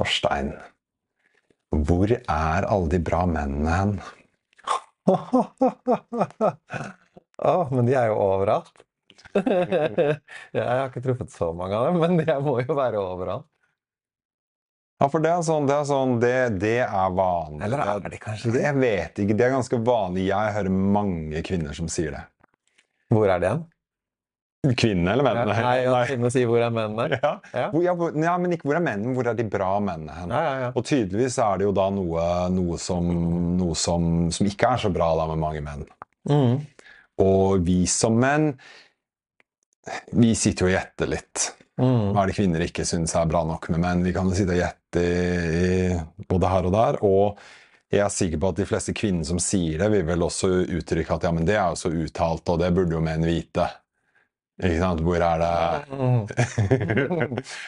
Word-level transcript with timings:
Torstein, 0.00 0.52
hvor 1.74 2.10
er 2.10 2.66
alle 2.66 2.90
de 2.90 3.00
bra 3.02 3.24
mennene 3.30 3.70
hen? 3.78 3.94
Å, 7.44 7.54
men 7.70 7.86
de 7.88 7.94
er 7.98 8.10
jo 8.10 8.18
overalt. 8.18 8.84
jeg 9.34 10.62
har 10.62 10.86
ikke 10.88 11.02
truffet 11.04 11.32
så 11.34 11.50
mange 11.56 11.76
av 11.76 11.90
dem, 11.90 12.00
men 12.02 12.18
de 12.20 12.38
må 12.42 12.56
jo 12.62 12.76
være 12.78 13.02
overalt. 13.02 13.48
Ja, 15.02 15.08
for 15.10 15.20
det 15.20 15.30
er 15.34 15.42
sånn, 15.44 15.66
det 15.68 15.74
er, 15.74 15.86
sånn, 15.88 16.12
det, 16.22 16.34
det 16.62 16.76
er 16.86 17.14
vanlig. 17.18 17.64
Eller 17.66 17.82
er 17.82 18.12
de 18.12 18.20
kanskje 18.22 18.54
det? 18.54 18.62
Jeg 18.62 18.78
vet 18.78 19.18
ikke. 19.24 19.36
Det 19.36 19.46
er 19.46 19.56
ganske 19.56 19.80
vanlig. 19.84 20.28
Jeg 20.30 20.54
hører 20.54 20.76
mange 20.96 21.42
kvinner 21.44 21.76
som 21.76 21.90
sier 21.92 22.14
det. 22.14 22.22
Hvor 23.12 23.26
er 23.28 23.42
det 23.42 23.50
igjen? 23.50 23.64
Kvinnene 24.80 25.12
eller 25.14 25.26
Ja, 25.28 25.32
mennene? 25.44 25.64
nei, 25.66 26.04
finne 26.08 26.22
kunne 26.24 26.32
si 26.34 26.44
hvor 26.48 26.62
er 26.64 26.74
mennene? 26.74 27.08
Ja. 27.22 27.32
Ja. 27.52 27.66
Hvor, 27.72 27.82
ja, 27.84 27.94
hvor, 27.98 28.14
ja, 28.24 28.36
men 28.40 28.54
ikke 28.56 28.68
hvor 28.70 28.78
er 28.78 28.84
mennene, 28.84 29.14
hvor 29.16 29.28
er 29.30 29.38
de 29.38 29.46
bra 29.52 29.72
mennene 29.84 30.16
hen? 30.20 30.32
Ja, 30.34 30.42
ja, 30.44 30.54
ja. 30.66 30.70
Og 30.74 30.86
tydeligvis 30.88 31.36
er 31.44 31.60
det 31.60 31.68
jo 31.68 31.74
da 31.76 31.88
noe, 31.94 32.28
noe, 32.54 32.78
som, 32.80 33.10
noe 33.58 33.76
som, 33.78 34.08
som 34.34 34.48
ikke 34.48 34.72
er 34.74 34.84
så 34.86 34.92
bra 34.94 35.10
da 35.20 35.28
med 35.32 35.42
mange 35.42 35.64
menn. 35.64 35.84
Mm. 36.30 36.54
Og 37.24 37.60
vi 37.66 37.82
som 37.90 38.16
menn, 38.18 38.54
vi 40.16 40.32
sitter 40.38 40.64
jo 40.64 40.70
og 40.72 40.74
gjetter 40.78 41.10
litt. 41.12 41.50
Mm. 41.76 42.14
Hva 42.14 42.22
er 42.22 42.30
det 42.30 42.36
kvinner 42.38 42.62
ikke 42.64 42.86
syns 42.86 43.12
er 43.18 43.28
bra 43.28 43.42
nok 43.46 43.68
med 43.74 43.82
menn? 43.82 44.04
Vi 44.06 44.14
kan 44.16 44.30
jo 44.30 44.36
sitte 44.38 44.54
og 44.54 44.62
gjette 44.62 45.04
både 46.30 46.50
her 46.52 46.68
og 46.68 46.74
der. 46.74 46.98
Og 47.04 47.44
jeg 47.94 48.02
er 48.02 48.10
sikker 48.14 48.40
på 48.42 48.50
at 48.50 48.58
de 48.58 48.66
fleste 48.66 48.94
kvinner 48.96 49.26
som 49.28 49.38
sier 49.42 49.78
det, 49.82 49.90
vil 49.92 50.06
vel 50.08 50.24
også 50.26 50.50
uttrykke 50.64 51.18
at 51.18 51.26
ja, 51.28 51.32
men 51.34 51.46
det 51.46 51.56
er 51.58 51.68
jo 51.74 51.78
så 51.84 51.92
uttalt, 51.92 52.48
og 52.50 52.62
det 52.62 52.72
burde 52.74 52.96
jo 52.96 53.02
menn 53.04 53.26
vite. 53.26 53.68
Ikke 54.62 54.78
sant? 54.78 55.02
Hvor 55.02 55.18
er 55.18 55.40
det. 55.42 55.54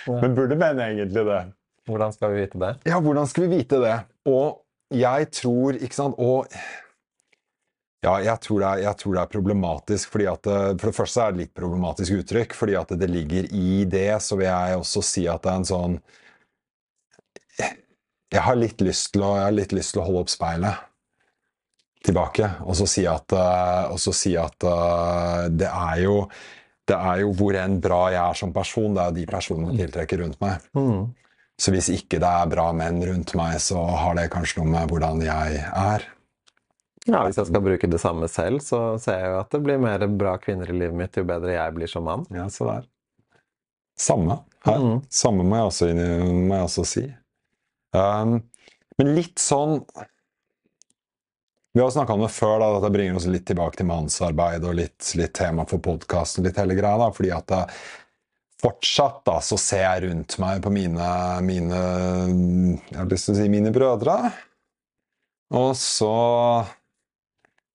Men 0.23 0.37
burde 0.37 0.59
menn 0.59 0.83
egentlig 0.85 1.25
det? 1.27 1.43
Hvordan 1.87 2.15
skal 2.15 2.33
vi 2.33 2.43
vite 2.45 2.61
det? 2.63 2.73
Ja, 2.87 3.01
hvordan 3.03 3.29
skal 3.31 3.47
vi 3.47 3.61
vite 3.61 3.81
det? 3.83 3.97
Og 4.31 4.63
jeg 4.95 5.31
tror, 5.35 5.79
ikke 5.83 5.99
sant 5.99 6.19
Og 6.23 6.47
ja, 8.05 8.13
jeg 8.23 8.39
tror, 8.45 8.61
det 8.61 8.69
er, 8.69 8.81
jeg 8.85 8.99
tror 9.01 9.15
det 9.17 9.23
er 9.23 9.31
problematisk, 9.33 10.11
fordi 10.13 10.27
at 10.31 10.43
det, 10.47 10.59
For 10.79 10.91
det 10.91 10.97
første 10.99 11.23
er 11.23 11.33
det 11.33 11.41
litt 11.41 11.55
problematisk 11.57 12.21
uttrykk, 12.21 12.55
fordi 12.55 12.77
at 12.79 12.93
det 13.01 13.09
ligger 13.11 13.49
i 13.51 13.85
det, 13.91 14.11
så 14.23 14.39
vil 14.39 14.47
jeg 14.47 14.77
også 14.79 15.03
si 15.03 15.25
at 15.31 15.43
det 15.43 15.51
er 15.53 15.63
en 15.63 15.71
sånn 15.71 15.97
Jeg 18.37 18.45
har 18.47 18.59
litt 18.59 18.85
lyst 18.85 19.15
til 19.15 19.25
å, 19.27 19.33
litt 19.55 19.75
lyst 19.75 19.95
til 19.97 20.05
å 20.05 20.07
holde 20.07 20.27
opp 20.27 20.31
speilet 20.31 20.85
tilbake, 22.07 22.47
og 22.63 22.77
så 22.79 22.87
si 22.87 23.03
at, 23.11 23.33
eh, 23.35 23.85
og 23.91 23.99
så 23.99 24.13
si 24.15 24.37
at 24.39 24.67
eh, 24.71 25.47
det 25.51 25.67
er 25.67 26.03
jo 26.05 26.21
det 26.87 26.97
er 26.97 27.23
jo 27.25 27.31
hvor 27.37 27.57
enn 27.59 27.79
bra 27.83 28.03
jeg 28.15 28.23
er 28.23 28.39
som 28.39 28.53
person, 28.55 28.95
det 28.95 29.03
er 29.03 29.13
jo 29.13 29.17
de 29.19 29.29
personene 29.31 29.73
jeg 29.73 29.87
tiltrekker 29.87 30.23
rundt 30.23 30.43
meg. 30.43 30.67
Mm. 30.79 31.07
Så 31.59 31.73
hvis 31.73 31.89
ikke 31.93 32.21
det 32.23 32.29
er 32.29 32.51
bra 32.53 32.67
menn 32.77 33.01
rundt 33.07 33.33
meg, 33.39 33.57
så 33.65 33.81
har 33.97 34.19
det 34.19 34.29
kanskje 34.35 34.61
noe 34.61 34.73
med 34.75 34.93
hvordan 34.93 35.23
jeg 35.25 35.63
er. 35.67 36.05
Ja, 37.07 37.21
Hvis 37.23 37.39
jeg 37.39 37.47
skal 37.49 37.63
bruke 37.63 37.87
det 37.87 38.01
samme 38.03 38.27
selv, 38.29 38.61
så 38.67 38.81
ser 38.99 39.21
jeg 39.23 39.31
jo 39.31 39.39
at 39.39 39.53
det 39.55 39.61
blir 39.63 39.79
mer 39.79 40.03
bra 40.11 40.35
kvinner 40.43 40.71
i 40.71 40.75
livet 40.75 40.99
mitt 40.99 41.17
jo 41.17 41.23
bedre 41.27 41.55
jeg 41.55 41.75
blir 41.77 41.91
som 41.91 42.07
mann. 42.07 42.27
Ja, 42.35 42.49
så 42.51 42.67
der. 42.67 42.89
Samme 43.97 44.41
her. 44.67 44.83
Mm. 44.83 44.99
Samme 45.09 45.47
må 45.47 45.61
jeg 45.61 45.71
også, 45.71 45.91
må 45.95 46.59
jeg 46.59 46.67
også 46.67 46.85
si. 46.91 47.05
Um, 47.97 48.41
men 48.99 49.15
litt 49.17 49.39
sånn 49.41 49.79
Vi 51.77 51.83
har 51.83 51.91
snakka 51.93 52.15
om 52.15 52.23
det 52.25 52.31
før, 52.33 52.55
da, 52.63 52.71
at 52.79 52.85
det 52.87 52.91
bringer 52.95 53.19
oss 53.19 53.27
litt 53.29 53.45
tilbake 53.45 53.77
til 53.77 53.85
mannsarbeid 53.85 54.65
og 54.65 54.79
litt, 54.79 55.11
litt 55.21 55.35
tema 55.37 55.67
for 55.69 55.83
podkasten, 55.85 56.47
litt 56.47 56.57
hele 56.57 56.73
greia, 56.73 56.97
da, 57.03 57.11
fordi 57.13 57.35
at 57.37 57.51
det, 57.53 57.59
fortsatt 58.63 59.19
da, 59.29 59.35
så 59.45 59.59
ser 59.61 59.83
jeg 59.85 60.07
rundt 60.07 60.39
meg 60.41 60.63
på 60.65 60.73
mine, 60.73 61.09
mine 61.45 61.81
Jeg 62.81 62.97
har 62.97 63.11
lyst 63.11 63.29
til 63.29 63.35
å 63.35 63.39
si 63.43 63.49
mine 63.53 63.73
brødre. 63.77 64.15
Og 65.61 65.75
så 65.77 66.15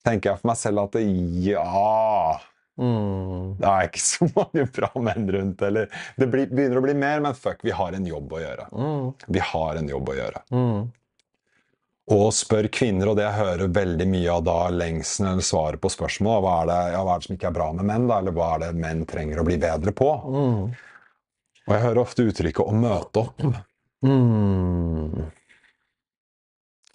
tenker 0.02 0.31
jeg 0.31 0.41
for 0.41 0.49
meg 0.49 0.57
selv 0.63 0.88
at 0.88 0.97
det, 0.97 1.05
ja 1.45 2.41
Mm. 2.81 3.57
det 3.59 3.68
er 3.68 3.89
ikke 3.89 4.01
så 4.07 4.25
mange 4.33 4.63
bra 4.73 4.89
menn 5.06 5.28
rundt. 5.35 5.62
Eller 5.68 5.91
det 6.18 6.29
blir, 6.31 6.50
begynner 6.50 6.79
å 6.79 6.83
bli 6.88 6.95
mer, 6.97 7.22
men 7.22 7.38
fuck, 7.38 7.62
vi 7.62 7.75
har 7.78 7.94
en 7.94 8.07
jobb 8.07 8.33
å 8.33 8.41
gjøre. 8.41 8.66
Mm. 8.73 9.12
Vi 9.38 9.44
har 9.51 9.78
en 9.78 9.91
jobb 9.91 10.09
å 10.09 10.18
gjøre. 10.18 10.41
Mm. 10.50 10.81
Og 12.11 12.29
spør 12.35 12.67
kvinner, 12.73 13.07
og 13.07 13.17
det 13.19 13.23
jeg 13.23 13.39
hører 13.39 13.72
veldig 13.72 14.07
mye 14.11 14.31
av 14.33 14.41
da 14.44 14.55
lengselen 14.73 15.29
eller 15.31 15.45
svaret 15.47 15.81
på 15.81 15.91
spørsmålet, 15.94 16.44
hva 16.44 16.55
er, 16.61 16.69
det, 16.72 16.79
ja, 16.95 17.03
hva 17.07 17.13
er 17.13 17.22
det 17.22 17.27
som 17.29 17.35
ikke 17.38 17.49
er 17.51 17.55
bra 17.55 17.67
med 17.77 17.88
menn, 17.88 18.07
da? 18.09 18.17
Eller 18.19 18.35
hva 18.35 18.47
er 18.55 18.63
det 18.66 18.72
menn 18.83 19.05
trenger 19.07 19.39
å 19.39 19.45
bli 19.47 19.59
bedre 19.61 19.94
på? 19.95 20.09
Mm. 20.25 20.63
Og 21.61 21.75
jeg 21.75 21.85
hører 21.85 22.01
ofte 22.01 22.25
uttrykket 22.27 22.66
'å 22.66 22.73
møte 22.75 23.21
opp'. 23.21 23.45
Mm. 24.01 25.29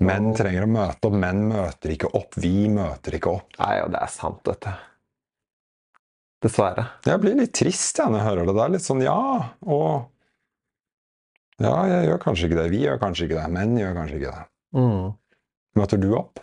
Menn 0.05 0.27
trenger 0.37 0.67
å 0.67 0.69
møte 0.69 1.09
opp, 1.09 1.17
menn 1.17 1.47
møter 1.49 1.95
ikke 1.95 2.11
opp. 2.19 2.37
Vi 2.37 2.69
møter 2.69 3.17
ikke 3.17 3.33
opp. 3.39 3.57
Nei, 3.63 3.79
og 3.85 3.95
det 3.95 4.03
er 4.03 4.13
sant, 4.13 4.43
dette. 4.45 4.75
Dessverre. 6.45 6.85
Jeg 7.07 7.23
blir 7.23 7.39
litt 7.39 7.55
trist 7.57 7.97
jeg, 7.97 8.11
når 8.13 8.21
jeg 8.21 8.29
hører 8.29 8.51
det 8.51 8.57
der. 8.59 8.75
Litt 8.75 8.85
sånn 8.85 9.07
ja, 9.07 9.23
og 9.65 10.13
Ja, 11.57 11.87
jeg 11.89 12.11
gjør 12.11 12.19
kanskje 12.21 12.51
ikke 12.51 12.59
det. 12.59 12.69
Vi 12.75 12.83
gjør 12.83 12.99
kanskje 13.01 13.25
ikke 13.25 13.39
det. 13.39 13.49
Menn 13.55 13.79
gjør 13.81 13.95
kanskje 13.97 14.19
ikke 14.19 14.33
det. 14.35 14.45
Mm. 14.77 15.15
Møter 15.77 16.01
du 16.03 16.11
opp? 16.19 16.41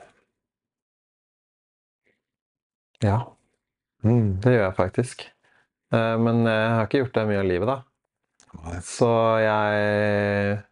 Ja, 3.04 3.20
Mm. 4.04 4.40
det 4.44 4.52
gjør 4.52 4.66
jeg 4.68 4.76
faktisk. 4.76 5.22
Eh, 5.94 6.18
Men 6.20 6.44
jeg 6.46 6.70
har 6.76 6.86
ikke 6.88 7.00
gjort 7.04 7.14
det 7.14 7.28
mye 7.30 7.40
av 7.40 7.46
livet, 7.48 7.68
da. 7.68 7.84
Nei. 8.64 8.80
Så 8.84 9.10
jeg 9.42 10.64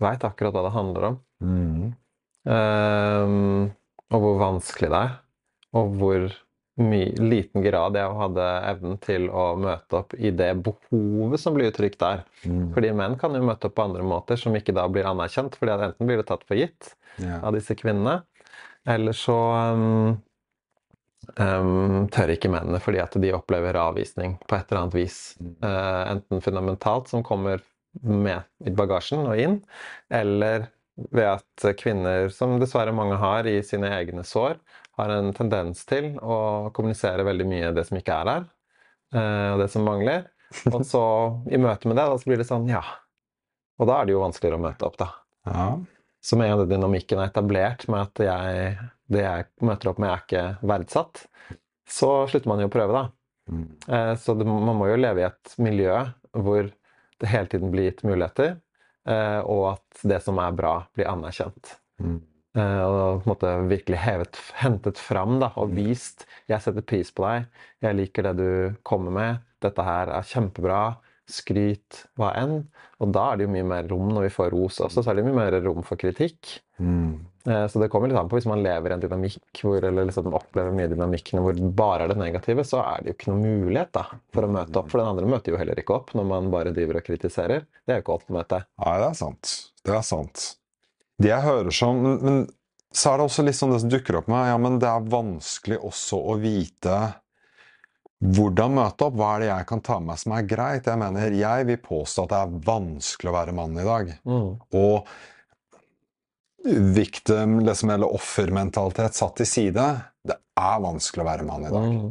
veit 0.00 0.24
akkurat 0.24 0.54
hva 0.54 0.62
det 0.66 0.72
handler 0.72 1.04
om. 1.10 1.18
Mm. 1.42 1.94
Um, 2.48 3.70
og 4.10 4.20
hvor 4.24 4.38
vanskelig 4.40 4.88
det 4.90 5.00
er. 5.02 5.12
Og 5.76 5.92
hvor 6.00 6.28
my 6.78 7.00
liten 7.18 7.64
grad 7.64 7.96
jeg 7.98 8.14
hadde 8.20 8.46
evnen 8.68 8.98
til 9.02 9.26
å 9.34 9.50
møte 9.58 9.98
opp 10.00 10.14
i 10.14 10.30
det 10.34 10.52
behovet 10.62 11.42
som 11.42 11.56
blir 11.56 11.72
uttrykt 11.72 11.98
der. 12.02 12.22
Mm. 12.44 12.70
Fordi 12.76 12.92
menn 13.00 13.16
kan 13.20 13.34
jo 13.34 13.42
møte 13.46 13.68
opp 13.68 13.76
på 13.78 13.86
andre 13.88 14.06
måter 14.06 14.38
som 14.40 14.54
ikke 14.56 14.74
da 14.76 14.86
blir 14.92 15.08
anerkjent, 15.10 15.58
fordi 15.58 15.74
at 15.74 15.84
enten 15.88 16.08
blir 16.08 16.22
det 16.22 16.28
tatt 16.30 16.46
for 16.46 16.58
gitt 16.58 16.92
yeah. 17.18 17.42
av 17.42 17.56
disse 17.56 17.74
kvinnene, 17.78 18.20
eller 18.88 19.16
så 19.16 19.36
um, 19.74 20.16
um, 21.34 22.06
tør 22.14 22.34
ikke 22.36 22.52
mennene 22.52 22.80
fordi 22.82 23.02
at 23.02 23.18
de 23.20 23.34
opplever 23.36 23.78
avvisning 23.80 24.38
på 24.46 24.58
et 24.58 24.70
eller 24.70 24.84
annet 24.84 24.98
vis. 25.00 25.20
Uh, 25.64 26.14
enten 26.14 26.44
fundamentalt, 26.44 27.10
som 27.10 27.26
kommer 27.26 27.64
med 28.06 28.46
i 28.62 28.74
bagasjen 28.74 29.26
og 29.26 29.40
inn, 29.40 29.60
eller 30.14 30.68
ved 31.14 31.28
at 31.38 31.66
kvinner, 31.78 32.28
som 32.34 32.56
dessverre 32.58 32.94
mange 32.94 33.18
har 33.20 33.46
i 33.46 33.60
sine 33.66 33.90
egne 33.98 34.24
sår, 34.26 34.58
har 34.98 35.12
en 35.14 35.30
tendens 35.36 35.84
til 35.88 36.12
å 36.20 36.70
kommunisere 36.76 37.26
veldig 37.26 37.46
mye 37.48 37.74
det 37.76 37.86
som 37.88 37.98
ikke 38.00 38.16
er 38.20 38.28
der, 38.28 38.48
eh, 39.14 39.48
og 39.54 39.62
det 39.62 39.70
som 39.72 39.86
mangler. 39.86 40.26
Og 40.72 40.80
så 40.88 41.02
i 41.52 41.58
møte 41.60 41.90
med 41.90 41.98
det, 41.98 42.06
da 42.08 42.16
så 42.16 42.28
blir 42.30 42.40
det 42.40 42.46
sånn, 42.48 42.68
ja. 42.72 42.80
Og 43.78 43.88
da 43.90 43.98
er 44.00 44.08
det 44.08 44.14
jo 44.14 44.22
vanskeligere 44.22 44.56
å 44.56 44.62
møte 44.64 44.86
opp, 44.88 44.96
da. 45.00 45.10
ja. 45.50 45.70
Så 46.24 46.34
med 46.36 46.48
en 46.48 46.56
gang 46.56 46.64
den 46.64 46.72
dynamikken 46.72 47.20
er 47.22 47.28
etablert 47.30 47.84
med 47.92 48.00
at 48.08 48.20
jeg, 48.26 48.72
det 49.12 49.20
jeg 49.22 49.44
møter 49.64 49.90
opp 49.92 50.00
med, 50.02 50.10
er 50.10 50.24
ikke 50.24 50.70
verdsatt, 50.72 51.20
så 51.88 52.08
slutter 52.28 52.50
man 52.50 52.64
jo 52.64 52.66
å 52.68 52.72
prøve, 52.72 52.96
da. 52.96 53.04
Mm. 53.52 53.66
Eh, 53.86 54.14
Så 54.20 54.34
det, 54.34 54.48
man 54.48 54.76
må 54.76 54.88
jo 54.90 54.96
leve 54.98 55.22
i 55.22 55.28
et 55.28 55.54
miljø 55.62 55.94
hvor 56.32 56.66
det 57.20 57.30
hele 57.30 57.52
tiden 57.52 57.70
blir 57.72 57.88
gitt 57.90 58.02
muligheter, 58.08 58.56
eh, 59.08 59.40
og 59.44 59.74
at 59.76 60.02
det 60.10 60.18
som 60.24 60.40
er 60.42 60.56
bra, 60.58 60.74
blir 60.96 61.08
anerkjent. 61.12 61.76
Mm. 62.02 62.18
Eh, 62.58 62.82
Og 62.88 63.22
på 63.22 63.28
en 63.28 63.32
måte 63.34 63.50
virkelig 63.70 63.98
hevet, 64.02 64.38
hentet 64.58 64.98
fram 64.98 65.38
da, 65.42 65.52
og 65.56 65.74
vist 65.76 66.26
'jeg 66.48 66.60
setter 66.64 66.82
pris 66.82 67.10
på 67.12 67.22
deg', 67.24 67.46
'jeg 67.82 67.96
liker 67.96 68.22
det 68.22 68.36
du 68.36 68.74
kommer 68.84 69.12
med', 69.12 69.40
'dette 69.62 69.84
her 69.84 70.08
er 70.08 70.22
kjempebra', 70.22 70.96
skryt, 71.28 72.06
hva 72.16 72.32
enn. 72.40 72.66
Og 73.00 73.12
da 73.12 73.32
er 73.32 73.36
det 73.36 73.46
jo 73.46 73.52
mye 73.52 73.66
mer 73.68 73.88
rom 73.90 74.08
når 74.08 74.22
vi 74.26 74.34
får 74.34 74.50
ros 74.50 74.78
også, 74.80 75.02
så 75.04 75.10
er 75.10 75.16
det 75.16 75.24
mye 75.26 75.34
mer 75.36 75.60
rom 75.62 75.82
for 75.84 75.96
kritikk. 76.00 76.60
Mm. 76.80 77.20
Eh, 77.46 77.66
Så 77.68 77.80
det 77.80 77.90
kommer 77.90 78.08
litt 78.08 78.18
an 78.18 78.28
på 78.28 78.38
hvis 78.38 78.46
man 78.48 78.62
lever 78.62 78.90
i 78.90 78.94
en 78.94 79.00
dynamikk 79.00 79.60
hvor, 79.62 79.82
eller 79.84 80.06
liksom 80.06 80.32
opplever 80.32 80.72
mye 80.72 80.88
dynamikkene 80.88 81.42
hvor 81.42 81.54
bare 81.74 82.04
er 82.04 82.08
det 82.08 82.16
negative, 82.16 82.64
så 82.64 82.80
er 82.80 83.02
det 83.02 83.12
jo 83.12 83.16
ikke 83.18 83.32
noe 83.34 83.44
mulighet 83.44 83.92
da, 83.92 84.04
for 84.32 84.42
å 84.42 84.48
møte 84.50 84.76
opp. 84.76 84.90
For 84.90 84.98
den 84.98 85.08
andre 85.08 85.26
møter 85.26 85.52
jo 85.52 85.58
heller 85.58 85.76
ikke 85.76 85.94
opp 85.94 86.14
når 86.14 86.24
man 86.24 86.50
bare 86.50 86.72
driver 86.72 86.96
og 86.96 87.04
kritiserer. 87.04 87.66
Det 87.86 87.92
er 87.92 88.00
jo 88.00 88.02
ikke 88.06 88.18
oppmøte. 88.22 88.64
Nei, 88.84 88.96
det 88.98 89.08
er 89.10 89.14
sant. 89.14 89.54
Det 89.84 89.94
er 89.94 90.02
sant. 90.02 90.56
Det 91.18 91.32
jeg 91.32 91.44
hører 91.44 91.74
som 91.74 92.02
men, 92.02 92.18
men 92.22 92.44
så 92.94 93.12
er 93.12 93.18
det 93.18 93.24
også 93.28 93.44
litt 93.44 93.58
sånn 93.58 93.72
det 93.74 93.80
som 93.82 93.90
dukker 93.92 94.20
opp 94.20 94.28
med 94.32 94.46
Ja, 94.48 94.58
men 94.60 94.78
det 94.80 94.88
er 94.88 95.08
vanskelig 95.12 95.80
også 95.84 96.20
å 96.32 96.36
vite 96.40 96.98
hvordan 98.18 98.74
møte 98.74 99.06
opp. 99.06 99.18
Hva 99.18 99.34
er 99.36 99.42
det 99.44 99.50
jeg 99.50 99.66
kan 99.68 99.82
ta 99.84 99.98
med 100.00 100.10
meg 100.10 100.20
som 100.22 100.32
er 100.34 100.46
greit? 100.50 100.88
Jeg 100.90 100.98
mener, 100.98 101.36
jeg 101.38 101.66
vil 101.68 101.82
påstå 101.82 102.24
at 102.24 102.32
det 102.32 102.38
er 102.38 102.62
vanskelig 102.66 103.30
å 103.30 103.36
være 103.36 103.54
mann 103.54 103.76
i 103.78 103.86
dag. 103.86 104.14
Mm. 104.26 104.48
Og 104.80 105.12
victim, 106.96 107.60
liksom, 107.66 107.92
eller 107.94 108.16
offermentalitet 108.18 109.14
satt 109.14 109.36
til 109.38 109.48
side. 109.48 109.84
Det 110.26 110.38
er 110.58 110.82
vanskelig 110.82 111.22
å 111.22 111.28
være 111.28 111.46
mann 111.46 111.68
i 111.68 111.72
dag. 111.72 111.92
Mm. 111.92 112.08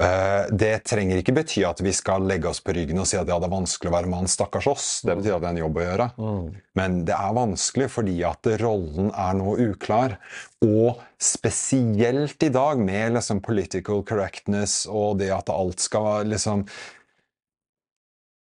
Eh, 0.00 0.46
det 0.56 0.86
trenger 0.88 1.18
ikke 1.20 1.34
bety 1.36 1.66
at 1.68 1.82
vi 1.84 1.92
skal 1.92 2.24
legge 2.24 2.48
oss 2.48 2.62
på 2.64 2.72
ryggen 2.72 3.02
og 3.02 3.08
si 3.08 3.18
at 3.18 3.28
ja, 3.28 3.36
det 3.36 3.44
er 3.44 3.52
vanskelig 3.52 3.90
å 3.90 3.94
være 3.98 4.08
mann, 4.12 4.30
stakkars 4.30 4.68
oss. 4.70 4.86
Det 5.04 5.18
betyr 5.18 5.36
at 5.36 5.42
det 5.44 5.50
er 5.50 5.56
en 5.56 5.60
jobb 5.60 5.80
å 5.80 5.84
gjøre. 5.84 6.06
Mm. 6.16 6.46
Men 6.80 6.96
det 7.08 7.16
er 7.18 7.36
vanskelig 7.36 7.88
fordi 7.92 8.16
at 8.24 8.48
rollen 8.62 9.10
er 9.12 9.36
nå 9.36 9.56
uklar. 9.66 10.16
Og 10.64 11.02
spesielt 11.20 12.46
i 12.46 12.52
dag 12.54 12.80
med 12.80 13.18
liksom 13.18 13.42
political 13.44 14.00
correctness 14.08 14.86
og 14.88 15.20
det 15.20 15.28
at 15.34 15.52
alt 15.52 15.84
skal 15.84 16.30
liksom 16.30 16.64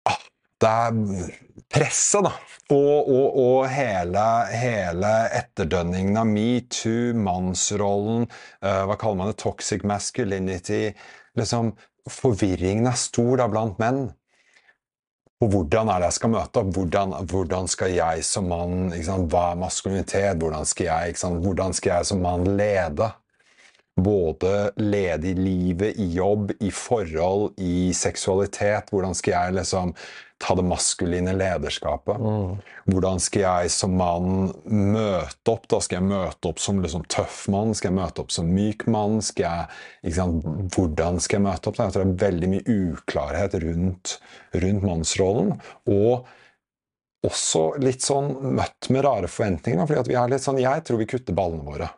ah, 0.07 0.23
Det 0.63 0.71
er 0.71 1.35
presset, 1.75 2.29
da. 2.29 2.31
Og, 2.73 3.11
og, 3.11 3.35
og 3.43 3.59
hele, 3.69 4.23
hele, 4.55 5.11
etterdønningen 5.35 6.17
av 6.17 6.31
metoo, 6.31 7.11
mannsrollen, 7.27 8.25
uh, 8.63 8.87
hva 8.89 8.97
kaller 9.01 9.19
man 9.19 9.33
det, 9.33 9.37
toxic 9.43 9.85
masculinity 9.85 10.95
liksom, 11.39 11.75
Forvirringen 12.05 12.91
er 12.91 12.99
stor 13.01 13.39
da 13.41 13.47
blant 13.49 13.79
menn. 13.81 14.03
Og 15.41 15.51
hvordan 15.51 15.89
er 15.89 16.01
det 16.03 16.11
jeg 16.11 16.17
skal 16.19 16.33
møte 16.35 16.61
opp? 16.61 16.71
Hvordan, 16.77 17.15
hvordan 17.31 17.69
skal 17.69 17.95
jeg 17.97 18.25
som 18.29 18.49
mann 18.53 18.93
Hva 18.93 19.45
er 19.51 19.61
maskulinitet? 19.61 20.41
Hvordan 20.41 20.69
skal 20.69 20.91
jeg, 20.91 21.17
hvordan 21.45 21.77
skal 21.77 21.95
jeg 21.95 22.09
som 22.11 22.21
mann 22.25 22.45
lede? 22.59 23.11
Både 23.95 24.73
lede 24.77 25.31
i 25.31 25.35
livet, 25.39 25.97
i 25.97 26.11
jobb, 26.17 26.53
i 26.61 26.71
forhold, 26.71 27.53
i 27.57 27.93
seksualitet. 27.95 28.91
Hvordan 28.91 29.15
skal 29.15 29.37
jeg 29.37 29.59
liksom 29.61 29.95
ta 30.45 30.55
det 30.59 30.65
maskuline 30.69 31.33
lederskapet? 31.33 32.21
Mm. 32.21 32.59
Hvordan 32.93 33.21
skal 33.23 33.45
jeg 33.47 33.73
som 33.73 33.97
mann 33.97 34.53
møte 34.69 35.53
opp? 35.55 35.67
Da 35.73 35.81
skal 35.85 36.01
jeg 36.01 36.09
møte 36.11 36.51
opp 36.51 36.61
som 36.61 36.83
liksom 36.85 37.07
tøff 37.13 37.45
mann? 37.53 37.73
Skal 37.77 37.91
jeg 37.91 37.99
møte 37.99 38.25
opp 38.25 38.35
som 38.35 38.51
myk 38.53 38.87
mann? 38.93 39.21
Skal 39.25 39.47
jeg, 39.49 40.15
sant, 40.19 40.45
Hvordan 40.77 41.21
skal 41.25 41.41
jeg 41.41 41.47
møte 41.49 41.71
opp? 41.71 41.81
Jeg 41.81 41.97
tror 41.97 42.05
det 42.05 42.15
er 42.15 42.23
veldig 42.27 42.53
mye 42.53 42.79
uklarhet 42.79 43.59
rundt, 43.65 44.17
rundt 44.67 44.89
mannsrollen. 44.91 45.53
Og 45.89 46.29
også 47.25 47.67
litt 47.81 48.05
sånn 48.05 48.35
møtt 48.59 48.91
med 48.93 49.07
rare 49.07 49.31
forventninger. 49.33 49.87
fordi 49.89 50.13
vi 50.13 50.21
er 50.21 50.33
litt 50.33 50.45
sånn, 50.45 50.61
Jeg 50.61 50.85
tror 50.85 51.01
vi 51.01 51.09
kutter 51.09 51.37
ballene 51.37 51.65
våre. 51.65 51.89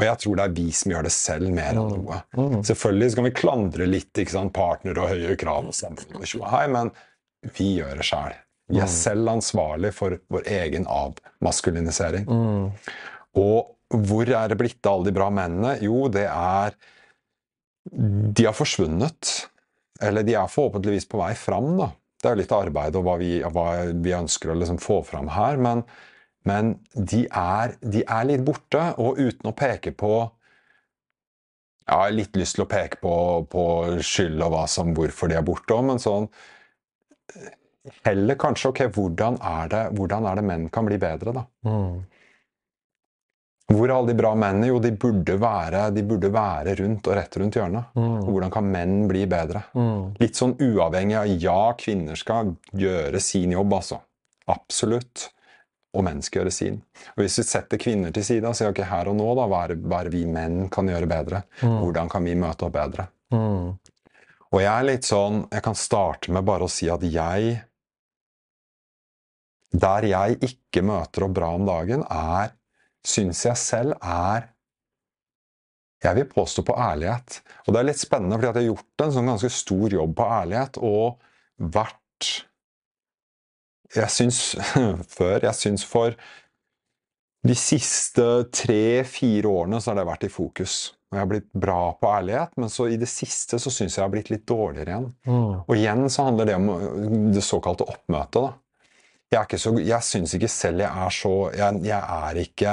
Og 0.00 0.06
jeg 0.06 0.20
tror 0.22 0.36
det 0.38 0.44
er 0.44 0.56
vi 0.56 0.70
som 0.72 0.92
gjør 0.94 1.04
det 1.04 1.12
selv, 1.12 1.50
mer 1.52 1.76
enn 1.76 1.92
noe. 1.92 2.22
Mm. 2.32 2.60
Selvfølgelig 2.64 3.12
skal 3.12 3.26
vi 3.26 3.32
klandre 3.36 3.88
litt 3.88 4.20
ikke 4.22 4.32
sant, 4.32 4.52
partner 4.56 4.96
og 4.96 5.12
høye 5.12 5.36
krav, 5.40 5.68
hei, 6.54 6.66
men 6.72 6.92
vi 7.56 7.74
gjør 7.78 8.00
det 8.00 8.06
sjæl. 8.06 8.34
Vi 8.70 8.78
er 8.78 8.86
mm. 8.86 8.94
selv 8.94 9.30
ansvarlig 9.32 9.92
for 9.96 10.18
vår 10.30 10.46
egen 10.60 10.86
avmaskulinisering. 10.86 12.26
Mm. 12.28 12.66
Og 13.40 14.04
hvor 14.10 14.30
er 14.30 14.52
det 14.52 14.58
blitt 14.60 14.86
av 14.86 14.98
alle 14.98 15.10
de 15.10 15.16
bra 15.16 15.30
mennene? 15.34 15.76
Jo, 15.82 16.04
det 16.12 16.28
er 16.30 16.76
De 17.90 18.44
har 18.44 18.54
forsvunnet. 18.54 19.32
Eller 20.00 20.22
de 20.22 20.36
er 20.38 20.52
forhåpentligvis 20.52 21.08
på 21.10 21.18
vei 21.20 21.32
fram, 21.34 21.72
da. 21.80 21.90
Det 22.20 22.28
er 22.30 22.38
litt 22.38 22.52
arbeid 22.52 22.96
og 23.00 23.04
hva 23.06 23.16
vi, 23.18 23.40
hva 23.40 23.66
vi 23.90 24.12
ønsker 24.14 24.52
å 24.52 24.56
liksom 24.60 24.78
få 24.80 25.00
fram 25.08 25.32
her. 25.32 25.58
Men 25.60 25.82
men 26.48 26.76
de 26.94 27.26
er, 27.26 27.74
de 27.80 28.02
er, 28.06 28.28
litt 28.28 28.44
borte, 28.44 28.80
og 29.00 29.18
uten 29.20 29.50
å 29.50 29.56
peke 29.56 29.92
på 29.92 30.14
Jeg 31.84 31.98
har 31.98 32.14
litt 32.14 32.38
lyst 32.38 32.56
til 32.56 32.64
å 32.64 32.70
peke 32.70 33.00
på, 33.02 33.14
på 33.50 33.64
skyld 34.06 34.40
og 34.46 34.54
hva 34.54 34.64
som, 34.70 34.94
hvorfor 34.96 35.30
de 35.30 35.36
er 35.36 35.44
borte 35.46 35.74
òg, 35.74 35.84
men 35.90 36.00
sånn 36.02 36.28
Heller 38.04 38.36
kanskje 38.40 38.70
ok, 38.70 38.80
hvordan 38.92 39.38
er 39.40 39.70
det, 39.72 39.84
hvordan 39.96 40.26
er 40.28 40.40
det 40.40 40.44
menn 40.46 40.66
kan 40.72 40.88
bli 40.88 40.98
bedre, 41.00 41.32
da? 41.36 41.44
Mm. 41.66 42.00
Hvor 43.70 43.86
er 43.86 43.94
alle 43.94 44.10
de 44.10 44.18
bra 44.18 44.32
mennene? 44.34 44.68
Jo, 44.72 44.80
de 44.82 44.90
burde 44.98 45.36
være, 45.40 45.84
de 45.94 46.02
burde 46.06 46.30
være 46.34 46.74
rundt 46.80 47.06
og 47.06 47.16
rett 47.16 47.36
rundt 47.38 47.56
hjørnet. 47.56 47.92
Mm. 47.94 48.16
Hvordan 48.26 48.52
kan 48.52 48.70
menn 48.74 48.96
bli 49.08 49.24
bedre? 49.30 49.62
Mm. 49.78 50.16
Litt 50.20 50.40
sånn 50.40 50.56
uavhengig 50.58 51.18
av 51.20 51.34
ja, 51.44 51.60
kvinner 51.78 52.18
skal 52.18 52.56
gjøre 52.76 53.22
sin 53.22 53.54
jobb, 53.54 53.76
altså. 53.78 54.00
Absolutt 54.50 55.28
og 55.96 56.04
menn 56.06 56.20
skal 56.22 56.42
gjøre 56.42 56.54
sin. 56.54 56.80
Og 57.16 57.24
Hvis 57.24 57.40
vi 57.40 57.46
setter 57.46 57.80
kvinner 57.82 58.12
til 58.14 58.26
side 58.26 58.46
og 58.46 58.58
sier 58.58 58.70
ok, 58.70 58.82
her 58.86 59.10
og 59.10 59.16
nå, 59.18 59.30
da, 59.38 59.46
hva 59.50 59.64
er, 59.66 59.76
hva 59.78 60.02
er 60.04 60.12
vi 60.12 60.24
menn 60.26 60.68
kan 60.72 60.90
gjøre 60.90 61.08
bedre? 61.10 61.44
Mm. 61.62 61.78
Hvordan 61.84 62.10
kan 62.12 62.26
vi 62.26 62.36
møte 62.38 62.66
opp 62.66 62.76
bedre? 62.76 63.08
Mm. 63.34 63.76
Og 64.50 64.62
jeg 64.64 64.70
er 64.70 64.86
litt 64.86 65.06
sånn 65.06 65.44
Jeg 65.50 65.62
kan 65.66 65.76
starte 65.78 66.32
med 66.34 66.46
bare 66.46 66.66
å 66.66 66.72
si 66.72 66.88
at 66.90 67.04
jeg 67.06 67.58
Der 69.84 70.06
jeg 70.10 70.40
ikke 70.50 70.82
møter 70.86 71.26
opp 71.26 71.36
bra 71.38 71.52
om 71.54 71.68
dagen, 71.68 72.02
er 72.10 72.56
Syns 73.06 73.44
jeg 73.46 73.60
selv 73.60 73.96
er 74.02 74.50
Jeg 76.02 76.16
vil 76.16 76.28
påstå 76.32 76.64
på 76.64 76.74
ærlighet. 76.80 77.42
Og 77.66 77.74
det 77.74 77.80
er 77.80 77.86
litt 77.90 78.00
spennende, 78.00 78.38
fordi 78.38 78.48
jeg 78.48 78.56
har 78.56 78.68
gjort 78.70 79.04
en 79.04 79.10
sånn 79.16 79.26
ganske 79.28 79.50
stor 79.52 79.96
jobb 79.96 80.14
på 80.16 80.28
ærlighet 80.40 80.78
og 80.80 81.20
vært 81.60 81.96
jeg 83.90 84.12
syns 84.14 84.38
før 85.16 85.42
Jeg 85.48 85.58
syns 85.58 85.84
for 85.88 86.14
de 87.46 87.56
siste 87.56 88.24
tre-fire 88.52 89.48
årene 89.48 89.80
så 89.80 89.90
har 89.92 90.00
det 90.00 90.08
vært 90.08 90.26
i 90.28 90.32
fokus. 90.32 90.78
Og 91.10 91.16
jeg 91.16 91.24
har 91.24 91.30
blitt 91.30 91.48
bra 91.56 91.80
på 91.98 92.10
ærlighet, 92.12 92.52
men 92.60 92.70
så 92.70 92.86
i 92.86 92.98
det 93.00 93.08
siste 93.10 93.58
så 93.58 93.72
syns 93.72 93.96
jeg 93.96 94.02
jeg 94.02 94.04
har 94.04 94.12
blitt 94.12 94.30
litt 94.30 94.46
dårligere 94.46 94.92
igjen. 94.92 95.08
Mm. 95.26 95.54
Og 95.64 95.72
igjen 95.74 96.04
så 96.12 96.28
handler 96.28 96.50
det 96.50 96.58
om 96.60 96.68
det 97.34 97.42
såkalte 97.44 97.88
oppmøtet, 97.88 98.44
da. 98.44 98.52
Jeg, 99.30 99.46
er 99.46 99.62
så, 99.62 99.72
jeg 99.78 100.02
syns 100.02 100.32
ikke 100.34 100.50
selv 100.50 100.82
jeg 100.82 101.04
er 101.04 101.12
så 101.14 101.34
jeg, 101.54 101.82
jeg 101.86 101.98
er 102.02 102.38
ikke 102.40 102.72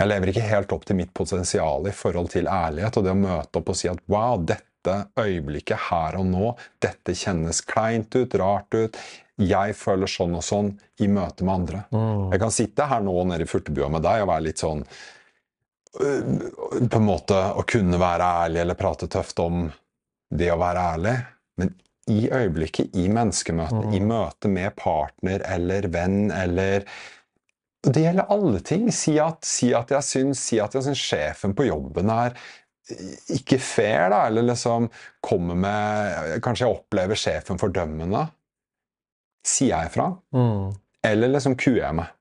jeg 0.00 0.08
lever 0.08 0.32
ikke 0.32 0.48
helt 0.48 0.72
opp 0.74 0.86
til 0.88 0.96
mitt 0.98 1.12
potensial 1.14 1.86
i 1.86 1.92
forhold 1.94 2.32
til 2.32 2.48
ærlighet 2.50 2.96
og 2.98 3.04
det 3.06 3.12
å 3.12 3.20
møte 3.20 3.60
opp 3.60 3.70
og 3.70 3.78
si 3.78 3.90
at 3.90 4.00
wow, 4.10 4.40
dette 4.42 4.96
øyeblikket 5.20 5.90
her 5.90 6.16
og 6.18 6.26
nå, 6.30 6.52
dette 6.82 7.14
kjennes 7.14 7.60
kleint 7.68 8.16
ut, 8.16 8.34
rart 8.40 8.74
ut, 8.74 8.98
jeg 9.40 9.74
føler 9.78 10.10
sånn 10.10 10.36
og 10.38 10.44
sånn 10.44 10.70
i 11.00 11.08
møte 11.10 11.46
med 11.46 11.54
andre. 11.54 11.82
Mm. 11.94 12.30
Jeg 12.34 12.42
kan 12.42 12.54
sitte 12.54 12.88
her 12.90 13.04
nå 13.04 13.14
nede 13.28 13.46
i 13.46 13.50
furtebua 13.50 13.90
med 13.92 14.04
deg 14.06 14.24
og 14.24 14.30
være 14.32 14.46
litt 14.48 14.62
sånn 14.62 14.82
øh, 16.00 16.32
På 16.90 17.00
en 17.00 17.06
måte 17.06 17.38
å 17.56 17.64
kunne 17.68 18.00
være 18.00 18.32
ærlig 18.44 18.64
eller 18.64 18.80
prate 18.80 19.10
tøft 19.10 19.40
om 19.42 19.64
det 20.30 20.50
å 20.52 20.58
være 20.60 20.84
ærlig. 20.94 21.14
Men 21.60 21.72
i 22.10 22.26
øyeblikket, 22.32 22.94
i 22.98 23.08
menneskemøtet, 23.12 23.88
mm. 23.88 23.96
i 23.96 24.02
møte 24.04 24.50
med 24.52 24.76
partner 24.78 25.44
eller 25.46 25.88
venn 25.92 26.30
eller 26.34 26.86
Det 27.80 28.02
gjelder 28.02 28.28
alle 28.28 28.60
ting. 28.60 28.90
Si 28.92 29.16
at, 29.22 29.44
si 29.46 29.70
at 29.76 29.92
jeg 29.94 30.06
syns 30.06 30.42
si 30.50 30.60
at 30.60 30.74
jeg 30.76 30.90
syns 30.90 31.04
sjefen 31.10 31.56
på 31.56 31.68
jobben 31.70 32.10
er 32.12 32.36
ikke 33.30 33.60
fair, 33.62 34.08
da, 34.10 34.24
eller 34.26 34.48
liksom 34.48 34.88
kommer 35.22 35.54
med 35.54 36.40
Kanskje 36.42 36.66
jeg 36.66 36.74
opplever 36.74 37.18
sjefen 37.18 37.60
fordømmende. 37.60 38.24
Sier 39.46 39.72
jeg 39.72 39.90
ifra? 39.92 40.10
Mm. 40.36 40.74
Eller 41.06 41.32
liksom 41.32 41.56
kuer 41.60 41.80
jeg 41.80 41.96
meg? 41.96 42.12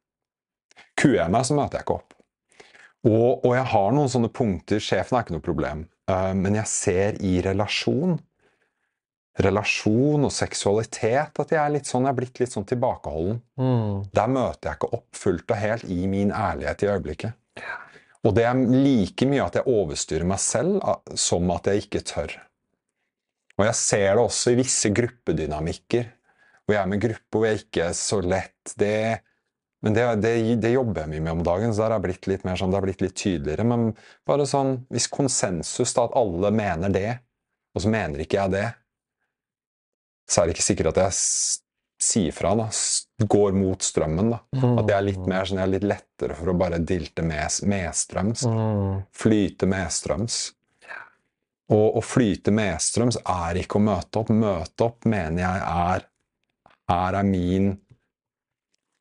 Kuer 0.99 1.19
jeg 1.21 1.33
meg, 1.33 1.45
så 1.47 1.57
møter 1.57 1.79
jeg 1.79 1.87
ikke 1.87 1.99
opp. 1.99 2.15
Og, 3.07 3.45
og, 3.45 3.53
jeg 3.55 3.67
har 3.71 3.93
noen 3.95 4.09
sånne 4.11 4.27
punkter 4.35 4.81
Sjefen 4.83 5.15
er 5.15 5.23
ikke 5.23 5.37
noe 5.37 5.43
problem. 5.43 5.85
Uh, 6.09 6.33
men 6.35 6.57
jeg 6.59 6.71
ser 6.71 7.19
i 7.23 7.37
relasjon 7.45 8.17
relasjon 9.39 10.27
og 10.27 10.33
seksualitet 10.33 11.39
at 11.39 11.53
jeg 11.53 11.59
er 11.61 11.71
litt 11.71 11.89
sånn, 11.89 12.05
jeg 12.07 12.11
er 12.11 12.17
blitt 12.17 12.41
litt 12.41 12.53
sånn 12.53 12.67
tilbakeholden. 12.67 13.39
Mm. 13.59 14.01
Der 14.15 14.31
møter 14.31 14.71
jeg 14.71 14.79
ikke 14.79 14.91
opp 14.99 15.07
fullt 15.15 15.53
og 15.53 15.61
helt 15.61 15.85
i 15.87 15.99
min 16.11 16.33
ærlighet 16.35 16.83
i 16.83 16.89
øyeblikket. 16.91 17.63
Og 18.27 18.35
det 18.35 18.43
er 18.49 18.59
like 18.67 19.27
mye 19.29 19.45
at 19.45 19.55
jeg 19.55 19.71
overstyrer 19.71 20.27
meg 20.27 20.41
selv 20.43 20.83
som 21.15 21.51
at 21.55 21.69
jeg 21.71 21.85
ikke 21.85 22.03
tør. 22.03 22.35
Og 23.59 23.65
jeg 23.67 23.77
ser 23.79 24.09
det 24.09 24.23
også 24.23 24.53
i 24.53 24.59
visse 24.59 24.91
gruppedynamikker 24.95 26.09
hvor 26.69 26.77
jeg 26.77 26.85
er 26.85 26.91
med 26.91 27.01
gruppe, 27.01 27.33
hvor 27.33 27.47
jeg 27.47 27.63
ikke 27.63 27.87
er 27.89 27.95
så 27.97 28.19
lett 28.21 28.73
det, 28.77 29.21
Men 29.81 29.95
det, 29.95 30.03
det, 30.21 30.33
det, 30.59 30.73
jobber 30.73 31.05
jeg 31.05 31.09
mye 31.13 31.23
med 31.23 31.37
om 31.37 31.43
dagen, 31.47 31.71
så 31.73 31.85
der 31.85 31.95
har 31.95 32.03
blitt 32.03 32.27
litt 32.27 32.43
mer 32.43 32.59
sånn, 32.59 32.69
det 32.69 32.77
har 32.77 32.83
blitt 32.83 33.01
litt 33.01 33.15
tydeligere. 33.15 33.63
Men 33.63 33.85
bare 34.27 34.43
sånn, 34.49 34.73
hvis 34.91 35.07
konsensus, 35.07 35.93
da, 35.95 36.03
at 36.03 36.17
alle 36.19 36.51
mener 36.51 36.91
det, 36.91 37.13
og 37.71 37.85
så 37.85 37.93
mener 37.93 38.21
ikke 38.21 38.41
jeg 38.41 38.53
det, 38.57 38.65
så 40.29 40.41
er 40.41 40.49
det 40.49 40.57
ikke 40.57 40.67
sikkert 40.67 40.91
at 40.91 41.01
jeg 41.05 41.17
sier 42.09 42.35
fra, 42.35 42.51
da. 42.59 42.67
Går 43.23 43.55
mot 43.55 43.87
strømmen, 43.87 44.35
da. 44.35 44.41
Mm. 44.59 44.75
At 44.83 44.83
jeg 44.91 44.97
er 44.97 45.07
litt 45.07 45.25
mer 45.31 45.47
sånn, 45.47 45.63
jeg 45.63 45.69
er 45.69 45.73
litt 45.77 45.89
lettere 45.95 46.37
for 46.37 46.51
å 46.51 46.57
bare 46.59 46.83
dilte 46.83 47.23
med, 47.25 47.63
medstrøms. 47.71 48.45
Mm. 48.51 49.01
Flyte 49.23 49.71
medstrøms. 49.73 50.41
Og 51.69 51.99
å 51.99 52.01
flyte 52.01 52.51
medstrøms 52.55 53.19
er 53.21 53.59
ikke 53.61 53.77
å 53.77 53.85
møte 53.85 54.21
opp. 54.21 54.31
Møte 54.33 54.87
opp 54.87 55.05
mener 55.09 55.43
jeg 55.43 55.65
er 55.69 56.08
her 56.89 57.19
er 57.19 57.27
min 57.27 57.71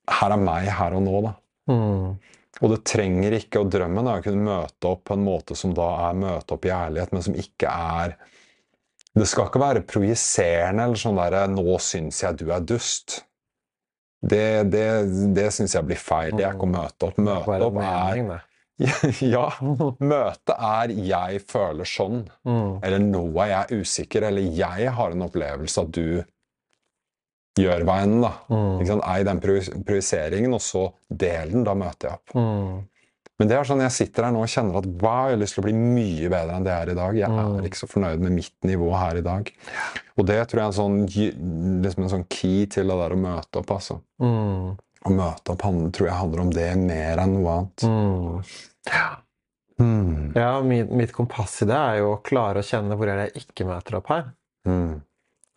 Her 0.08 0.32
er 0.32 0.40
meg 0.40 0.70
her 0.72 0.94
og 0.96 1.02
nå, 1.04 1.18
da. 1.26 1.34
Mm. 1.68 2.16
Og 2.64 2.72
det 2.72 2.78
trenger 2.88 3.34
ikke, 3.36 3.60
og 3.60 3.68
drømmen 3.70 4.08
er 4.08 4.20
å 4.20 4.24
kunne 4.24 4.46
møte 4.46 4.88
opp 4.88 5.04
på 5.10 5.14
en 5.18 5.24
måte 5.26 5.56
som 5.58 5.74
da 5.76 5.88
er 6.08 6.16
møte 6.18 6.56
opp 6.56 6.64
i 6.64 6.72
ærlighet, 6.72 7.12
men 7.12 7.22
som 7.26 7.36
ikke 7.38 7.68
er 7.70 8.16
Det 9.18 9.26
skal 9.28 9.48
ikke 9.48 9.60
være 9.60 9.84
projiserende 9.88 10.84
eller 10.84 11.00
sånn 11.00 11.16
derre 11.18 11.46
'Nå 11.50 11.78
syns 11.82 12.22
jeg 12.22 12.38
du 12.38 12.50
er 12.54 12.60
dust'. 12.60 13.22
Det, 14.22 14.70
det, 14.70 14.84
det 15.34 15.48
syns 15.54 15.74
jeg 15.74 15.86
blir 15.86 15.98
feil. 15.98 16.32
Det 16.36 16.44
er 16.44 16.54
ikke 16.54 16.66
å 16.68 16.72
møte 16.72 17.06
opp. 17.08 17.18
Møte 17.18 17.58
opp 17.66 17.80
er 17.82 18.44
ja, 19.34 19.46
møtet 20.12 20.54
er 20.54 20.92
'jeg 20.94 21.40
føler 21.50 21.84
sånn', 21.84 22.28
Mm. 22.46 22.78
eller 22.82 22.98
'nå 22.98 23.24
er 23.42 23.48
jeg 23.48 23.80
usikker', 23.82 24.22
eller 24.28 24.42
'jeg 24.42 24.90
har 24.94 25.10
en 25.10 25.22
opplevelse 25.22 25.82
at 25.82 25.90
du 25.90 26.24
gjør 27.64 27.84
hva 27.88 27.96
enn', 28.04 28.20
da. 28.22 28.32
Mm. 28.50 28.78
Ikke 28.80 28.86
sant? 28.92 29.04
Ei 29.08 29.24
den 29.26 29.40
pro- 29.40 29.82
projiseringen, 29.88 30.54
og 30.54 30.60
så 30.64 30.92
del 31.10 31.50
den. 31.52 31.64
Da 31.64 31.74
møter 31.74 32.08
jeg 32.08 32.12
opp. 32.20 32.34
Mm. 32.38 32.86
Men 33.38 33.46
det 33.48 33.54
er 33.54 33.62
sånn, 33.68 33.80
jeg 33.84 33.92
sitter 33.94 34.24
her 34.26 34.32
nå 34.34 34.40
og 34.42 34.48
kjenner 34.50 34.78
at 34.80 34.86
hva, 34.98 35.28
jeg 35.30 35.36
har 35.36 35.42
lyst 35.44 35.54
til 35.54 35.62
å 35.62 35.66
bli 35.68 35.74
mye 35.78 36.28
bedre 36.32 36.56
enn 36.56 36.64
det 36.66 36.72
er 36.74 36.90
i 36.90 36.94
dag. 36.98 37.14
Jeg 37.20 37.30
Mm. 37.30 37.58
er 37.60 37.68
ikke 37.68 37.78
så 37.84 37.86
fornøyd 37.86 38.18
med 38.24 38.32
mitt 38.32 38.56
nivå 38.66 38.88
her 38.98 39.16
i 39.16 39.22
dag. 39.22 39.52
Og 40.18 40.26
det 40.26 40.40
tror 40.48 40.58
jeg 40.58 40.66
er 40.66 40.72
en 40.72 40.80
sånn, 40.80 41.82
liksom 41.84 42.02
en 42.02 42.10
sånn 42.16 42.26
key 42.28 42.66
til 42.66 42.88
det 42.88 42.96
der 42.98 43.14
å 43.14 43.20
møte 43.22 43.60
opp. 43.62 43.70
altså. 43.70 44.00
Mm. 44.20 44.76
Å 45.06 45.10
møte 45.14 45.52
opp 45.54 45.62
tror 45.94 46.08
jeg 46.08 46.18
handler 46.18 46.40
om 46.40 46.50
det 46.50 46.76
mer 46.76 47.16
enn 47.22 47.34
noe 47.38 47.52
annet. 47.54 47.84
Mm. 47.86 48.42
Mm. 49.80 50.32
Ja, 50.34 50.60
mitt, 50.60 50.90
mitt 50.90 51.12
kompass 51.14 51.62
i 51.62 51.66
det 51.70 51.76
er 51.76 51.98
jo 52.00 52.16
å 52.16 52.22
klare 52.26 52.58
å 52.58 52.66
kjenne 52.66 52.96
hvor 52.98 53.06
er 53.06 53.20
det 53.20 53.26
jeg 53.32 53.44
ikke 53.46 53.66
møter 53.68 53.94
opp 54.00 54.08
her. 54.10 54.24
Mm. 54.66 55.00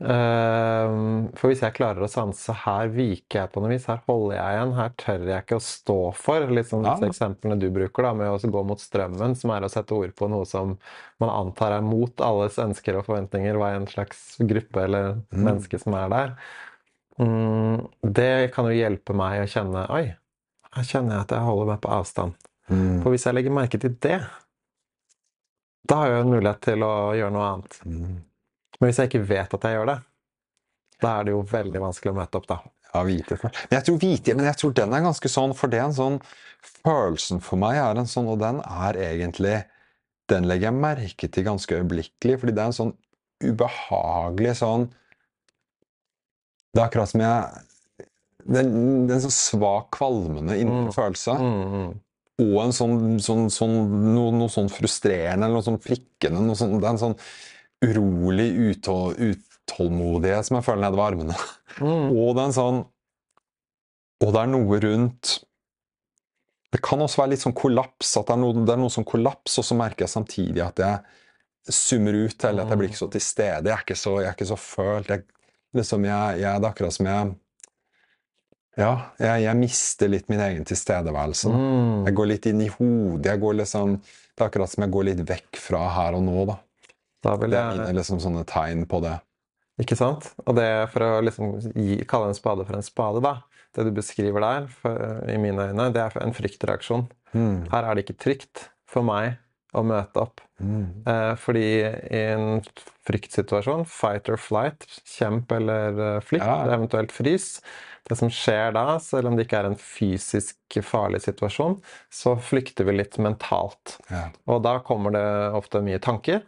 Ehm, 0.01 1.27
for 1.37 1.51
hvis 1.51 1.59
jeg 1.61 1.75
klarer 1.77 2.01
å 2.01 2.09
sanse 2.09 2.53
her 2.63 2.87
viker 2.89 3.43
jeg 3.43 3.51
på 3.53 3.61
noe 3.61 3.69
vis, 3.69 3.85
her 3.85 3.99
holder 4.07 4.37
jeg 4.39 4.55
igjen, 4.57 4.71
her 4.79 4.93
tør 4.97 5.25
jeg 5.29 5.43
ikke 5.45 5.59
å 5.59 5.63
stå 5.65 5.97
for. 6.17 6.47
Litt 6.49 6.67
som 6.71 6.83
Ja. 6.83 6.95
disse 6.95 7.09
eksemplene 7.11 7.59
du 7.59 7.69
bruker 7.69 8.03
da, 8.07 8.13
med 8.13 8.27
å 8.27 8.51
gå 8.51 8.63
mot 8.65 8.79
strømmen, 8.81 9.35
som 9.37 9.51
er 9.51 9.61
å 9.61 9.69
sette 9.69 9.91
ord 9.93 10.15
på 10.15 10.29
noe 10.29 10.45
som 10.45 10.77
man 11.19 11.29
antar 11.29 11.77
er 11.77 11.81
mot 11.85 12.15
alles 12.21 12.57
ønsker 12.57 12.97
og 12.97 13.05
forventninger, 13.05 13.53
hva 13.55 13.75
en 13.75 13.85
slags 13.85 14.37
gruppe 14.39 14.83
eller 14.83 15.21
Mm. 15.31 15.43
menneske 15.45 15.79
som 15.79 15.93
er 15.93 16.09
der. 16.09 16.35
Mm, 17.19 17.87
det 18.03 18.51
kan 18.53 18.65
jo 18.65 18.71
hjelpe 18.71 19.13
meg 19.13 19.41
å 19.43 19.47
kjenne 19.51 19.87
Oi, 19.91 20.15
her 20.73 20.83
kjenner 20.83 21.11
jeg 21.11 21.21
at 21.21 21.27
jeg 21.29 21.39
holder 21.45 21.65
meg 21.67 21.81
på 21.81 21.89
avstand. 21.91 22.33
Mm. 22.69 23.03
For 23.03 23.11
hvis 23.11 23.25
jeg 23.25 23.35
legger 23.35 23.51
merke 23.51 23.79
til 23.79 23.95
det, 23.99 24.21
da 25.87 25.95
har 25.95 26.07
jeg 26.07 26.15
jo 26.15 26.21
en 26.29 26.33
mulighet 26.41 26.61
til 26.61 26.79
å 26.79 27.13
gjøre 27.13 27.31
noe 27.33 27.53
annet. 27.53 27.79
Mm. 27.85 28.21
Men 28.81 28.89
hvis 28.89 28.99
jeg 29.01 29.11
ikke 29.11 29.25
vet 29.29 29.53
at 29.53 29.65
jeg 29.67 29.77
gjør 29.77 29.91
det, 29.91 29.97
da 31.01 31.11
er 31.19 31.27
det 31.27 31.33
jo 31.35 31.41
veldig 31.49 31.81
vanskelig 31.81 32.11
å 32.11 32.17
møte 32.17 32.39
opp, 32.41 32.47
da. 32.49 32.57
Ja, 32.91 33.03
hvite. 33.07 33.37
Men 33.45 33.75
jeg 33.77 33.85
tror 33.87 33.99
hvite, 34.01 34.33
men 34.35 34.47
jeg 34.49 34.57
tror 34.59 34.73
den 34.75 34.93
er 34.97 35.03
ganske 35.05 35.29
sånn, 35.31 35.53
for 35.55 35.71
det 35.71 35.79
er 35.79 35.87
en 35.89 35.95
sånn 35.95 36.17
Følelsen 36.61 37.39
for 37.41 37.57
meg 37.57 37.77
er 37.81 37.97
en 37.97 38.09
sånn, 38.09 38.27
og 38.29 38.41
den 38.41 38.59
er 38.61 38.97
egentlig 39.01 39.53
Den 40.29 40.45
legger 40.49 40.67
jeg 40.69 40.77
merke 40.77 41.29
til 41.31 41.45
ganske 41.47 41.77
øyeblikkelig, 41.79 42.35
fordi 42.41 42.53
det 42.57 42.61
er 42.61 42.69
en 42.69 42.75
sånn 42.77 42.91
ubehagelig 43.41 44.57
sånn 44.59 44.83
Det 46.75 46.81
er 46.83 46.85
akkurat 46.85 47.09
som 47.13 47.23
jeg 47.23 47.63
Det 48.45 48.59
er 48.61 48.69
en, 48.69 49.23
sånn 49.23 49.33
svak, 49.37 49.89
kvalmende 49.97 50.57
indre 50.57 50.87
Mm. 50.89 50.93
følelse. 50.95 51.33
Mm, 51.37 51.73
mm. 51.73 51.91
Og 52.41 52.55
en 52.63 52.71
sånn, 52.73 52.93
sånn, 53.21 53.43
sånn 53.53 53.75
noe, 54.15 54.31
noe 54.33 54.49
sånn 54.49 54.69
frustrerende, 54.73 55.45
eller 55.45 55.59
noe 55.59 55.65
sånn 55.67 55.77
prikkende 55.81 56.41
noe 56.41 56.57
sånn, 56.57 56.79
Det 56.81 56.87
er 56.87 56.95
en 56.95 57.01
sånn 57.07 57.17
urolig 57.85 58.49
utå- 58.71 59.13
utålmodighet 59.17 60.45
som 60.47 60.57
jeg 60.59 60.65
føler 60.67 60.83
nedover 60.85 61.07
armene. 61.11 61.37
Mm. 61.79 62.09
Og 62.21 62.35
det 62.35 62.43
er 62.43 62.49
en 62.49 62.55
sånn 62.57 62.81
Og 64.21 64.33
det 64.35 64.41
er 64.43 64.49
noe 64.51 64.79
rundt 64.83 65.29
Det 66.75 66.81
kan 66.83 67.01
også 67.01 67.21
være 67.23 67.31
litt 67.33 67.41
sånn 67.45 67.55
kollaps, 67.57 68.11
at 68.19 68.27
det 68.29 68.35
er 68.35 68.41
noe, 68.43 68.53
det 68.67 68.73
er 68.75 68.79
noe 68.83 68.91
som 68.93 69.05
kollaps, 69.07 69.57
og 69.59 69.65
så 69.67 69.75
merker 69.79 70.05
jeg 70.05 70.13
samtidig 70.13 70.61
at 70.63 70.79
jeg 70.83 71.73
summer 71.75 72.15
ut, 72.15 72.43
eller 72.47 72.63
at 72.63 72.71
jeg 72.73 72.79
blir 72.79 72.89
ikke 72.89 72.99
så 73.01 73.07
til 73.13 73.21
stede. 73.21 73.67
Jeg 73.69 73.75
er 73.75 73.83
ikke 73.83 73.97
så, 73.99 74.13
jeg 74.21 74.29
er 74.31 74.37
ikke 74.37 74.47
så 74.49 74.55
følt. 74.57 75.09
Jeg, 75.11 75.25
liksom, 75.77 76.05
jeg, 76.07 76.39
jeg, 76.41 76.61
det 76.63 76.65
er 76.65 76.69
akkurat 76.71 76.95
som 76.95 77.09
jeg 77.11 77.33
Ja, 78.79 78.91
jeg, 79.19 79.43
jeg 79.43 79.59
mister 79.59 80.09
litt 80.13 80.31
min 80.31 80.39
egen 80.47 80.63
tilstedeværelse. 80.69 81.51
Mm. 81.51 82.05
Jeg 82.07 82.15
går 82.21 82.29
litt 82.31 82.47
inn 82.53 82.63
i 82.63 82.69
hodet. 82.71 83.27
Jeg 83.33 83.41
går 83.43 83.57
liksom, 83.59 83.97
det 83.99 84.39
er 84.41 84.47
akkurat 84.47 84.71
som 84.71 84.85
jeg 84.87 84.93
går 84.95 85.07
litt 85.09 85.23
vekk 85.27 85.59
fra 85.59 85.83
her 85.99 86.17
og 86.17 86.23
nå. 86.29 86.45
da. 86.53 86.55
Da 87.21 87.35
vil 87.37 87.53
Det 87.53 87.59
er 87.59 87.75
mine 87.77 87.93
liksom, 87.99 88.21
sånne 88.23 88.45
tegn 88.49 88.87
på 88.89 89.01
det. 89.03 89.19
Ikke 89.81 89.97
sant? 89.97 90.31
Og 90.45 90.55
det 90.57 90.67
for 90.93 91.05
å 91.05 91.21
liksom 91.25 91.55
gi, 91.73 92.01
kalle 92.09 92.31
en 92.31 92.37
spade 92.37 92.65
for 92.67 92.77
en 92.77 92.85
spade, 92.85 93.21
da. 93.23 93.37
Det 93.75 93.85
du 93.87 93.93
beskriver 93.95 94.43
der, 94.43 94.65
for, 94.81 95.05
i 95.31 95.37
mine 95.39 95.69
øyne, 95.71 95.91
det 95.95 96.01
er 96.03 96.17
en 96.21 96.35
fryktreaksjon. 96.35 97.07
Mm. 97.31 97.69
Her 97.71 97.87
er 97.87 97.95
det 97.95 98.03
ikke 98.05 98.19
trygt 98.19 98.65
for 98.89 99.07
meg 99.07 99.37
å 99.71 99.83
møte 99.87 100.19
opp. 100.19 100.41
Mm. 100.59 101.05
Eh, 101.07 101.31
fordi 101.39 101.63
i 101.79 102.23
en 102.33 102.59
fryktsituasjon, 103.07 103.85
fight 103.87 104.27
or 104.29 104.37
flight, 104.41 104.83
kjemp 105.07 105.51
eller 105.55 106.01
eh, 106.17 106.19
flykt, 106.27 106.45
Ja. 106.45 106.65
eventuelt 106.75 107.13
frys 107.15 107.61
Det 108.09 108.17
som 108.17 108.31
skjer 108.33 108.73
da, 108.73 108.97
selv 108.99 109.29
om 109.29 109.35
det 109.37 109.45
ikke 109.45 109.59
er 109.59 109.67
en 109.69 109.77
fysisk 109.77 110.79
farlig 110.83 111.21
situasjon, 111.21 111.75
så 112.09 112.33
flykter 112.41 112.83
vi 112.87 112.95
litt 112.97 113.19
mentalt. 113.21 113.99
Ja. 114.09 114.23
Og 114.49 114.63
da 114.65 114.79
kommer 114.83 115.13
det 115.13 115.21
ofte 115.55 115.83
mye 115.85 115.99
tanker. 116.01 116.41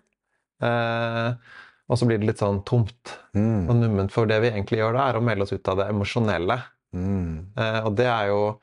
Eh, 0.64 1.60
og 1.92 2.00
så 2.00 2.08
blir 2.08 2.22
det 2.22 2.30
litt 2.32 2.42
sånn 2.42 2.62
tomt 2.66 3.18
Mm. 3.36 3.68
og 3.70 3.76
numment. 3.76 4.12
For 4.14 4.26
det 4.30 4.40
vi 4.42 4.50
egentlig 4.52 4.80
gjør 4.80 4.94
da, 4.96 5.10
er 5.10 5.20
å 5.20 5.24
melde 5.26 5.44
oss 5.48 5.54
ut 5.54 5.68
av 5.68 5.78
det 5.82 5.90
emosjonelle. 5.92 6.60
Mm. 6.96 7.48
Eh, 7.58 7.80
og 7.84 7.96
det 7.98 8.06
er 8.08 8.28
jo 8.30 8.60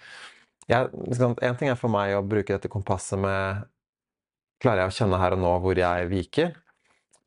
jeg, 0.71 0.87
liksom, 1.09 1.35
En 1.43 1.57
ting 1.59 1.69
er 1.69 1.75
for 1.75 1.91
meg 1.91 2.15
å 2.15 2.23
bruke 2.23 2.55
dette 2.55 2.71
kompasset 2.71 3.19
med 3.19 3.65
Klarer 4.63 4.85
jeg 4.85 4.93
å 4.93 4.97
kjenne 4.99 5.19
her 5.19 5.33
og 5.35 5.41
nå 5.41 5.53
hvor 5.65 5.75
jeg 5.81 6.09
viker? 6.11 6.51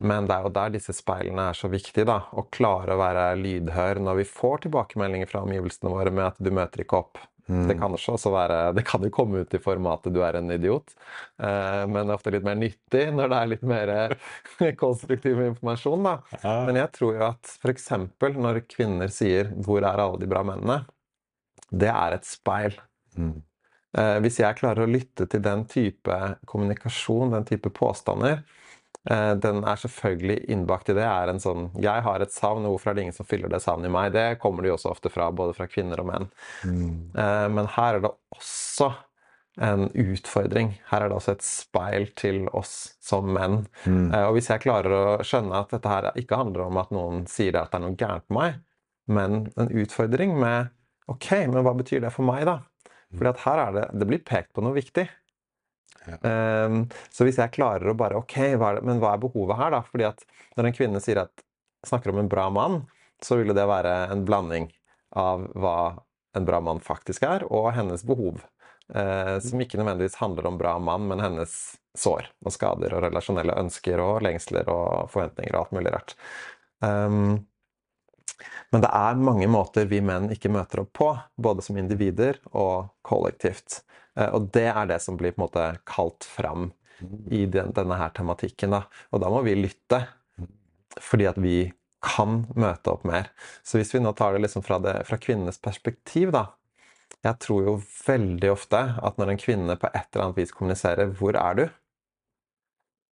Men 0.00 0.26
det 0.28 0.36
er 0.36 0.44
jo 0.46 0.52
der 0.54 0.70
disse 0.70 0.94
speilene 0.94 1.48
er 1.50 1.56
så 1.58 1.68
viktige. 1.68 2.06
da, 2.06 2.20
Å 2.32 2.44
klare 2.50 2.94
å 2.94 3.00
være 3.00 3.24
lydhør 3.40 4.00
når 4.00 4.16
vi 4.20 4.24
får 4.24 4.62
tilbakemeldinger 4.66 5.28
fra 5.30 5.42
omgivelsene 5.42 5.90
våre 5.90 6.12
med 6.14 6.24
at 6.28 6.38
du 6.38 6.50
møter 6.54 6.84
ikke 6.84 7.00
opp. 7.02 7.18
Mm. 7.46 7.66
Det 7.68 7.76
kan 7.76 7.92
også 7.92 8.30
være, 8.32 8.58
det 8.72 8.86
kan 8.88 9.02
jo 9.04 9.10
komme 9.12 9.42
ut 9.44 9.54
i 9.54 9.60
form 9.60 9.86
av 9.86 9.98
at 9.98 10.12
'du 10.12 10.20
er 10.24 10.38
en 10.38 10.50
idiot', 10.54 10.94
eh, 11.38 11.84
men 11.84 12.06
det 12.06 12.14
er 12.14 12.16
ofte 12.16 12.32
litt 12.32 12.46
mer 12.46 12.56
nyttig 12.56 13.04
når 13.12 13.28
det 13.28 13.38
er 13.40 13.50
litt 13.52 13.66
mer 13.68 14.16
konstruktiv 14.82 15.42
informasjon. 15.44 16.08
da. 16.08 16.16
Men 16.64 16.80
jeg 16.80 16.92
tror 16.96 17.18
jo 17.18 17.26
at 17.28 17.56
f.eks. 17.60 17.90
når 18.20 18.64
kvinner 18.68 19.12
sier 19.12 19.52
'hvor 19.52 19.84
er 19.84 20.00
alle 20.00 20.20
de 20.20 20.30
bra 20.30 20.42
mennene', 20.42 20.86
det 21.70 21.90
er 21.90 22.16
et 22.16 22.24
speil. 22.24 22.78
Mm. 23.16 23.42
Eh, 23.94 24.18
hvis 24.24 24.40
jeg 24.42 24.58
klarer 24.58 24.84
å 24.84 24.90
lytte 24.90 25.26
til 25.30 25.42
den 25.42 25.64
type 25.70 26.18
kommunikasjon, 26.50 27.30
den 27.30 27.46
type 27.46 27.70
påstander, 27.70 28.40
eh, 28.40 28.73
den 29.04 29.58
er 29.68 29.76
selvfølgelig 29.76 30.46
innbakt 30.48 30.88
i 30.88 30.94
det. 30.96 31.04
er 31.04 31.28
en 31.28 31.40
sånn 31.42 31.66
'jeg 31.76 32.02
har 32.02 32.22
et 32.22 32.32
savn, 32.32 32.64
og 32.64 32.78
hvorfor 32.78 32.90
er 32.90 32.94
det 32.94 33.02
ingen 33.02 33.16
som 33.16 33.26
fyller 33.26 33.48
det 33.52 33.60
savnet 33.60 33.90
i 33.90 33.92
meg'? 33.92 34.12
Det 34.12 34.38
kommer 34.40 34.62
det 34.62 34.70
jo 34.70 34.76
også 34.76 34.90
ofte 34.90 35.10
fra, 35.12 35.30
både 35.30 35.54
fra 35.54 35.66
kvinner 35.66 36.00
og 36.00 36.06
menn. 36.06 36.30
Mm. 36.64 37.10
Eh, 37.14 37.48
men 37.48 37.66
her 37.66 37.96
er 37.96 38.00
det 38.00 38.10
også 38.34 38.94
en 39.60 39.88
utfordring. 39.90 40.72
Her 40.90 41.04
er 41.04 41.08
det 41.08 41.16
også 41.16 41.32
et 41.36 41.42
speil 41.46 42.08
til 42.18 42.48
oss 42.56 42.94
som 43.00 43.28
menn. 43.32 43.66
Mm. 43.86 44.12
Eh, 44.12 44.26
Og 44.26 44.34
hvis 44.34 44.48
jeg 44.48 44.64
klarer 44.64 44.90
å 44.90 45.18
skjønne 45.22 45.54
at 45.60 45.70
dette 45.70 45.88
her 45.88 46.10
ikke 46.16 46.36
handler 46.40 46.66
om 46.66 46.76
at 46.78 46.90
noen 46.90 47.26
sier 47.26 47.54
at 47.60 47.70
det 47.70 47.80
er 47.80 47.84
noe 47.86 47.96
gærent 47.96 48.28
med 48.30 48.38
meg, 48.40 48.54
men 49.06 49.52
en 49.56 49.68
utfordring 49.68 50.38
med 50.40 50.70
Ok, 51.06 51.30
men 51.52 51.60
hva 51.62 51.74
betyr 51.76 52.00
det 52.00 52.10
for 52.14 52.24
meg, 52.24 52.46
da? 52.46 52.62
Fordi 53.12 53.28
at 53.28 53.40
her 53.44 53.58
er 53.58 53.72
det 53.72 53.98
Det 54.00 54.06
blir 54.08 54.24
pekt 54.24 54.54
på 54.54 54.62
noe 54.64 54.72
viktig. 54.72 55.06
Ehm, 56.06 56.84
så 57.10 57.26
hvis 57.26 57.38
jeg 57.40 57.54
klarer 57.54 57.90
å 57.90 57.96
bare 57.98 58.18
Ok, 58.20 58.36
hva 58.60 58.74
det, 58.76 58.84
men 58.86 59.00
hva 59.02 59.14
er 59.14 59.22
behovet 59.22 59.60
her, 59.60 59.74
da? 59.74 59.82
Fordi 59.88 60.08
at 60.08 60.24
når 60.58 60.68
en 60.68 60.76
kvinne 60.76 61.02
sier 61.04 61.22
at 61.24 61.44
snakker 61.86 62.12
om 62.12 62.22
en 62.22 62.30
bra 62.32 62.48
mann, 62.52 62.82
så 63.24 63.38
ville 63.40 63.56
det 63.56 63.64
være 63.68 63.94
en 64.12 64.24
blanding 64.26 64.68
av 65.16 65.46
hva 65.54 65.78
en 66.34 66.48
bra 66.48 66.60
mann 66.64 66.82
faktisk 66.82 67.24
er, 67.28 67.46
og 67.52 67.72
hennes 67.76 68.04
behov. 68.06 68.42
Uh, 68.92 69.38
som 69.40 69.60
ikke 69.62 69.78
nødvendigvis 69.80 70.18
handler 70.20 70.48
om 70.50 70.58
bra 70.60 70.74
mann, 70.82 71.06
men 71.08 71.22
hennes 71.22 71.54
sår 71.96 72.26
og 72.44 72.52
skader 72.52 72.92
og 72.92 73.04
relasjonelle 73.06 73.54
ønsker 73.62 74.02
og 74.02 74.18
lengsler 74.26 74.68
og 74.68 75.08
forventninger 75.12 75.54
og 75.54 75.62
alt 75.62 75.76
mulig 75.76 75.94
rart. 75.94 76.16
Um, 76.84 77.46
men 78.74 78.82
det 78.82 78.90
er 78.90 79.20
mange 79.22 79.46
måter 79.48 79.86
vi 79.88 80.02
menn 80.04 80.26
ikke 80.34 80.52
møter 80.52 80.82
opp 80.82 80.92
på, 80.98 81.10
både 81.40 81.64
som 81.64 81.78
individer 81.80 82.40
og 82.50 82.90
kollektivt. 83.06 83.80
Eh, 84.16 84.30
Og 84.34 84.50
det 84.54 84.68
er 84.70 84.86
det 84.90 85.00
som 85.02 85.16
blir 85.20 85.34
på 85.34 85.42
en 85.42 85.46
måte 85.46 85.68
kalt 85.84 86.24
fram 86.24 86.72
i 87.30 87.44
den, 87.46 87.72
denne 87.74 87.96
her 87.98 88.12
tematikken. 88.14 88.70
Da. 88.70 88.84
Og 89.12 89.20
da 89.20 89.30
må 89.32 89.42
vi 89.44 89.56
lytte, 89.58 90.06
fordi 91.02 91.26
at 91.26 91.40
vi 91.42 91.72
kan 92.04 92.44
møte 92.54 92.92
opp 92.92 93.04
mer. 93.08 93.30
Så 93.64 93.80
hvis 93.80 93.94
vi 93.94 94.02
nå 94.04 94.12
tar 94.16 94.34
det 94.34 94.44
liksom 94.44 94.62
fra, 94.64 94.78
det, 94.78 94.98
fra 95.08 95.18
kvinnenes 95.20 95.58
perspektiv, 95.62 96.34
da. 96.34 96.46
Jeg 97.24 97.40
tror 97.40 97.64
jo 97.64 97.74
veldig 98.04 98.50
ofte 98.52 98.80
at 99.00 99.16
når 99.18 99.32
en 99.32 99.40
kvinne 99.40 99.76
på 99.80 99.88
et 99.88 100.08
eller 100.12 100.26
annet 100.26 100.40
vis 100.42 100.52
kommuniserer 100.52 101.08
'hvor 101.08 101.36
er 101.40 101.54
du?' 101.54 101.70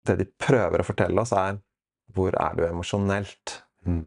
Det 0.04 0.18
de 0.18 0.26
prøver 0.38 0.80
å 0.80 0.84
fortelle 0.84 1.20
oss, 1.20 1.32
er 1.32 1.60
'hvor 2.12 2.34
er 2.36 2.54
du 2.54 2.66
emosjonelt?' 2.66 3.62
Mm. 3.86 4.06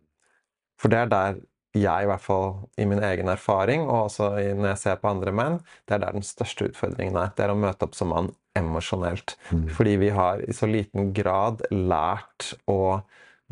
For 0.77 0.89
det 0.89 0.98
er 0.98 1.06
der 1.06 1.41
jeg, 1.75 2.03
i 2.03 2.09
hvert 2.09 2.24
fall 2.24 2.53
i 2.79 2.88
min 2.89 3.03
egen 3.03 3.29
erfaring, 3.31 3.86
og 3.88 4.07
også 4.07 4.31
når 4.57 4.71
jeg 4.71 4.81
ser 4.81 5.00
på 5.01 5.12
andre 5.12 5.33
menn, 5.36 5.59
det 5.86 5.97
er 5.97 6.05
der 6.05 6.17
den 6.17 6.25
største 6.25 6.69
utfordringen 6.71 7.19
er. 7.19 7.33
Det 7.36 7.45
er 7.45 7.53
å 7.53 7.59
møte 7.59 7.88
opp 7.88 7.97
som 7.97 8.13
mann 8.13 8.31
emosjonelt. 8.57 9.36
Mm. 9.51 9.67
Fordi 9.77 9.95
vi 10.01 10.09
har 10.15 10.41
i 10.41 10.55
så 10.55 10.69
liten 10.69 11.12
grad 11.17 11.63
lært 11.71 12.53
å 12.71 13.01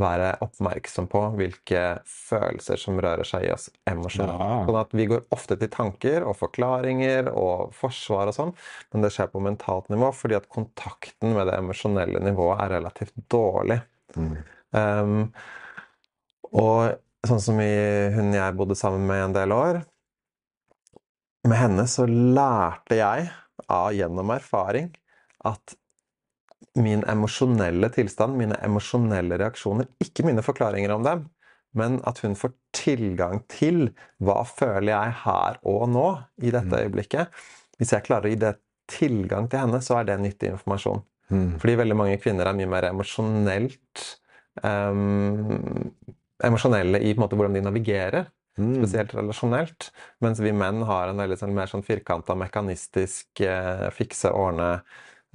være 0.02 0.34
oppmerksom 0.44 1.08
på 1.08 1.22
hvilke 1.40 1.84
følelser 2.10 2.80
som 2.80 2.98
rører 3.00 3.28
seg 3.28 3.46
i 3.48 3.52
oss 3.54 3.70
emosjonelt. 3.88 4.42
Ja. 4.42 4.58
Sånn 4.68 4.80
at 4.82 4.96
vi 4.98 5.06
går 5.12 5.24
ofte 5.36 5.56
til 5.62 5.72
tanker 5.72 6.26
og 6.28 6.36
forklaringer 6.40 7.30
og 7.32 7.72
forsvar 7.78 8.32
og 8.32 8.36
sånn, 8.36 8.52
men 8.92 9.06
det 9.06 9.14
skjer 9.16 9.32
på 9.32 9.44
mentalt 9.44 9.88
nivå 9.94 10.12
fordi 10.16 10.40
at 10.40 10.50
kontakten 10.52 11.38
med 11.38 11.48
det 11.48 11.56
emosjonelle 11.62 12.24
nivået 12.28 12.66
er 12.66 12.76
relativt 12.76 13.16
dårlig. 13.32 13.80
Mm. 14.20 14.36
Um, 14.76 15.16
og 16.52 17.00
sånn 17.30 17.42
som 17.44 17.60
i 17.64 17.72
hun 18.16 18.34
jeg 18.36 18.58
bodde 18.58 18.78
sammen 18.80 19.06
med 19.10 19.24
en 19.24 19.36
del 19.36 19.54
år 19.56 19.82
Med 21.46 21.58
henne 21.60 21.86
så 21.90 22.08
lærte 22.10 22.98
jeg 23.00 23.30
av 23.72 23.92
gjennom 23.96 24.32
erfaring 24.34 24.92
at 25.46 25.76
min 26.76 27.04
emosjonelle 27.08 27.88
tilstand, 27.94 28.36
mine 28.36 28.58
emosjonelle 28.66 29.38
reaksjoner, 29.40 29.88
ikke 30.04 30.26
mine 30.28 30.44
forklaringer 30.44 30.92
om 30.92 31.06
dem, 31.06 31.22
men 31.78 32.00
at 32.10 32.20
hun 32.24 32.36
får 32.40 32.52
tilgang 32.76 33.44
til 33.52 33.92
hva 34.24 34.42
føler 34.48 34.92
jeg 34.92 35.16
her 35.22 35.60
og 35.64 35.86
nå, 35.94 36.08
i 36.42 36.52
dette 36.52 36.72
Mm. 36.72 36.82
øyeblikket. 36.82 37.28
Hvis 37.78 37.94
jeg 37.94 38.04
klarer 38.04 38.28
å 38.28 38.34
gi 38.34 38.42
det 38.42 38.56
tilgang 38.88 39.48
til 39.50 39.60
henne, 39.60 39.82
så 39.82 40.00
er 40.00 40.06
det 40.06 40.20
nyttig 40.20 40.52
informasjon. 40.52 41.04
Mm. 41.30 41.60
Fordi 41.60 41.76
veldig 41.76 41.96
mange 41.96 42.18
kvinner 42.22 42.48
er 42.48 42.54
mye 42.54 42.70
mer 42.70 42.90
emosjonelt 42.90 44.04
ehm, 44.64 45.92
Emosjonelle 46.44 47.00
i 47.00 47.14
måte, 47.16 47.36
hvordan 47.38 47.54
de 47.54 47.62
navigerer, 47.62 48.32
Mm. 48.58 48.78
spesielt 48.80 49.12
relasjonelt. 49.14 49.90
Mens 50.22 50.40
vi 50.40 50.52
menn 50.56 50.82
har 50.88 51.10
en 51.10 51.18
veldig 51.18 51.38
sånn, 51.38 51.54
mer 51.54 51.68
sånn 51.68 51.84
firkanta, 51.84 52.36
mekanistisk 52.40 53.42
eh, 53.42 53.90
fikse, 53.92 54.32
ordne, 54.32 54.82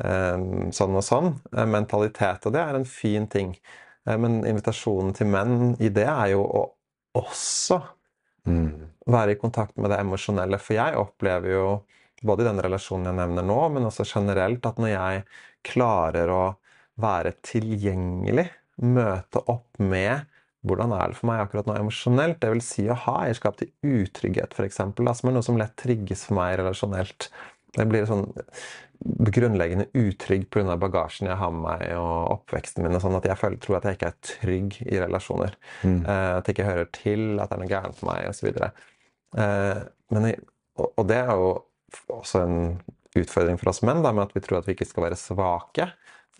eh, 0.02 0.38
sånn 0.72 0.96
og 0.96 1.04
sånn 1.04 1.34
eh, 1.52 1.66
mentalitet. 1.66 2.46
Og 2.46 2.52
det 2.54 2.62
er 2.62 2.74
en 2.78 2.86
fin 2.88 3.26
ting. 3.28 3.56
Eh, 4.08 4.16
men 4.16 4.40
invitasjonen 4.44 5.12
til 5.14 5.26
menn 5.26 5.76
i 5.80 5.90
det 5.90 6.06
er 6.08 6.28
jo 6.32 6.44
å 6.44 6.70
også 7.14 7.82
Mm. 8.48 8.88
være 9.06 9.32
i 9.32 9.36
kontakt 9.36 9.76
med 9.76 9.90
det 9.90 9.98
emosjonelle. 10.00 10.58
For 10.58 10.72
jeg 10.74 10.96
opplever 10.96 11.50
jo, 11.52 11.82
både 12.24 12.40
i 12.40 12.48
den 12.48 12.62
relasjonen 12.64 13.04
jeg 13.10 13.18
nevner 13.18 13.44
nå, 13.44 13.58
men 13.74 13.84
også 13.84 14.06
generelt, 14.08 14.64
at 14.64 14.76
når 14.76 14.88
jeg 14.94 15.24
klarer 15.62 16.28
å 16.32 16.56
være 16.98 17.34
tilgjengelig, 17.42 18.48
møte 18.80 19.44
opp 19.46 19.78
med 19.78 20.24
hvordan 20.66 20.92
er 20.92 21.12
det 21.12 21.16
for 21.16 21.30
meg 21.30 21.40
akkurat 21.44 21.68
nå 21.68 21.78
emosjonelt, 21.80 22.40
Det 22.42 22.50
vil 22.52 22.62
Si 22.64 22.84
å 22.90 22.98
ha 23.06 23.16
eierskap 23.24 23.56
til 23.60 23.70
utrygghet, 23.86 24.52
f.eks., 24.52 24.76
som 24.76 25.30
er 25.30 25.36
noe 25.36 25.46
som 25.46 25.58
lett 25.60 25.76
trigges 25.80 26.26
for 26.28 26.36
meg 26.36 26.58
relasjonelt. 26.60 27.30
Jeg 27.78 27.88
blir 27.88 28.08
sånn 28.08 28.26
grunnleggende 29.00 29.86
utrygg 29.96 30.50
pga. 30.52 30.76
bagasjen 30.76 31.30
jeg 31.30 31.38
har 31.40 31.52
med 31.54 31.62
meg 31.64 31.84
og 31.96 32.34
oppveksten 32.34 32.84
min. 32.84 32.94
og 32.94 33.00
sånn 33.04 33.16
At 33.16 33.28
jeg 33.30 33.40
føler, 33.40 33.56
tror 33.62 33.78
at 33.78 33.88
jeg 33.88 33.96
ikke 33.96 34.10
er 34.12 34.20
trygg 34.20 34.78
i 34.84 35.00
relasjoner. 35.00 35.56
Mm. 35.82 36.04
Eh, 36.04 36.36
at 36.36 36.46
jeg 36.46 36.58
ikke 36.58 36.68
hører 36.68 36.90
til, 36.92 37.24
at 37.40 37.48
det 37.48 37.56
er 37.56 37.62
noe 37.62 37.72
gærent 37.72 38.02
med 38.02 38.10
meg 38.10 38.28
osv. 38.28 38.48
Eh, 39.40 39.82
men 40.10 40.30
og, 40.76 40.92
og 40.96 41.08
det 41.08 41.20
er 41.22 41.32
jo 41.32 41.50
også 42.12 42.44
en 42.44 42.58
utfordring 43.18 43.58
for 43.58 43.72
oss 43.72 43.82
menn, 43.86 44.04
da, 44.04 44.12
med 44.14 44.28
at 44.28 44.36
vi 44.36 44.42
tror 44.44 44.60
at 44.60 44.68
vi 44.68 44.76
ikke 44.76 44.88
skal 44.88 45.08
være 45.08 45.18
svake. 45.18 45.88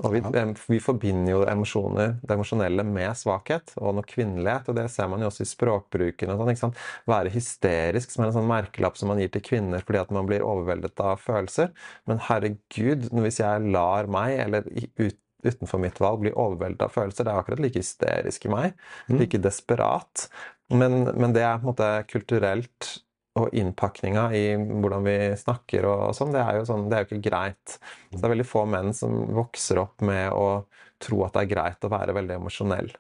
Og 0.01 0.15
vi, 0.15 0.21
em, 0.39 0.53
vi 0.71 0.79
forbinder 0.81 1.33
jo 1.33 1.41
emosjoner, 1.51 2.15
det 2.23 2.37
emosjonelle 2.37 2.85
med 2.89 3.13
svakhet 3.19 3.75
og 3.77 3.97
noe 3.99 4.07
kvinnelighet. 4.09 4.71
Og 4.71 4.79
det 4.79 4.87
ser 4.93 5.11
man 5.13 5.21
jo 5.21 5.29
også 5.29 5.45
i 5.45 5.51
språkbruken. 5.51 6.33
og 6.33 6.53
sånn? 6.57 6.77
Være 7.11 7.33
hysterisk, 7.35 8.13
som 8.13 8.25
er 8.25 8.31
en 8.31 8.39
sånn 8.39 8.49
merkelapp 8.51 8.97
som 8.97 9.13
man 9.13 9.21
gir 9.21 9.33
til 9.35 9.45
kvinner 9.45 9.85
fordi 9.85 10.01
at 10.01 10.15
man 10.15 10.29
blir 10.31 10.47
overveldet 10.47 11.03
av 11.05 11.21
følelser. 11.21 11.75
Men 12.09 12.23
herregud, 12.31 13.11
hvis 13.13 13.43
jeg 13.43 13.67
lar 13.75 14.09
meg, 14.11 14.39
eller 14.47 14.71
ut, 14.71 15.19
utenfor 15.45 15.81
mitt 15.83 16.01
valg, 16.01 16.25
bli 16.25 16.33
overveldet 16.33 16.87
av 16.87 16.95
følelser, 16.95 17.27
det 17.27 17.35
er 17.35 17.43
akkurat 17.43 17.63
like 17.65 17.81
hysterisk 17.81 18.47
i 18.47 18.55
meg. 18.55 18.81
Like 19.13 19.41
desperat. 19.43 20.29
Men, 20.71 21.03
men 21.19 21.37
det 21.37 21.45
er 21.45 21.59
på 21.59 21.67
en 21.67 21.73
måte 21.75 21.93
kulturelt 22.09 22.95
og 23.39 23.55
innpakninga 23.55 24.25
i 24.35 24.45
hvordan 24.59 25.05
vi 25.07 25.17
snakker 25.39 25.87
og 25.87 26.01
sånn, 26.17 26.33
det 26.35 26.41
er 26.43 26.59
jo 26.59 26.65
sånn, 26.67 26.89
det 26.91 26.97
er 26.97 27.05
jo 27.05 27.09
ikke 27.11 27.29
greit. 27.31 27.77
Så 28.11 28.19
det 28.19 28.27
er 28.27 28.35
veldig 28.35 28.49
få 28.49 28.65
menn 28.69 28.91
som 28.97 29.21
vokser 29.37 29.79
opp 29.83 30.03
med 30.07 30.35
å 30.35 30.65
tro 31.01 31.23
at 31.27 31.37
det 31.37 31.45
er 31.45 31.53
greit 31.53 31.87
å 31.87 31.93
være 31.93 32.17
veldig 32.17 32.41
emosjonell. 32.41 32.91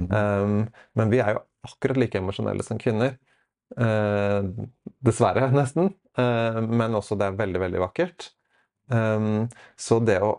Um, 0.00 0.68
men 0.96 1.12
vi 1.12 1.20
er 1.20 1.34
jo 1.36 1.42
akkurat 1.66 2.00
like 2.00 2.20
emosjonelle 2.20 2.64
som 2.66 2.80
kvinner. 2.80 3.16
Uh, 3.76 4.44
dessverre, 5.04 5.48
nesten. 5.56 5.94
Uh, 6.18 6.60
men 6.68 6.96
også 6.98 7.18
det 7.18 7.30
er 7.30 7.40
veldig, 7.40 7.64
veldig 7.64 7.82
vakkert. 7.86 8.30
Um, 8.92 9.48
så 9.80 10.00
det 10.02 10.18
å 10.24 10.34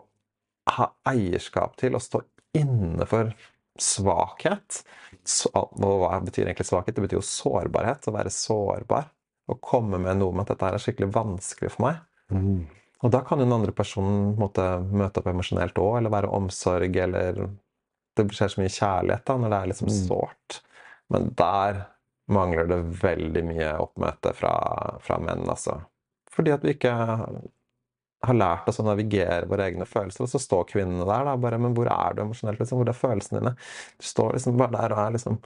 ha 0.76 0.92
eierskap 1.10 1.74
til 1.80 1.96
å 1.98 2.02
stå 2.02 2.22
inne 2.58 3.06
for 3.08 3.32
svakhet 3.80 4.82
så, 5.24 5.48
Og 5.54 6.02
hva 6.02 6.18
betyr 6.20 6.44
egentlig 6.44 6.66
svakhet? 6.68 6.96
Det 6.96 7.04
betyr 7.04 7.18
jo 7.20 7.24
sårbarhet. 7.26 8.08
Å 8.08 8.14
være 8.14 8.32
sårbar. 8.34 9.08
Å 9.52 9.58
komme 9.60 9.98
med 10.02 10.18
noe 10.20 10.32
om 10.32 10.40
at 10.42 10.52
dette 10.52 10.68
er 10.72 10.80
skikkelig 10.82 11.10
vanskelig 11.14 11.70
for 11.74 11.86
meg. 11.86 12.00
Mm. 12.32 12.64
Og 13.02 13.10
da 13.12 13.20
kan 13.26 13.40
den 13.42 13.52
andre 13.52 13.72
personen 13.74 14.36
måtte 14.38 14.64
møte 14.88 15.20
opp 15.20 15.26
emosjonelt 15.32 15.78
òg, 15.82 15.96
eller 15.98 16.12
være 16.14 16.32
omsorg, 16.32 16.96
eller 17.06 17.48
Det 18.14 18.26
skjer 18.28 18.50
så 18.52 18.60
mye 18.60 18.68
kjærlighet 18.68 19.24
da, 19.24 19.34
når 19.40 19.48
det 19.50 19.58
er 19.58 19.68
liksom 19.70 19.88
Mm. 19.88 20.00
sårt. 20.06 20.60
Men 21.08 21.30
der 21.34 21.86
mangler 22.28 22.66
det 22.68 22.76
veldig 23.00 23.42
mye 23.48 23.70
oppmøte 23.80 24.34
fra, 24.36 24.98
fra 25.00 25.16
menn, 25.18 25.46
altså. 25.48 25.78
Fordi 26.30 26.52
at 26.52 26.60
vi 26.62 26.74
ikke 26.74 26.92
har 26.92 28.34
lært 28.36 28.68
oss 28.68 28.78
å 28.78 28.84
navigere 28.84 29.48
våre 29.48 29.64
egne 29.70 29.86
følelser, 29.88 30.26
og 30.26 30.28
så 30.28 30.38
står 30.38 30.68
kvinnene 30.70 31.06
der 31.08 31.24
da, 31.24 31.36
bare 31.40 31.58
Men 31.58 31.74
hvor 31.74 31.88
er 31.90 32.14
du 32.14 32.22
emosjonelt, 32.22 32.60
liksom? 32.60 32.78
Hvor 32.82 32.88
er 32.92 33.00
følelsene 33.00 33.40
dine? 33.40 33.54
Du 33.98 34.04
står 34.06 34.32
liksom 34.36 34.56
bare 34.60 34.76
der 34.76 34.92
og 34.92 34.98
er 35.06 35.16
liksom 35.16 35.40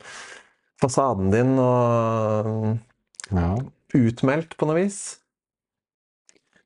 fasaden 0.83 1.31
din 1.33 1.59
og 1.59 2.79
Ja. 3.33 3.57
Utmeldt 3.94 4.57
på 4.59 4.66
noe 4.68 4.81
vis. 4.81 5.01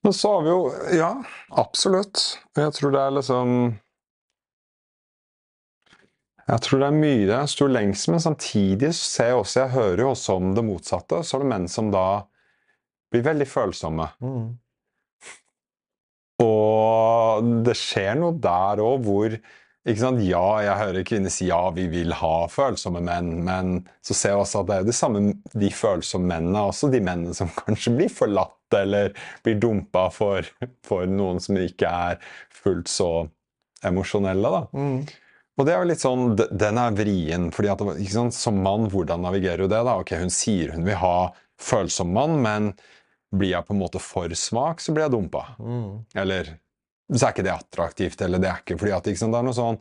Men 0.02 0.16
så 0.16 0.32
har 0.34 0.42
vi 0.46 0.52
jo 0.52 0.60
Ja, 0.96 1.10
absolutt. 1.60 2.38
Jeg 2.56 2.72
tror 2.76 2.94
det 2.94 3.02
er 3.04 3.16
liksom 3.18 3.50
Jeg 6.48 6.64
tror 6.64 6.80
det 6.80 6.88
er 6.88 6.96
mye 6.96 7.26
det 7.28 7.42
sto 7.52 7.68
lengst 7.70 8.08
men 8.10 8.22
samtidig 8.24 8.94
ser 8.96 9.30
jeg 9.30 9.42
også 9.42 9.60
Jeg 9.60 9.74
hører 9.76 10.04
jo 10.06 10.10
også 10.14 10.38
om 10.40 10.54
det 10.56 10.66
motsatte. 10.66 11.20
Så 11.22 11.36
er 11.36 11.44
det 11.44 11.52
menn 11.52 11.68
som 11.68 11.92
da 11.92 12.06
blir 13.10 13.26
veldig 13.26 13.46
følsomme. 13.50 14.06
Mm. 14.22 14.50
Og 16.40 17.48
det 17.66 17.74
skjer 17.78 18.14
noe 18.20 18.36
der 18.40 18.82
òg 18.84 19.02
hvor? 19.04 19.34
Ja, 19.88 20.60
jeg 20.60 20.76
hører 20.76 21.04
kvinner 21.08 21.32
si 21.32 21.46
ja, 21.48 21.70
vi 21.72 21.86
vil 21.88 22.12
ha 22.12 22.46
følsomme 22.52 23.00
menn, 23.00 23.30
men 23.46 23.70
så 24.04 24.12
ser 24.14 24.34
jeg 24.34 24.42
også 24.42 24.60
at 24.60 24.66
det 24.68 24.74
er 24.74 24.82
jo 24.82 24.90
de 24.90 24.96
samme 24.98 25.22
de 25.54 25.70
følsomme 25.72 26.28
mennene, 26.28 26.66
også 26.68 26.90
de 26.92 27.00
mennene 27.00 27.34
som 27.34 27.48
kanskje 27.62 27.94
blir 27.96 28.12
forlatt 28.12 28.76
eller 28.76 29.14
blir 29.42 29.56
dumpa 29.62 30.10
for, 30.12 30.44
for 30.86 31.08
noen 31.08 31.40
som 31.40 31.56
ikke 31.56 31.88
er 31.88 32.20
fullt 32.52 32.92
så 32.92 33.08
emosjonelle. 33.82 34.52
da. 34.52 34.62
Mm. 34.76 35.00
Og 35.58 35.66
det 35.66 35.72
er 35.74 35.82
jo 35.82 35.88
litt 35.90 36.04
sånn, 36.04 36.36
Den 36.36 36.78
er 36.80 36.94
vrien. 36.96 37.50
fordi 37.52 37.68
at, 37.72 37.80
ikke 38.00 38.12
sant, 38.14 38.36
Som 38.36 38.60
mann, 38.64 38.86
hvordan 38.92 39.24
navigerer 39.24 39.64
du 39.64 39.68
det? 39.72 39.80
da? 39.84 39.96
Ok, 40.00 40.12
Hun 40.20 40.30
sier 40.32 40.72
hun 40.72 40.84
vil 40.86 40.96
ha 41.00 41.32
følsom 41.60 42.12
mann, 42.12 42.38
men 42.44 42.70
blir 43.32 43.52
jeg 43.54 43.66
på 43.66 43.74
en 43.74 43.80
måte 43.80 44.00
for 44.00 44.28
svak, 44.36 44.80
så 44.80 44.92
blir 44.92 45.04
jeg 45.08 45.12
dumpa. 45.16 45.42
Mm. 45.60 46.04
Eller 46.18 46.54
så 47.16 47.26
er 47.26 47.34
ikke 47.34 47.46
det 47.46 47.56
attraktivt, 47.56 48.22
eller 48.22 48.42
det 48.42 48.50
er 48.50 48.62
ikke 48.62 48.78
fordi 48.78 48.94
at 48.94 49.10
ikke 49.10 49.22
sant, 49.22 49.34
det 49.34 49.40
er 49.40 49.48
noe 49.48 49.56
sånn 49.56 49.80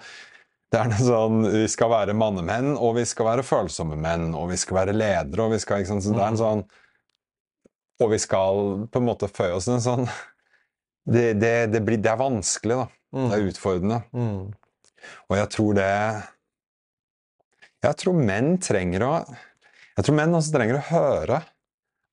det 0.69 0.77
er 0.77 0.89
noe 0.91 1.01
sånn, 1.01 1.37
Vi 1.49 1.67
skal 1.71 1.89
være 1.89 2.13
mannemenn, 2.17 2.75
og 2.77 2.93
vi 2.99 3.05
skal 3.09 3.31
være 3.31 3.45
følsomme 3.45 3.97
menn, 3.97 4.29
og 4.37 4.51
vi 4.51 4.57
skal 4.61 4.83
være 4.83 4.93
ledere. 4.93 5.47
og 5.47 5.55
vi 5.55 5.61
skal, 5.61 5.81
ikke 5.81 5.95
sant, 5.95 6.05
så 6.05 6.13
det 6.13 6.21
er 6.21 6.33
en 6.33 6.41
sånn, 6.43 6.63
Og 7.99 8.11
vi 8.13 8.19
skal 8.21 8.85
på 8.87 9.01
en 9.01 9.07
måte 9.07 9.27
føye 9.27 9.55
oss 9.57 9.67
en 9.67 9.81
sånn 9.81 10.05
det, 11.09 11.33
det, 11.41 11.53
det, 11.73 11.81
blir, 11.81 11.97
det 11.97 12.11
er 12.11 12.19
vanskelig, 12.19 12.75
da. 12.83 12.87
Det 13.09 13.37
er 13.39 13.47
utfordrende. 13.49 14.01
Mm. 14.13 14.51
Og 15.31 15.37
jeg 15.39 15.49
tror 15.55 15.77
det 15.79 15.93
Jeg 17.81 17.97
tror 18.03 18.19
menn 18.19 18.57
trenger 18.61 19.05
å 19.07 19.13
Jeg 19.95 20.05
tror 20.05 20.17
menn 20.19 20.35
også 20.37 20.53
trenger 20.53 20.77
å 20.77 20.87
høre 20.91 21.39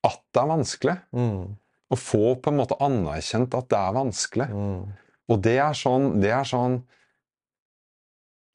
at 0.07 0.20
det 0.33 0.40
er 0.40 0.48
vanskelig. 0.48 0.94
Mm. 1.12 1.57
Og 1.90 1.98
få 1.98 2.37
på 2.40 2.52
en 2.52 2.61
måte 2.61 2.79
anerkjent 2.83 3.55
at 3.59 3.68
det 3.72 3.79
er 3.79 3.96
vanskelig. 3.96 4.46
Mm. 4.55 4.94
Og 5.32 5.40
det 5.42 5.56
er 5.58 5.74
sånn, 5.74 6.12
det 6.22 6.30
er 6.34 6.46
sånn 6.46 6.80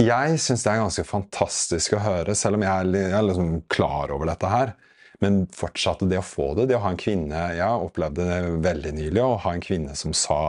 Jeg 0.01 0.37
syns 0.41 0.63
det 0.63 0.71
er 0.71 0.79
ganske 0.81 1.03
fantastisk 1.05 1.97
å 1.97 2.01
høre, 2.01 2.35
selv 2.37 2.57
om 2.57 2.65
jeg 2.65 2.71
er, 2.71 2.95
jeg 2.95 3.17
er 3.17 3.27
liksom 3.27 3.51
klar 3.69 4.13
over 4.15 4.31
dette 4.31 4.49
her. 4.49 4.73
Men 5.21 5.43
fortsatt 5.53 6.01
det 6.09 6.17
å 6.17 6.25
få 6.25 6.53
det, 6.57 6.69
det 6.71 6.79
å 6.79 6.81
ha 6.81 6.89
en 6.89 6.97
kvinne 6.97 7.41
Jeg 7.53 7.85
opplevde 7.85 8.25
det 8.25 8.39
veldig 8.65 8.93
nylig, 8.97 9.21
å 9.21 9.37
ha 9.43 9.53
en 9.53 9.63
kvinne 9.63 9.95
som 9.99 10.15
sa 10.17 10.41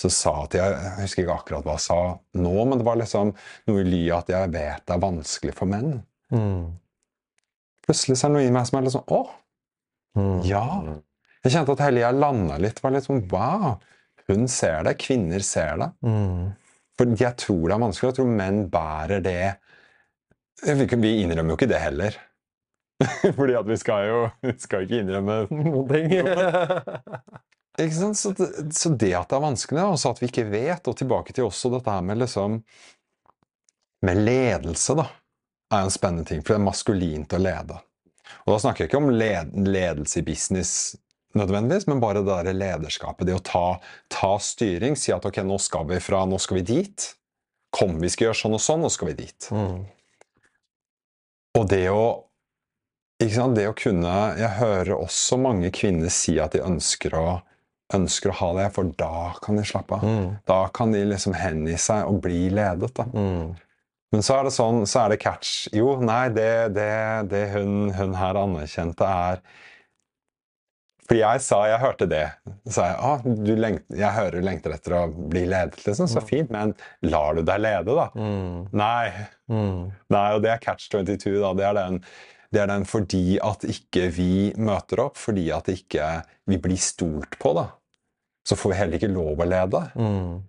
som 0.00 0.12
sa 0.12 0.30
at 0.46 0.54
jeg, 0.56 0.72
jeg 0.72 1.04
husker 1.04 1.24
ikke 1.26 1.34
akkurat 1.36 1.66
hva 1.66 1.76
hun 1.76 1.82
sa 1.84 1.98
nå, 2.40 2.52
men 2.64 2.80
det 2.80 2.86
var 2.86 2.98
liksom 3.00 3.32
noe 3.68 3.82
i 3.82 3.88
ly 3.88 4.02
at 4.16 4.30
jeg 4.32 4.52
vet 4.54 4.86
det 4.88 4.94
er 4.94 5.02
vanskelig 5.02 5.54
for 5.56 5.68
menn. 5.68 5.98
Mm. 6.32 6.72
Plutselig 7.84 8.18
så 8.18 8.26
er 8.26 8.32
det 8.32 8.38
noe 8.38 8.48
i 8.48 8.54
meg 8.54 8.68
som 8.68 8.78
er 8.78 8.86
litt 8.86 8.94
sånn 8.94 9.12
Å! 9.12 9.22
Mm. 10.18 10.38
Ja! 10.48 10.64
Jeg 11.42 11.54
kjente 11.56 11.74
at 11.74 11.82
hele 11.84 12.04
jeg 12.04 12.18
landa 12.22 12.58
litt. 12.62 12.80
var 12.82 12.94
litt 12.94 13.08
sånn 13.08 13.24
Wow! 13.32 13.82
Hun 14.30 14.48
ser 14.50 14.84
det. 14.86 14.96
Kvinner 15.02 15.44
ser 15.46 15.78
det. 15.80 15.88
Mm. 16.06 16.50
For 16.98 17.14
jeg 17.18 17.38
tror 17.40 17.62
det 17.66 17.76
er 17.76 17.84
vanskelig. 17.86 18.10
Jeg 18.10 18.18
tror 18.20 18.34
menn 18.40 18.66
bærer 18.72 19.24
det 19.24 19.54
Vi, 20.62 21.14
innrømmer 21.24 21.54
jo 21.54 21.58
ikke 21.58 21.70
det 21.72 21.80
heller. 21.82 22.18
Fordi 23.38 23.56
at 23.58 23.66
vi 23.66 23.78
skal 23.80 24.08
jo 24.08 24.18
vi 24.46 24.58
skal 24.62 24.84
ikke 24.86 25.00
innrømme 25.02 25.40
Noen 25.50 25.88
ting. 25.90 26.12
Ikke 27.80 27.96
sant? 27.96 28.18
Så, 28.20 28.34
det, 28.36 28.50
så 28.76 28.90
det 28.92 29.14
at 29.16 29.30
det 29.30 29.36
er 29.38 29.46
vanskelig, 29.46 29.80
og 29.80 29.94
at 30.10 30.18
vi 30.20 30.28
ikke 30.28 30.42
vet, 30.52 30.88
og 30.90 30.96
tilbake 30.98 31.32
til 31.32 31.46
også 31.46 31.70
dette 31.72 31.88
her 31.88 32.02
med 32.04 32.20
liksom 32.20 32.58
Med 34.04 34.18
ledelse, 34.26 34.96
da, 34.98 35.06
er 35.72 35.86
en 35.86 35.94
spennende 35.94 36.26
ting. 36.28 36.42
For 36.42 36.52
det 36.52 36.58
er 36.60 36.66
maskulint 36.66 37.32
å 37.32 37.40
lede. 37.40 37.78
Og 38.44 38.52
da 38.52 38.58
snakker 38.60 38.84
jeg 38.84 38.90
ikke 38.90 39.00
om 39.00 39.12
led, 39.14 39.54
ledelse 39.56 40.20
i 40.20 40.26
business 40.26 40.72
nødvendigvis, 41.38 41.88
men 41.90 42.02
bare 42.02 42.20
det 42.20 42.28
der 42.28 42.56
lederskapet. 42.56 43.26
Det 43.28 43.36
å 43.36 43.44
ta, 43.46 43.66
ta 44.12 44.34
styring. 44.42 44.96
Si 44.98 45.14
at 45.14 45.26
ok, 45.28 45.42
nå 45.46 45.58
skal 45.62 45.88
vi 45.90 46.00
fra 46.02 46.24
Nå 46.28 46.40
skal 46.42 46.60
vi 46.60 46.66
dit. 46.74 47.08
Kom, 47.72 47.96
vi 48.02 48.10
skal 48.12 48.28
gjøre 48.28 48.40
sånn 48.42 48.58
og 48.58 48.62
sånn, 48.62 48.84
nå 48.84 48.90
skal 48.92 49.12
vi 49.12 49.18
dit. 49.22 49.48
Mm. 49.54 49.80
Og 51.58 51.64
det 51.68 51.86
å 51.92 52.04
ikke 53.22 53.36
sant, 53.36 53.54
det 53.54 53.68
å 53.70 53.76
kunne 53.76 54.12
Jeg 54.40 54.58
hører 54.58 54.96
også 54.96 55.38
mange 55.38 55.70
kvinner 55.74 56.10
si 56.12 56.38
at 56.42 56.56
de 56.56 56.62
ønsker 56.64 57.14
å, 57.14 57.26
ønsker 57.94 58.32
å 58.32 58.38
ha 58.40 58.48
det, 58.58 58.68
for 58.74 58.88
da 58.98 59.32
kan 59.44 59.60
de 59.60 59.66
slappe 59.68 59.98
av. 59.98 60.06
Mm. 60.06 60.30
Da 60.48 60.62
kan 60.74 60.94
de 60.94 61.04
liksom 61.06 61.36
hengi 61.38 61.76
seg 61.80 62.08
og 62.08 62.22
bli 62.24 62.48
ledet. 62.54 62.90
da. 62.98 63.06
Mm. 63.12 63.52
Men 64.12 64.24
så 64.24 64.36
er 64.36 64.48
det 64.48 64.52
sånn, 64.52 64.82
så 64.88 65.04
er 65.04 65.12
det 65.12 65.22
catch. 65.22 65.68
Jo, 65.72 65.94
nei, 66.04 66.26
det, 66.36 66.74
det, 66.76 66.92
det 67.30 67.46
hun, 67.54 67.92
hun 67.96 68.16
her 68.18 68.36
anerkjente, 68.42 69.08
er 69.08 69.40
Fordi 71.08 71.20
jeg 71.20 71.42
sa 71.44 71.60
Jeg 71.68 71.80
hørte 71.82 72.08
det. 72.10 72.24
Så 72.64 72.74
sa 72.76 72.88
jeg 72.90 72.98
ah, 73.08 73.24
du 73.46 73.52
lengt, 73.58 73.86
jeg 73.90 74.16
hører 74.16 74.38
du 74.38 74.46
lengter 74.46 74.74
etter 74.76 74.96
å 75.00 75.02
bli 75.10 75.44
ledet, 75.50 75.82
liksom. 75.86 76.08
Så 76.10 76.22
fint. 76.24 76.52
Men 76.54 76.74
lar 77.06 77.36
du 77.36 77.42
deg 77.46 77.62
lede, 77.62 77.96
da? 77.98 78.08
Mm. 78.14 78.68
Nei. 78.78 79.26
Mm. 79.50 79.90
Nei, 80.14 80.26
og 80.36 80.44
det 80.44 80.54
er 80.54 80.62
catch 80.62 80.88
22, 80.92 81.38
da. 81.42 81.52
Det 81.58 81.66
er 81.68 81.78
den, 81.80 82.00
det 82.54 82.62
er 82.62 82.70
den 82.70 82.86
fordi 82.88 83.24
at 83.42 83.66
ikke 83.66 84.08
vi 84.14 84.32
møter 84.60 85.04
opp, 85.08 85.18
fordi 85.20 85.48
at 85.54 85.70
ikke 85.72 86.14
vi 86.50 86.60
blir 86.62 86.80
stolt 86.80 87.38
på, 87.42 87.54
da. 87.58 87.68
Så 88.46 88.58
får 88.58 88.72
vi 88.72 88.78
heller 88.80 88.98
ikke 88.98 89.12
lov 89.12 89.42
å 89.42 89.46
lede. 89.46 89.82
Mm. 89.98 90.40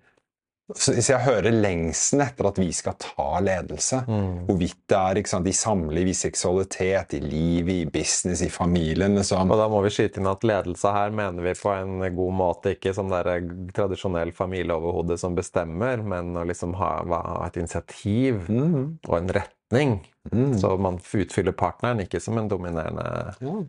Så 0.72 0.94
hvis 0.96 1.10
jeg 1.12 1.20
hører 1.26 1.52
lengsen 1.52 2.22
etter 2.24 2.48
at 2.48 2.60
vi 2.62 2.70
skal 2.72 2.96
ta 3.02 3.40
ledelse, 3.44 4.00
Mm. 4.08 4.46
hvorvidt 4.48 4.80
det 4.88 4.98
er 4.98 5.28
sant, 5.28 5.48
i 5.48 5.52
samliv, 5.52 6.08
i 6.08 6.14
seksualitet, 6.16 7.14
i 7.14 7.20
livet, 7.20 7.74
i 7.74 7.86
business, 7.86 8.42
i 8.42 8.50
familien 8.50 9.16
liksom. 9.16 9.52
Og 9.52 9.60
da 9.60 9.68
må 9.68 9.82
vi 9.84 9.92
skyte 9.92 10.22
inn 10.22 10.28
at 10.32 10.44
ledelse 10.48 10.94
her 10.96 11.12
mener 11.12 11.44
vi 11.44 11.54
på 11.54 11.74
en 11.76 12.00
god 12.16 12.34
måte 12.34 12.76
ikke 12.78 12.94
som 12.96 13.12
det 13.12 13.22
er 13.28 13.44
tradisjonell 13.76 14.32
familieoverhode 14.32 15.18
som 15.20 15.36
bestemmer, 15.36 16.02
men 16.02 16.34
å 16.38 16.48
liksom 16.48 16.74
ha, 16.80 17.04
ha 17.12 17.46
et 17.48 17.60
initiativ 17.60 18.48
mm. 18.48 19.00
og 19.10 19.18
en 19.20 19.32
retning. 19.36 19.96
Mm. 20.32 20.58
Så 20.60 20.78
man 20.80 20.98
utfyller 20.98 21.52
partneren, 21.52 22.06
ikke 22.08 22.24
som 22.24 22.38
en 22.40 22.48
dominerende 22.48 23.36
Ja. 23.44 23.62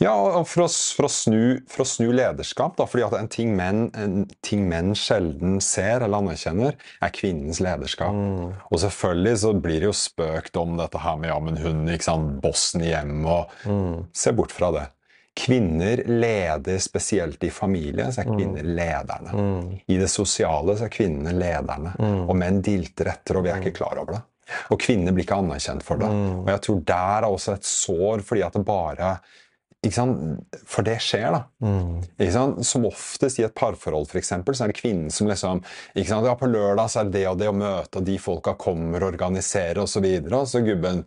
Ja, 0.00 0.14
og 0.16 0.46
for 0.48 0.64
å, 0.64 0.68
for, 0.96 1.04
å 1.04 1.12
snu, 1.12 1.40
for 1.68 1.84
å 1.84 1.88
snu 1.88 2.06
lederskap, 2.16 2.72
da, 2.78 2.86
fordi 2.88 3.04
at 3.04 3.16
en 3.18 3.28
ting, 3.28 3.50
menn, 3.58 3.90
en 4.00 4.22
ting 4.46 4.62
menn 4.70 4.94
sjelden 4.96 5.58
ser 5.60 6.00
eller 6.06 6.22
anerkjenner, 6.22 6.78
er 7.04 7.12
kvinnens 7.12 7.60
lederskap. 7.60 8.14
Mm. 8.16 8.54
Og 8.70 8.80
selvfølgelig 8.80 9.34
så 9.42 9.50
blir 9.60 9.82
det 9.82 9.90
jo 9.90 9.96
spøkt 9.96 10.56
om 10.56 10.78
dette 10.80 11.02
her 11.04 11.18
med 11.20 11.28
ja, 11.28 11.36
men 11.44 11.60
hun, 11.60 11.82
ikke 11.92 12.08
sant, 12.08 12.38
bossen 12.40 12.80
i 12.86 12.94
hjemmet, 12.94 13.28
og 13.28 13.68
Mm. 13.70 14.06
se 14.16 14.32
bort 14.32 14.52
fra 14.56 14.70
det. 14.72 14.86
Kvinner 15.36 16.00
leder 16.08 16.78
spesielt 16.82 17.44
i 17.44 17.50
familie, 17.52 18.08
så 18.12 18.22
er 18.22 18.30
Mm. 18.30 18.38
kvinner 18.38 18.62
lederne. 18.80 19.32
Mm. 19.36 19.68
I 19.86 19.96
det 20.00 20.08
sosiale 20.10 20.76
så 20.76 20.84
er 20.88 20.88
kvinnene 20.96 21.32
lederne. 21.36 21.92
Mm. 22.00 22.24
Og 22.28 22.36
menn 22.36 22.62
dilter 22.62 23.12
etter, 23.12 23.36
og 23.36 23.44
vi 23.44 23.50
er 23.52 23.60
ikke 23.60 23.76
klar 23.76 24.00
over 24.00 24.12
det. 24.16 24.22
Og 24.72 24.80
kvinner 24.80 25.12
blir 25.12 25.24
ikke 25.24 25.38
anerkjent 25.44 25.82
for 25.86 25.96
det. 26.00 26.08
Mm. 26.08 26.40
Og 26.40 26.48
jeg 26.48 26.60
tror 26.66 26.80
der 26.84 27.22
er 27.22 27.28
også 27.30 27.52
et 27.54 27.68
sår, 27.68 28.24
fordi 28.26 28.42
at 28.42 28.52
det 28.56 28.64
bare? 28.64 29.20
For 29.80 30.84
det 30.84 30.98
skjer, 31.00 31.30
da. 31.32 31.40
Mm. 31.64 32.02
Ikke 32.18 32.32
sant? 32.34 32.58
Som 32.68 32.84
oftest 32.84 33.38
i 33.40 33.46
et 33.46 33.54
parforhold 33.56 34.10
for 34.10 34.20
eksempel, 34.20 34.56
så 34.56 34.66
er 34.66 34.74
det 34.74 34.80
kvinnen 34.80 35.08
som 35.14 35.30
liksom 35.30 35.62
ikke 35.94 36.10
sant? 36.10 36.28
Ja, 36.28 36.34
på 36.36 36.50
lørdag 36.50 36.90
så 36.92 37.00
er 37.00 37.08
det 37.08 37.14
det 37.16 37.28
og 37.30 37.38
det 37.40 37.48
å 37.48 37.56
møte, 37.56 38.02
og 38.02 38.04
de 38.04 38.18
folka 38.20 38.54
kommer 38.60 39.00
og 39.00 39.14
organiserer 39.14 39.80
osv. 39.80 39.88
Og, 39.88 39.94
så 39.94 40.04
videre, 40.04 40.42
og 40.42 40.50
så 40.50 40.60
gubben 40.66 41.00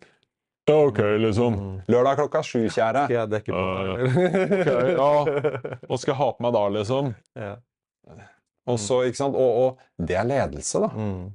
Ja, 0.66 0.80
ok, 0.80 1.00
liksom. 1.22 1.60
Lørdag 1.92 2.18
klokka 2.24 2.42
sju, 2.48 2.64
kjære. 2.72 3.06
Skal 3.06 3.18
jeg 3.20 3.32
dekke 3.36 3.54
på? 3.54 3.64
Ok, 3.94 4.68
ja. 4.96 5.78
Hva 5.86 6.00
skal 6.00 6.14
jeg 6.16 6.20
ha 6.24 6.30
på 6.34 6.48
meg 6.48 6.58
da, 6.58 6.66
liksom? 6.80 7.14
ja. 7.38 7.54
Og, 8.64 8.78
så, 8.80 9.02
ikke 9.06 9.20
sant? 9.20 9.36
Og, 9.36 9.58
og 9.60 10.08
det 10.08 10.16
er 10.16 10.28
ledelse, 10.28 10.80
da. 10.80 10.90
Mm. 10.96 11.34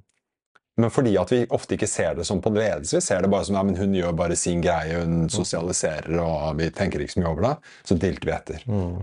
Men 0.78 0.92
fordi 0.94 1.16
at 1.18 1.32
vi 1.34 1.42
ofte 1.54 1.74
ikke 1.74 1.90
ser 1.90 2.18
det 2.18 2.24
som 2.28 2.40
på 2.42 2.52
ledelse, 2.54 3.00
vi 3.00 3.04
ser 3.04 3.24
det 3.24 3.30
bare 3.32 3.46
som 3.48 3.58
ja, 3.58 3.64
men 3.66 3.78
hun 3.78 3.96
gjør 3.98 4.14
bare 4.18 4.36
sin 4.38 4.62
greie, 4.62 5.00
hun 5.02 5.26
sosialiserer, 5.32 6.12
og 6.22 6.58
vi 6.60 6.70
tenker 6.74 7.02
ikke 7.02 7.16
så 7.16 7.22
mye 7.22 7.32
over 7.32 7.46
det, 7.48 7.54
så 7.88 7.98
dilter 7.98 8.28
vi 8.28 8.36
etter. 8.36 8.66
Mm. 8.70 8.98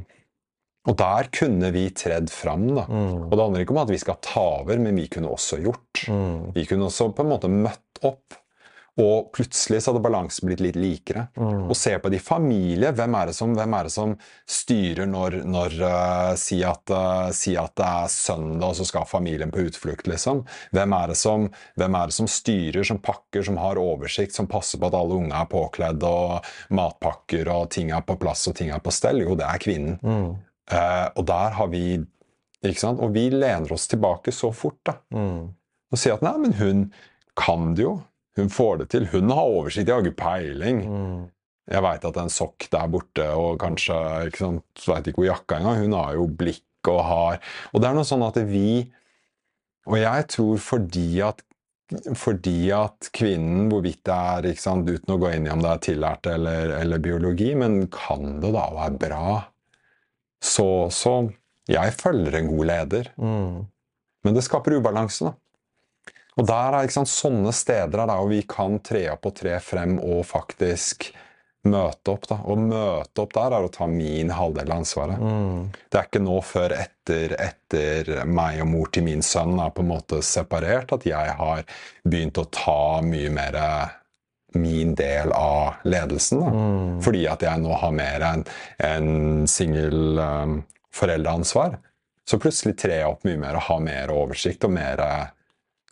Og 0.86 0.98
der 1.02 1.30
kunne 1.34 1.72
vi 1.74 1.88
tredd 1.98 2.30
fram, 2.30 2.68
da. 2.78 2.86
Mm. 2.86 3.28
Og 3.28 3.34
det 3.34 3.42
handler 3.42 3.66
ikke 3.66 3.76
om 3.76 3.82
at 3.82 3.92
vi 3.92 4.02
skal 4.02 4.20
ta 4.24 4.46
over, 4.62 4.80
men 4.82 5.02
vi 5.02 5.08
kunne 5.12 5.32
også 5.34 5.60
gjort. 5.64 6.06
Mm. 6.08 6.52
Vi 6.56 6.66
kunne 6.70 6.88
også 6.88 7.10
på 7.18 7.26
en 7.26 7.32
måte 7.34 7.50
møtt 7.52 8.04
opp, 8.06 8.38
og 9.02 9.34
plutselig 9.36 9.82
så 9.84 9.92
hadde 9.92 10.04
balansen 10.06 10.48
blitt 10.48 10.62
litt 10.64 10.78
likere. 10.80 11.26
Mm. 11.36 11.66
Og 11.68 11.76
se 11.76 11.92
på 12.00 12.12
de 12.14 12.20
familie. 12.24 12.94
Hvem 12.96 13.18
er 13.20 13.28
det 13.28 13.36
som, 13.36 13.52
hvem 13.58 13.74
er 13.76 13.90
det 13.90 13.92
som 13.92 14.14
styrer 14.48 15.10
når, 15.12 15.36
når 15.52 15.76
uh, 15.82 16.32
si, 16.40 16.62
at, 16.64 16.94
uh, 16.96 17.28
si 17.36 17.58
at 17.60 17.74
det 17.76 17.90
er 17.90 18.14
søndag, 18.14 18.70
og 18.70 18.80
så 18.80 18.88
skal 18.88 19.10
familien 19.10 19.52
på 19.52 19.66
utflukt, 19.68 20.08
liksom? 20.08 20.46
Hvem 20.72 20.96
er, 20.96 21.12
det 21.12 21.20
som, 21.20 21.50
hvem 21.76 22.00
er 22.00 22.14
det 22.14 22.18
som 22.22 22.32
styrer, 22.32 22.88
som 22.88 23.04
pakker, 23.04 23.44
som 23.44 23.60
har 23.60 23.84
oversikt, 23.84 24.38
som 24.38 24.48
passer 24.48 24.80
på 24.80 24.88
at 24.88 24.98
alle 25.02 25.20
unge 25.20 25.44
er 25.44 25.52
påkledd, 25.52 26.08
og 26.08 26.48
matpakker, 26.80 27.52
og 27.52 27.68
ting 27.76 27.92
er 27.92 28.08
på 28.08 28.16
plass, 28.22 28.48
og 28.48 28.56
ting 28.62 28.72
er 28.72 28.84
på 28.84 28.96
stell? 28.96 29.26
Jo, 29.28 29.36
det 29.36 29.50
er 29.50 29.64
kvinnen. 29.68 30.00
Mm. 30.00 30.34
Uh, 30.72 31.08
og 31.20 31.24
der 31.28 31.60
har 31.60 31.68
vi 31.74 31.86
ikke 32.66 32.80
sant? 32.82 33.04
Og 33.04 33.12
vi 33.14 33.28
lener 33.34 33.76
oss 33.76 33.92
tilbake 33.92 34.32
så 34.32 34.56
fort 34.56 34.80
da, 34.88 35.02
Mm. 35.12 35.52
og 35.92 36.00
sier 36.00 36.16
at 36.16 36.24
nei, 36.26 36.38
men 36.48 36.56
hun 36.64 36.92
kan 37.36 37.74
det 37.76 37.90
jo. 37.90 37.98
Hun 38.36 38.52
får 38.52 38.82
det 38.82 38.90
til. 38.92 39.08
Hun 39.14 39.32
har 39.32 39.48
oversikt. 39.48 39.88
Jeg 39.88 39.96
har 39.96 40.06
ikke 40.06 40.20
peiling. 40.20 40.84
Mm. 40.86 41.24
Jeg 41.72 41.82
veit 41.82 42.04
at 42.06 42.14
det 42.14 42.22
er 42.22 42.28
en 42.28 42.34
sokk 42.34 42.68
der 42.70 42.92
borte, 42.94 43.26
og 43.34 43.58
kanskje 43.62 43.98
ikke 44.28 44.44
sant, 44.44 44.86
veit 44.86 45.08
ikke 45.10 45.24
hvor 45.24 45.32
jakka 45.32 45.60
engang. 45.60 45.82
Hun 45.82 45.98
har 45.98 46.14
jo 46.18 46.28
blikk 46.30 46.92
og 46.92 47.02
har 47.02 47.40
Og 47.74 47.82
det 47.82 47.88
er 47.90 47.96
noe 47.98 48.06
sånn 48.06 48.22
at 48.22 48.38
vi 48.46 48.86
Og 49.90 49.96
jeg 49.98 50.28
tror 50.36 50.60
fordi 50.62 51.10
at 51.26 51.42
fordi 52.18 52.72
at 52.74 53.12
kvinnen, 53.14 53.68
hvorvidt 53.70 54.00
det 54.10 54.14
er 54.14 54.48
ikke 54.50 54.64
sant, 54.64 54.88
uten 54.90 55.12
å 55.14 55.20
gå 55.22 55.30
inn 55.36 55.46
i 55.46 55.52
om 55.54 55.62
det 55.62 55.70
er 55.70 55.84
tillært 55.86 56.26
eller, 56.32 56.72
eller 56.80 56.98
biologi, 56.98 57.52
men 57.54 57.84
kan 57.94 58.40
det 58.42 58.50
da 58.56 58.64
er 58.88 58.96
bra, 58.98 59.28
så, 60.42 60.90
så 60.90 61.30
Jeg 61.70 61.94
følger 61.98 62.40
en 62.40 62.50
god 62.50 62.66
leder. 62.72 63.12
Mm. 63.22 63.68
Men 64.26 64.34
det 64.34 64.44
skaper 64.46 64.80
ubalanse, 64.80 65.30
da. 65.30 65.38
Og 66.36 66.48
der 66.48 66.76
er 66.76 66.90
sant, 66.92 67.12
sånne 67.12 67.54
steder 67.56 68.04
er 68.04 68.10
der 68.12 68.26
vi 68.28 68.42
kan 68.50 68.82
tre 68.84 69.06
opp 69.14 69.30
og 69.30 69.38
tre 69.40 69.56
frem 69.64 69.96
og 70.04 70.26
faktisk 70.28 71.10
møte 71.66 72.14
opp. 72.14 72.28
da. 72.30 72.40
Å 72.44 72.56
møte 72.60 73.24
opp 73.24 73.34
der 73.36 73.56
er 73.58 73.66
å 73.66 73.72
ta 73.74 73.88
min 73.90 74.32
halvdel 74.36 74.72
av 74.72 74.82
ansvaret. 74.84 75.22
Mm. 75.22 75.72
Det 75.90 76.00
er 76.00 76.10
ikke 76.10 76.24
nå 76.26 76.38
før 76.46 76.76
etter, 76.78 77.36
etter 77.42 78.12
meg 78.30 78.62
og 78.64 78.70
mor 78.74 78.92
til 78.94 79.08
min 79.08 79.24
sønn 79.26 79.58
er 79.62 79.74
på 79.74 79.86
en 79.86 79.92
måte 79.94 80.22
separert, 80.26 80.94
at 80.94 81.08
jeg 81.08 81.38
har 81.40 81.64
begynt 82.06 82.42
å 82.42 82.50
ta 82.54 83.02
mye 83.06 83.32
mer 83.34 83.60
min 84.56 84.94
del 84.96 85.34
av 85.36 85.82
ledelsen. 85.84 86.44
da. 86.44 86.52
Mm. 86.52 87.02
Fordi 87.04 87.26
at 87.32 87.44
jeg 87.44 87.64
nå 87.64 87.80
har 87.82 87.96
mer 87.96 88.28
enn 88.30 88.46
en 88.84 89.10
singel 89.52 90.20
um, 90.20 90.62
foreldreansvar. 90.96 91.80
Så 92.26 92.40
plutselig 92.42 92.78
trer 92.82 93.02
jeg 93.02 93.10
opp 93.10 93.26
mye 93.28 93.40
mer 93.42 93.60
og 93.60 93.68
har 93.68 93.82
mer 93.84 94.14
oversikt 94.14 94.64
og 94.66 94.72
mer 94.74 95.02
eh, 95.04 95.26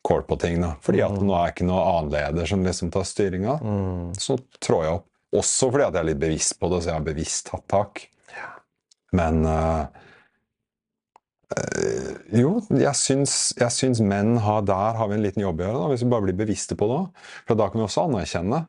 kål 0.04 0.24
på 0.28 0.38
ting. 0.42 0.60
Da. 0.62 0.74
Fordi 0.84 1.02
at 1.06 1.18
nå 1.18 1.34
er 1.38 1.54
ikke 1.54 1.68
noen 1.68 1.88
annen 1.88 2.14
leder 2.14 2.50
som 2.50 2.64
liksom 2.66 2.92
tar 2.94 3.08
styringa. 3.08 3.58
Mm. 3.64 4.14
Så 4.20 4.38
trår 4.64 4.86
jeg 4.86 5.00
opp. 5.00 5.10
Også 5.34 5.72
fordi 5.74 5.88
at 5.88 5.96
jeg 5.96 6.04
er 6.04 6.10
litt 6.12 6.22
bevisst 6.22 6.60
på 6.62 6.70
det, 6.70 6.84
så 6.84 6.92
jeg 6.92 7.00
har 7.00 7.06
bevisst 7.08 7.48
tatt 7.50 7.64
tak. 7.72 8.04
Ja. 8.36 8.50
Men 9.18 9.40
uh, 9.50 9.88
jo, 12.34 12.52
jeg 12.70 12.94
syns, 12.98 13.34
jeg 13.58 13.74
syns 13.74 14.02
menn 14.02 14.38
har 14.42 14.64
Der 14.66 14.98
har 14.98 15.10
vi 15.10 15.18
en 15.18 15.26
liten 15.26 15.44
jobb 15.44 15.62
å 15.62 15.66
gjøre, 15.68 15.80
da, 15.80 15.90
hvis 15.92 16.06
vi 16.06 16.12
bare 16.14 16.28
blir 16.28 16.38
bevisste 16.38 16.78
på 16.78 16.90
det. 16.92 17.02
For 17.48 17.60
da 17.60 17.70
kan 17.70 17.82
vi 17.82 17.88
også 17.88 18.06
anerkjenne. 18.10 18.64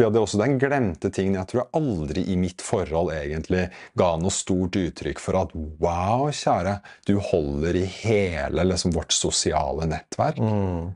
Fordi 0.00 0.14
det 0.14 0.20
er 0.20 0.24
også 0.24 0.38
den 0.40 0.54
glemte 0.58 1.10
tingen 1.12 1.34
jeg 1.36 1.46
tror 1.50 1.60
jeg 1.60 1.70
aldri 1.76 2.22
i 2.32 2.36
mitt 2.40 2.62
forhold 2.64 3.10
egentlig 3.12 3.66
ga 4.00 4.16
noe 4.16 4.32
stort 4.32 4.78
uttrykk 4.80 5.20
for 5.20 5.36
at 5.42 5.52
wow, 5.78 6.30
kjære, 6.32 6.78
du 7.06 7.18
holder 7.20 7.76
i 7.76 7.84
hele 7.84 8.64
liksom, 8.64 8.94
vårt 8.96 9.12
sosiale 9.12 9.84
nettverk. 9.90 10.40
Mm. 10.40 10.94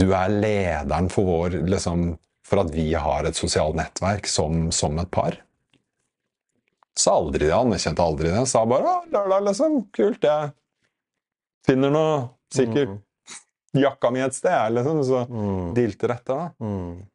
Du 0.00 0.06
er 0.16 0.32
lederen 0.32 1.10
for 1.12 1.28
vår 1.28 1.58
liksom, 1.68 2.14
For 2.50 2.64
at 2.64 2.70
vi 2.74 2.88
har 2.98 3.28
et 3.28 3.36
sosialt 3.38 3.76
nettverk 3.78 4.26
som, 4.26 4.70
som 4.74 4.96
et 4.98 5.10
par. 5.12 5.36
Sa 6.98 7.12
aldri 7.20 7.44
det. 7.46 7.52
Anerkjente 7.54 8.02
aldri 8.02 8.32
det. 8.32 8.40
Sa 8.50 8.64
bare 8.66 8.82
'Å, 8.82 9.04
lørdag, 9.12 9.44
liksom. 9.46 9.76
Kult, 9.94 10.24
jeg 10.26 10.50
finner 11.68 11.90
noe 11.94 12.28
sikkert 12.50 12.88
Mm. 12.88 12.98
jakka 13.84 14.10
mi 14.10 14.18
et 14.20 14.34
sted, 14.34 14.72
liksom, 14.74 15.04
så 15.04 15.20
Mm. 15.30 15.74
dilter 15.74 16.10
etter. 16.10 16.34
da. 16.34 16.50
Mm. 16.60 17.06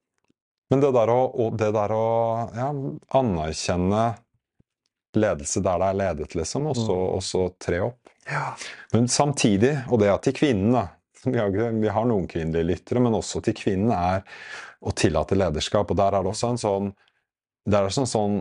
Men 0.69 0.81
det 0.81 0.91
der 0.95 1.11
å, 1.13 1.49
det 1.53 1.71
der 1.75 1.93
å 1.93 2.05
ja, 2.55 2.69
anerkjenne 3.19 4.05
ledelse 5.15 5.61
der 5.63 5.79
det 5.79 5.89
er 5.91 5.99
ledet, 6.01 6.35
liksom, 6.35 6.67
og 6.71 6.77
så, 6.79 6.95
og 7.15 7.23
så 7.23 7.47
tre 7.61 7.79
opp. 7.85 8.01
Ja. 8.27 8.49
Men 8.91 9.07
samtidig, 9.11 9.75
og 9.87 10.01
det 10.01 10.09
er 10.11 10.21
til 10.25 10.35
kvinnen, 10.35 10.73
da 10.75 10.87
vi 11.25 11.39
har, 11.39 11.49
vi 11.71 11.89
har 11.89 12.05
noen 12.05 12.27
kvinnelige 12.29 12.67
lyttere, 12.67 13.01
men 13.01 13.17
også 13.17 13.41
til 13.45 13.55
kvinnen, 13.57 13.93
er 13.95 14.21
å 14.85 14.93
tillate 14.93 15.37
lederskap. 15.37 15.89
Og 15.89 15.97
der 15.97 16.17
er 16.17 16.25
det 16.25 16.31
også 16.33 16.53
en 16.53 16.61
sånn 16.61 16.93
det 17.65 17.79
er 17.79 17.87
en 17.89 18.05
sånn 18.05 18.35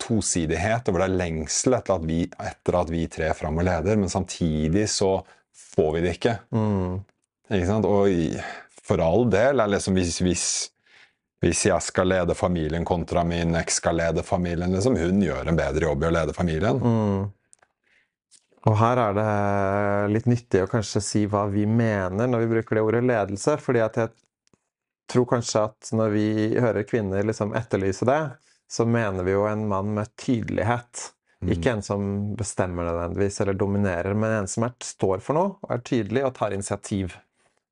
tosidighet 0.00 0.86
over 0.88 1.02
det 1.02 1.10
er 1.10 1.18
lengsel 1.20 1.76
etter 1.76 1.98
at, 1.98 2.04
vi, 2.08 2.22
etter 2.24 2.78
at 2.78 2.88
vi 2.88 3.02
trer 3.12 3.34
fram 3.36 3.60
og 3.60 3.66
leder, 3.68 3.98
men 4.00 4.08
samtidig 4.08 4.86
så 4.88 5.18
får 5.74 5.90
vi 5.98 6.04
det 6.06 6.14
ikke. 6.16 6.32
Mm. 6.56 6.94
Ikke 7.50 7.68
sant? 7.68 7.88
Og 7.90 8.38
for 8.80 9.04
all 9.04 9.28
del 9.28 9.60
er 9.60 9.74
liksom 9.74 10.00
hvis, 10.00 10.22
hvis, 10.24 10.46
hvis 11.40 11.64
jeg 11.70 11.82
skal 11.82 12.10
lede 12.12 12.36
familien 12.36 12.84
kontra 12.84 13.24
min 13.24 13.56
eks 13.56 13.80
skal 13.80 13.96
lede 13.96 14.24
familien, 14.26 14.72
liksom, 14.74 14.96
hun 15.00 15.22
gjør 15.24 15.48
en 15.48 15.58
bedre 15.58 15.86
jobb 15.88 16.04
i 16.04 16.08
å 16.10 16.14
lede 16.14 16.34
familien. 16.36 16.80
Mm. 16.80 17.28
Og 18.68 18.76
her 18.76 19.00
er 19.00 19.14
det 19.16 19.30
litt 20.12 20.26
nyttig 20.28 20.64
å 20.66 20.68
kanskje 20.68 21.00
si 21.00 21.22
hva 21.30 21.46
vi 21.48 21.64
mener 21.64 22.28
når 22.28 22.44
vi 22.44 22.50
bruker 22.50 22.76
det 22.76 22.82
ordet 22.84 23.06
ledelse. 23.08 23.56
fordi 23.56 23.80
at 23.80 23.96
jeg 23.96 24.12
tror 25.10 25.26
kanskje 25.32 25.62
at 25.70 25.92
når 25.96 26.12
vi 26.12 26.26
hører 26.60 26.86
kvinner 26.88 27.24
liksom 27.24 27.54
etterlyse 27.56 28.04
det, 28.04 28.20
så 28.70 28.84
mener 28.86 29.24
vi 29.26 29.32
jo 29.32 29.46
en 29.48 29.64
mann 29.68 29.94
med 29.96 30.12
tydelighet. 30.20 31.08
Ikke 31.48 31.72
en 31.72 31.82
som 31.82 32.02
bestemmer 32.36 32.84
nødvendigvis 32.84 33.40
eller 33.40 33.56
dominerer, 33.56 34.12
men 34.12 34.42
en 34.42 34.50
som 34.50 34.66
er, 34.68 34.74
står 34.84 35.22
for 35.24 35.38
noe, 35.38 35.54
og 35.64 35.72
er 35.72 35.80
tydelig 35.88 36.26
og 36.28 36.34
tar 36.36 36.52
initiativ. 36.52 37.16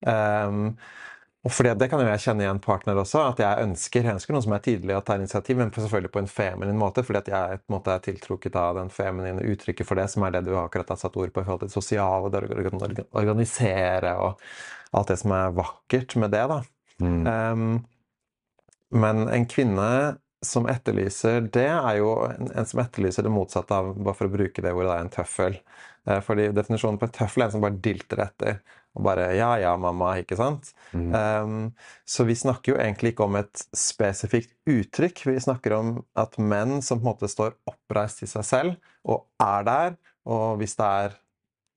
Um, 0.00 0.72
og 1.46 1.52
fordi 1.54 1.70
at 1.70 1.78
Det 1.78 1.86
kan 1.90 2.00
jo 2.02 2.06
jeg 2.08 2.20
kjenne 2.24 2.42
igjen 2.42 2.60
partner 2.60 2.98
også. 2.98 3.20
at 3.30 3.38
Jeg 3.38 3.66
ønsker, 3.66 4.02
jeg 4.02 4.16
ønsker 4.18 4.34
noen 4.34 4.42
som 4.42 4.52
er 4.56 4.64
tydelig 4.64 4.96
og 4.96 5.04
tar 5.06 5.20
initiativ, 5.20 5.56
men 5.56 5.70
selvfølgelig 5.70 6.10
på 6.12 6.18
en 6.18 6.26
feminin 6.26 6.78
måte. 6.78 7.04
fordi 7.04 7.18
at 7.18 7.28
jeg 7.28 7.60
på 7.60 7.72
en 7.72 7.76
måte 7.76 7.94
er 7.94 7.98
tiltrukket 7.98 8.56
av 8.56 8.74
den 8.76 8.90
feminine 8.90 9.44
uttrykket 9.46 9.86
for 9.86 9.94
det, 9.94 10.10
som 10.10 10.22
er 10.22 10.30
det 10.34 10.44
du 10.44 10.56
akkurat 10.58 10.88
har 10.88 10.96
satt 10.96 11.16
ord 11.16 11.32
på 11.32 11.40
i 11.40 11.44
forhold 11.44 11.60
til 11.60 11.68
det 11.68 11.78
sosiale, 11.78 12.30
det 12.30 13.06
organisere 13.12 14.16
og 14.18 14.40
alt 14.92 15.08
det 15.08 15.18
som 15.18 15.30
er 15.32 15.54
vakkert 15.54 16.16
med 16.16 16.30
det. 16.30 16.48
da. 16.48 16.62
Mm. 17.00 17.26
Um, 17.26 17.86
men 18.90 19.28
en 19.28 19.46
kvinne 19.46 20.18
som 20.44 20.68
etterlyser 20.70 21.48
det, 21.52 21.66
er 21.66 21.98
jo 21.98 22.12
en, 22.28 22.50
en 22.54 22.66
som 22.68 22.80
etterlyser 22.82 23.26
det 23.26 23.32
motsatte 23.34 23.74
av, 23.74 23.92
bare 23.96 24.16
for 24.16 24.28
å 24.28 24.34
bruke 24.34 24.62
det 24.64 24.74
ordet, 24.74 24.92
er 24.94 25.06
en 25.06 25.12
tøffel. 25.12 25.58
Eh, 26.06 26.20
fordi 26.24 26.50
definisjonen 26.56 26.98
på 27.00 27.08
en 27.08 27.14
tøffel 27.16 27.44
er 27.44 27.48
en 27.48 27.56
som 27.56 27.64
bare 27.64 27.80
dilter 27.84 28.22
etter. 28.28 28.60
Og 28.96 29.04
bare 29.04 29.28
'ja 29.36 29.50
ja, 29.60 29.76
mamma', 29.76 30.16
ikke 30.22 30.36
sant? 30.38 30.72
Mm. 30.92 31.12
Um, 31.14 31.72
så 32.06 32.24
vi 32.24 32.34
snakker 32.34 32.72
jo 32.72 32.78
egentlig 32.80 33.12
ikke 33.12 33.26
om 33.28 33.36
et 33.36 33.64
spesifikt 33.76 34.54
uttrykk. 34.66 35.26
Vi 35.26 35.38
snakker 35.44 35.76
om 35.76 36.04
at 36.16 36.38
menn 36.38 36.82
som 36.82 36.98
på 36.98 37.06
en 37.06 37.12
måte 37.12 37.30
står 37.30 37.54
oppreist 37.68 38.22
i 38.22 38.30
seg 38.30 38.44
selv, 38.44 38.76
og 39.04 39.26
er 39.38 39.62
der, 39.68 39.96
og 40.26 40.58
hvis 40.58 40.74
det 40.76 40.86
er 40.86 41.18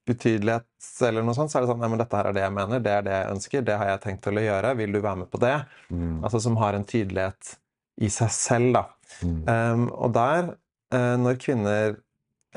utydelighet 0.10 0.66
eller 1.06 1.24
noe 1.24 1.36
sånt, 1.38 1.52
så 1.52 1.60
er 1.60 1.66
det 1.66 1.72
sånn 1.72 1.82
Nei, 1.84 1.90
men 1.94 2.02
dette 2.02 2.18
her 2.18 2.30
er 2.32 2.36
det 2.36 2.44
jeg 2.44 2.56
mener, 2.56 2.82
det 2.84 2.92
er 2.92 3.06
det 3.06 3.14
jeg 3.14 3.34
ønsker, 3.36 3.66
det 3.66 3.78
har 3.78 3.92
jeg 3.92 4.02
tenkt 4.06 4.24
til 4.26 4.40
å 4.40 4.46
gjøre, 4.46 4.74
vil 4.80 4.96
du 4.96 5.00
være 5.00 5.22
med 5.24 5.30
på 5.32 5.42
det? 5.42 5.58
Mm. 5.90 6.24
Altså 6.24 6.42
som 6.42 6.58
har 6.58 6.78
en 6.78 6.88
tydelighet 6.88 7.56
i 8.02 8.10
seg 8.12 8.32
selv, 8.34 8.72
da. 8.76 8.86
Mm. 9.22 9.42
Um, 9.48 9.88
og 9.94 10.14
der, 10.16 10.54
uh, 10.96 11.16
når 11.22 11.40
kvinner 11.42 11.98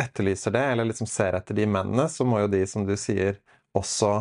etterlyser 0.01 0.55
det, 0.55 0.63
eller 0.73 0.89
liksom 0.89 1.09
ser 1.11 1.37
etter 1.39 1.57
de 1.57 1.67
mennene, 1.71 2.09
så 2.11 2.27
må 2.27 2.43
jo 2.43 2.51
de, 2.51 2.65
som 2.67 2.87
du 2.87 2.95
sier, 2.99 3.39
også 3.75 4.13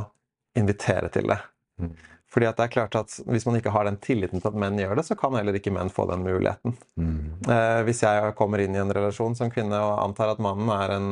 invitere 0.60 1.10
til 1.14 1.32
det. 1.32 1.40
Mm. 1.82 1.94
Fordi 2.34 2.48
at 2.50 2.58
det 2.58 2.66
er 2.66 2.72
klart 2.74 2.96
at 2.98 3.16
Hvis 3.30 3.46
man 3.46 3.58
ikke 3.60 3.72
har 3.74 3.86
den 3.86 4.00
tilliten 4.02 4.42
til 4.42 4.50
at 4.50 4.58
menn 4.58 4.78
gjør 4.78 4.98
det, 4.98 5.06
så 5.06 5.18
kan 5.18 5.36
heller 5.38 5.58
ikke 5.58 5.74
menn 5.74 5.92
få 5.94 6.08
den 6.10 6.26
muligheten. 6.26 6.76
Mm. 6.98 7.18
Uh, 7.46 7.82
hvis 7.88 8.04
jeg 8.06 8.36
kommer 8.40 8.62
inn 8.64 8.78
i 8.78 8.82
en 8.82 8.94
relasjon 8.94 9.38
som 9.38 9.54
kvinne 9.54 9.78
og 9.78 10.00
antar 10.02 10.34
at 10.34 10.42
mannen 10.42 10.72
er 10.74 10.96
en, 10.98 11.12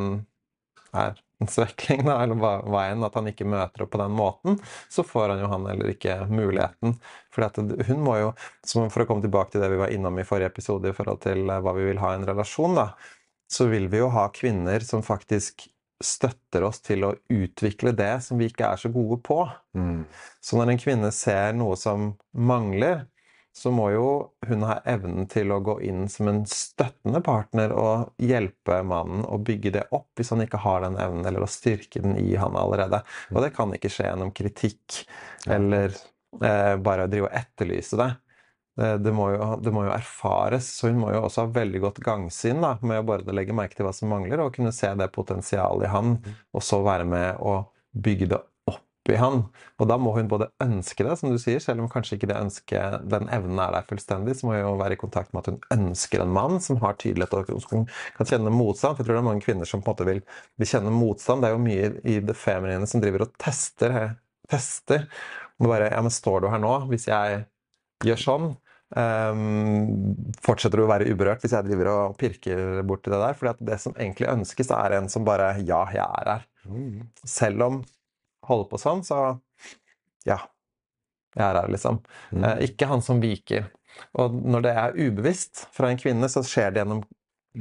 er 0.97 1.19
en 1.41 1.49
svekling, 1.49 2.03
da, 2.05 2.19
eller 2.23 2.37
hva 2.37 2.83
at 2.91 3.17
han 3.17 3.29
ikke 3.31 3.47
møter 3.49 3.85
opp 3.85 3.93
på 3.95 4.01
den 4.01 4.13
måten, 4.17 4.59
så 4.89 5.05
får 5.05 5.33
han 5.33 5.41
jo 5.43 5.49
han 5.51 5.65
heller 5.71 5.89
ikke 5.93 6.19
muligheten. 6.29 6.95
Fordi 7.33 7.65
hun 7.87 8.03
må 8.05 8.17
jo, 8.19 8.31
som 8.67 8.89
For 8.91 9.03
å 9.03 9.09
komme 9.09 9.25
tilbake 9.25 9.55
til 9.55 9.63
det 9.63 9.71
vi 9.73 9.81
var 9.81 9.93
innom 9.93 10.19
i 10.19 10.27
forrige 10.27 10.51
episode 10.51 10.91
i 10.91 10.95
forhold 10.95 11.23
til 11.25 11.49
eh, 11.49 11.61
hva 11.63 11.73
vi 11.77 11.87
vil 11.89 12.01
ha 12.01 12.13
i 12.13 12.19
en 12.19 12.27
relasjon, 12.29 12.77
da, 12.77 12.91
så 13.51 13.67
vil 13.71 13.89
vi 13.91 14.01
jo 14.01 14.11
ha 14.13 14.29
kvinner 14.33 14.83
som 14.85 15.03
faktisk 15.03 15.67
støtter 16.01 16.63
oss 16.65 16.81
til 16.81 17.05
å 17.05 17.13
utvikle 17.29 17.93
det 17.93 18.13
som 18.25 18.39
vi 18.41 18.49
ikke 18.49 18.71
er 18.73 18.79
så 18.81 18.89
gode 18.93 19.19
på. 19.25 19.43
Mm. 19.77 20.03
Så 20.41 20.57
når 20.57 20.73
en 20.73 20.81
kvinne 20.81 21.11
ser 21.13 21.53
noe 21.57 21.77
som 21.79 22.13
mangler, 22.33 23.05
så 23.53 23.71
må 23.71 23.89
jo 23.91 24.05
hun 24.47 24.63
ha 24.63 24.77
evnen 24.87 25.27
til 25.31 25.51
å 25.51 25.59
gå 25.63 25.75
inn 25.83 26.05
som 26.09 26.29
en 26.31 26.41
støttende 26.47 27.19
partner 27.25 27.73
og 27.75 28.13
hjelpe 28.23 28.79
mannen 28.87 29.25
å 29.27 29.39
bygge 29.43 29.73
det 29.75 29.83
opp 29.91 30.07
hvis 30.15 30.31
han 30.31 30.43
ikke 30.45 30.61
har 30.63 30.85
den 30.85 30.95
evnen, 31.01 31.25
eller 31.27 31.43
å 31.43 31.51
styrke 31.51 32.01
den 32.03 32.15
i 32.21 32.31
han 32.39 32.55
allerede. 32.55 33.01
Og 33.35 33.41
det 33.43 33.51
kan 33.57 33.73
ikke 33.75 33.91
skje 33.91 34.07
gjennom 34.07 34.31
kritikk 34.35 35.01
eller 35.51 35.91
eh, 35.91 36.75
bare 36.79 37.09
drive 37.11 37.27
og 37.27 37.35
etterlyse 37.41 37.99
det. 37.99 38.09
Eh, 38.79 38.95
Det 39.03 39.11
må, 39.15 39.31
jo, 39.35 39.49
det 39.59 39.75
må 39.75 39.83
jo 39.83 39.95
erfares, 39.97 40.71
så 40.77 40.87
hun 40.87 41.01
må 41.03 41.11
jo 41.11 41.25
også 41.25 41.43
ha 41.43 41.51
veldig 41.59 41.83
godt 41.83 41.99
gangsyn 42.05 42.63
da, 42.63 42.77
med 42.81 43.01
å 43.01 43.07
bare 43.11 43.35
legge 43.35 43.55
merke 43.57 43.75
til 43.75 43.85
hva 43.87 43.91
som 43.95 44.09
mangler, 44.13 44.39
og 44.45 44.55
kunne 44.55 44.71
se 44.75 44.93
det 44.95 45.11
potensialet 45.11 45.89
i 45.89 45.91
han, 45.91 46.15
og 46.55 46.63
så 46.63 46.79
være 46.87 47.09
med 47.09 47.43
å 47.43 47.59
bygge 47.91 48.31
det 48.31 48.39
i 49.13 49.19
han. 49.19 49.43
Og 49.81 49.89
da 49.89 49.97
må 50.01 50.13
hun 50.15 50.29
både 50.31 50.49
ønske 50.63 51.05
det, 51.05 51.17
som 51.19 51.31
du 51.31 51.37
sier, 51.41 51.61
selv 51.63 51.83
om 51.83 51.89
kanskje 51.91 52.17
ikke 52.17 52.29
det 52.31 52.39
ønsket, 52.39 53.05
den 53.11 53.29
evnen 53.33 53.59
er 53.63 53.75
der 53.75 53.87
fullstendig, 53.89 54.37
så 54.37 54.47
må 54.47 54.55
hun 54.55 54.63
jo 54.63 54.73
være 54.81 54.97
i 54.97 55.01
kontakt 55.01 55.33
med 55.33 55.43
at 55.43 55.51
hun 55.51 55.61
ønsker 55.77 56.23
en 56.23 56.33
mann 56.35 56.59
som 56.63 56.79
har 56.83 56.97
tydelighet 57.01 57.37
og 57.37 57.63
som 57.65 57.85
kan 58.17 58.31
kjenne 58.31 58.53
motstand. 58.53 58.97
For 58.97 59.03
jeg 59.03 59.09
tror 59.09 59.19
det 59.19 59.23
er 59.23 59.29
mange 59.29 59.45
kvinner 59.45 59.69
som 59.69 59.83
på 59.83 59.91
en 59.91 59.95
måte 59.95 60.09
vil, 60.09 60.23
vil 60.61 60.71
kjenne 60.73 60.95
motstand. 60.95 61.43
Det 61.43 61.51
er 61.51 61.55
jo 61.57 61.63
mye 61.67 61.93
i 62.03 62.17
det 62.31 62.37
feminine 62.39 62.89
som 62.89 63.03
driver 63.03 63.27
og 63.27 63.37
tester. 63.41 64.01
tester. 64.51 65.07
Og 65.61 65.69
bare, 65.69 65.91
ja, 65.93 66.01
men 66.01 66.13
står 66.13 66.43
du 66.43 66.51
her 66.53 66.61
nå? 66.61 66.75
Hvis 66.91 67.07
jeg 67.11 67.45
gjør 68.05 68.27
sånn, 68.27 68.51
Um, 68.91 70.17
fortsetter 70.43 70.81
du 70.81 70.83
å 70.83 70.89
være 70.89 71.05
uberørt 71.13 71.39
hvis 71.45 71.53
jeg 71.55 71.63
driver 71.63 71.87
og 71.93 72.17
pirker 72.19 72.81
borti 72.83 73.11
det 73.13 73.21
der? 73.21 73.37
For 73.39 73.61
det 73.63 73.77
som 73.79 73.95
egentlig 73.95 74.27
ønskes, 74.27 74.71
er 74.75 74.97
en 74.97 75.07
som 75.11 75.23
bare 75.27 75.53
Ja, 75.63 75.85
jeg 75.95 76.03
er 76.03 76.31
her. 76.33 76.47
Mm. 76.67 77.07
Selv 77.23 77.67
om 77.67 77.77
holder 78.47 78.67
på 78.71 78.79
sånn, 78.81 79.03
så 79.05 79.21
ja. 80.27 80.39
Jeg 81.31 81.45
er 81.45 81.61
her, 81.61 81.71
liksom. 81.71 82.01
Mm. 82.35 82.43
Eh, 82.43 82.65
ikke 82.67 82.89
han 82.91 83.03
som 83.05 83.21
viker. 83.23 83.69
Og 84.19 84.35
når 84.35 84.65
det 84.65 84.75
er 84.81 84.99
ubevisst 84.99 85.65
fra 85.75 85.91
en 85.91 85.99
kvinne, 85.99 86.27
så 86.31 86.43
skjer 86.45 86.73
det 86.73 86.81
gjennom 86.81 87.03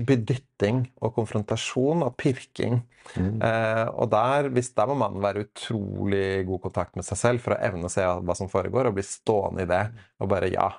bedytting 0.07 0.85
og 1.03 1.15
konfrontasjon 1.17 2.05
og 2.07 2.15
pirking. 2.19 2.79
Mm. 3.17 3.41
Eh, 3.43 3.87
og 3.91 4.11
der, 4.13 4.51
hvis, 4.55 4.71
der 4.77 4.91
må 4.91 4.97
mannen 4.99 5.23
være 5.23 5.45
utrolig 5.47 6.45
god 6.47 6.63
kontakt 6.69 6.99
med 6.99 7.07
seg 7.07 7.19
selv 7.19 7.45
for 7.45 7.57
å 7.57 7.61
evne 7.67 7.89
å 7.89 7.93
se 7.93 8.05
hva 8.07 8.37
som 8.39 8.51
foregår, 8.51 8.91
og 8.91 8.99
bli 8.99 9.07
stående 9.07 9.67
i 9.67 9.71
det 9.71 9.83
og 10.21 10.31
bare 10.31 10.51
Ja, 10.53 10.71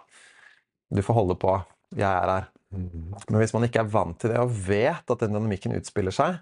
du 0.92 1.04
får 1.04 1.20
holde 1.20 1.38
på. 1.40 1.56
Jeg 1.96 2.08
er 2.08 2.32
her. 2.36 2.50
Mm. 2.72 3.12
Men 3.28 3.40
hvis 3.42 3.54
man 3.56 3.68
ikke 3.68 3.84
er 3.84 3.92
vant 3.92 4.20
til 4.20 4.32
det 4.32 4.40
og 4.40 4.52
vet 4.68 5.12
at 5.12 5.24
den 5.24 5.36
dynamikken 5.36 5.76
utspiller 5.76 6.16
seg 6.16 6.40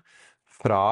fra 0.59 0.83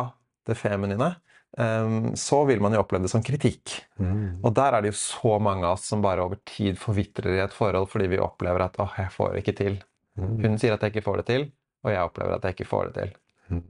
det 0.50 0.58
feminine, 0.58 1.12
em, 1.14 1.26
så 1.58 2.43
vil 2.46 2.60
man 2.62 2.76
jo 2.76 2.84
oppleve 2.84 3.08
det 3.08 3.10
som 3.10 3.24
kritikk. 3.26 3.80
Mm. 3.98 4.43
Og 4.46 4.52
der 4.54 4.76
er 4.78 4.84
det 4.84 4.91
jo 4.91 5.00
så 5.00 5.38
mange 5.41 5.65
av 5.65 5.78
oss 5.78 5.88
som 5.89 6.04
bare 6.06 6.22
over 6.22 6.38
tid 6.46 6.78
forvitrer 6.78 7.34
i 7.34 7.41
et 7.41 7.56
forhold 7.56 7.89
fordi 7.89 8.12
vi 8.12 8.20
opplever 8.22 8.67
at 8.67 8.78
'åh, 8.78 8.93
jeg 8.98 9.13
får 9.15 9.34
det 9.34 9.41
ikke 9.41 9.58
til'. 9.63 9.80
Mm. 10.17 10.36
Hun 10.43 10.60
sier 10.62 10.74
at 10.74 10.86
jeg 10.86 10.93
ikke 10.93 11.08
får 11.08 11.17
det 11.17 11.26
til, 11.26 11.48
og 11.84 11.91
jeg 11.91 12.04
opplever 12.04 12.36
at 12.36 12.46
jeg 12.46 12.58
ikke 12.58 12.70
får 12.70 12.84
det 12.86 12.93
til. 12.93 13.12
Mm. 13.50 13.63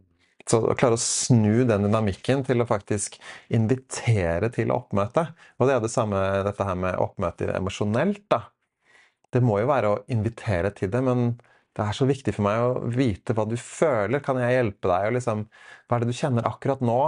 Så 0.48 0.60
å 0.64 0.76
klare 0.76 1.00
å 1.00 1.02
snu 1.02 1.64
den 1.68 1.88
dynamikken 1.88 2.44
til 2.48 2.62
å 2.64 2.68
faktisk 2.68 3.18
invitere 3.50 4.50
til 4.50 4.72
oppmøte 4.72 5.34
Og 5.60 5.68
det 5.68 5.76
er 5.76 5.82
det 5.84 5.92
samme 5.92 6.44
dette 6.44 6.64
her 6.64 6.76
med 6.76 6.96
oppmøte 6.96 7.52
emosjonelt, 7.56 8.24
da. 8.30 8.50
Det 9.32 9.44
må 9.44 9.60
jo 9.60 9.68
være 9.68 9.88
å 9.92 10.04
invitere 10.08 10.72
til 10.72 10.92
det, 10.92 11.02
men 11.04 11.38
det 11.78 11.86
er 11.86 11.94
så 11.94 12.08
viktig 12.10 12.34
for 12.34 12.48
meg 12.48 12.64
å 12.64 12.90
vite 12.90 13.36
hva 13.38 13.46
du 13.46 13.58
føler. 13.60 14.24
Kan 14.24 14.40
jeg 14.42 14.56
hjelpe 14.56 14.88
deg? 14.90 15.10
Og 15.10 15.18
liksom, 15.20 15.44
hva 15.88 15.98
er 15.98 16.04
det 16.04 16.10
du 16.10 16.18
kjenner 16.18 16.48
akkurat 16.48 16.82
nå? 16.82 17.02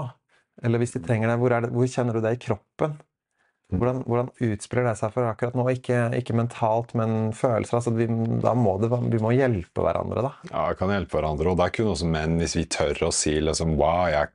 Eller 0.64 0.82
hvis 0.82 0.96
de 0.96 1.02
trenger 1.04 1.32
det, 1.32 1.38
hvor, 1.42 1.54
er 1.56 1.66
det, 1.66 1.72
hvor 1.76 1.88
kjenner 1.90 2.18
du 2.18 2.24
det 2.24 2.34
i 2.36 2.42
kroppen? 2.42 2.98
Hvordan, 3.70 4.00
hvordan 4.10 4.32
utspiller 4.48 4.88
det 4.90 4.96
seg 4.98 5.12
for 5.14 5.28
akkurat 5.30 5.54
nå? 5.58 5.68
Ikke, 5.76 5.98
ikke 6.18 6.34
mentalt, 6.34 6.96
men 6.98 7.30
følelser. 7.38 7.78
Altså, 7.78 7.94
vi, 7.94 8.08
da 8.42 8.56
må 8.58 8.74
det, 8.82 8.90
vi 9.14 9.22
må 9.22 9.30
hjelpe 9.36 9.86
hverandre, 9.86 10.24
da. 10.26 10.32
Ja, 10.50 10.64
vi 10.72 10.80
kan 10.80 10.94
hjelpe 10.96 11.20
hverandre. 11.20 11.52
Og 11.52 11.60
det 11.60 11.68
er 11.68 11.76
kun 11.78 11.92
også 11.94 12.10
menn, 12.10 12.40
hvis 12.42 12.58
vi 12.58 12.66
tør 12.66 13.06
å 13.08 13.12
si 13.14 13.36
liksom 13.44 13.76
Wow, 13.78 14.08
jeg 14.10 14.34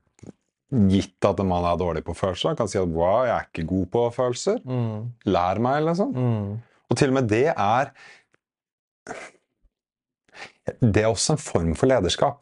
Gitt 0.74 1.22
at 1.28 1.38
en 1.38 1.46
mann 1.46 1.62
er 1.68 1.76
dårlig 1.78 2.00
på 2.06 2.14
følelser, 2.18 2.56
kan 2.58 2.66
si 2.70 2.80
at 2.80 2.88
wow, 2.90 3.20
jeg 3.28 3.34
er 3.36 3.44
ikke 3.46 3.66
god 3.70 3.84
på 3.92 4.00
følelser. 4.16 4.56
Mm, 4.66 5.04
Lær 5.30 5.60
meg, 5.62 5.84
liksom. 5.86 6.14
mm, 6.16 6.48
Og 6.90 6.98
til 6.98 7.12
og 7.12 7.18
med 7.18 7.28
det 7.30 7.44
er 7.52 7.92
Det 10.80 11.02
er 11.04 11.10
også 11.12 11.36
en 11.36 11.42
form 11.44 11.74
for 11.78 11.90
lederskap. 11.90 12.40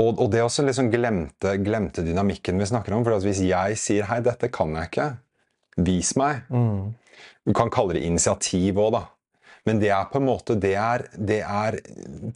Og, 0.00 0.16
og 0.16 0.30
det 0.32 0.40
er 0.40 0.46
også 0.46 0.64
liksom 0.64 0.88
glemte, 0.92 1.58
glemte 1.60 2.04
dynamikken 2.06 2.60
vi 2.60 2.68
snakker 2.70 2.94
om. 2.96 3.04
For 3.04 3.16
at 3.16 3.26
hvis 3.26 3.42
jeg 3.44 3.76
sier 3.80 4.08
'hei, 4.08 4.22
dette 4.24 4.48
kan 4.52 4.72
jeg 4.78 4.90
ikke', 4.90 5.10
Vis 5.76 6.12
meg. 6.20 6.44
Mm. 6.52 6.92
Du 7.48 7.52
kan 7.56 7.70
kalle 7.72 7.96
det 7.96 8.04
initiativ 8.04 8.76
òg, 8.76 8.92
da. 8.92 9.02
Men 9.64 9.78
det 9.78 9.92
er 9.94 10.08
på 10.10 10.18
en 10.18 10.26
måte 10.26 10.56
Det 10.58 10.72
er, 10.74 11.04
det 11.14 11.38
er 11.46 11.76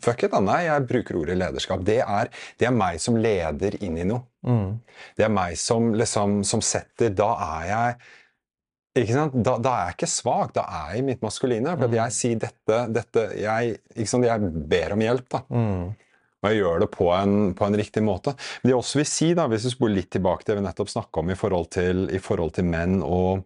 Fuck 0.02 0.22
it, 0.22 0.30
da. 0.30 0.40
Nei, 0.40 0.60
jeg 0.68 0.86
bruker 0.86 1.18
ordet 1.20 1.38
lederskap. 1.40 1.82
Det 1.86 1.98
er, 2.04 2.30
det 2.58 2.68
er 2.68 2.76
meg 2.76 3.00
som 3.02 3.18
leder 3.18 3.76
inn 3.82 3.98
i 3.98 4.06
noe. 4.06 4.22
Mm. 4.46 4.78
Det 5.18 5.26
er 5.26 5.32
meg 5.34 5.58
som 5.58 5.90
liksom 5.98 6.38
som 6.46 6.62
setter 6.62 7.10
Da 7.10 7.32
er 7.58 7.66
jeg 7.72 7.98
ikke 8.96 9.12
sant? 9.12 9.34
Da, 9.44 9.58
da 9.60 9.72
er 9.74 9.90
jeg 9.90 9.98
ikke 9.98 10.08
svak. 10.08 10.52
Da 10.56 10.62
er 10.64 10.94
jeg 10.94 11.02
i 11.02 11.06
mitt 11.10 11.24
maskuline. 11.24 11.74
For 11.76 11.90
at 11.90 11.96
jeg 11.98 12.16
sier 12.16 12.38
dette, 12.46 12.78
dette 12.96 13.24
jeg, 13.36 13.74
ikke 13.92 14.08
sant? 14.08 14.24
jeg 14.24 14.52
ber 14.70 14.94
om 14.94 15.04
hjelp. 15.04 15.26
da. 15.34 15.42
Mm. 15.52 15.90
Og 16.46 16.54
jeg 16.54 16.62
gjør 16.62 16.84
det 16.84 16.90
på 16.94 17.10
en, 17.10 17.36
på 17.58 17.66
en 17.66 17.78
riktig 17.78 18.02
måte. 18.06 18.36
Men 18.60 18.70
det 18.70 18.74
jeg 18.76 18.78
også 18.78 19.00
vil 19.00 19.08
si, 19.10 19.30
da, 19.34 19.48
hvis 19.50 19.66
vi 19.66 19.74
spoler 19.74 19.98
litt 19.98 20.12
tilbake 20.14 20.46
til 20.46 20.54
det 20.54 20.60
vi 20.60 20.66
nettopp 20.68 20.92
snakka 20.92 21.22
om 21.22 21.32
i 21.34 21.38
forhold 21.38 21.70
til, 21.74 22.06
i 22.14 22.22
forhold 22.22 22.54
til 22.54 22.68
menn 22.70 23.00
og 23.02 23.42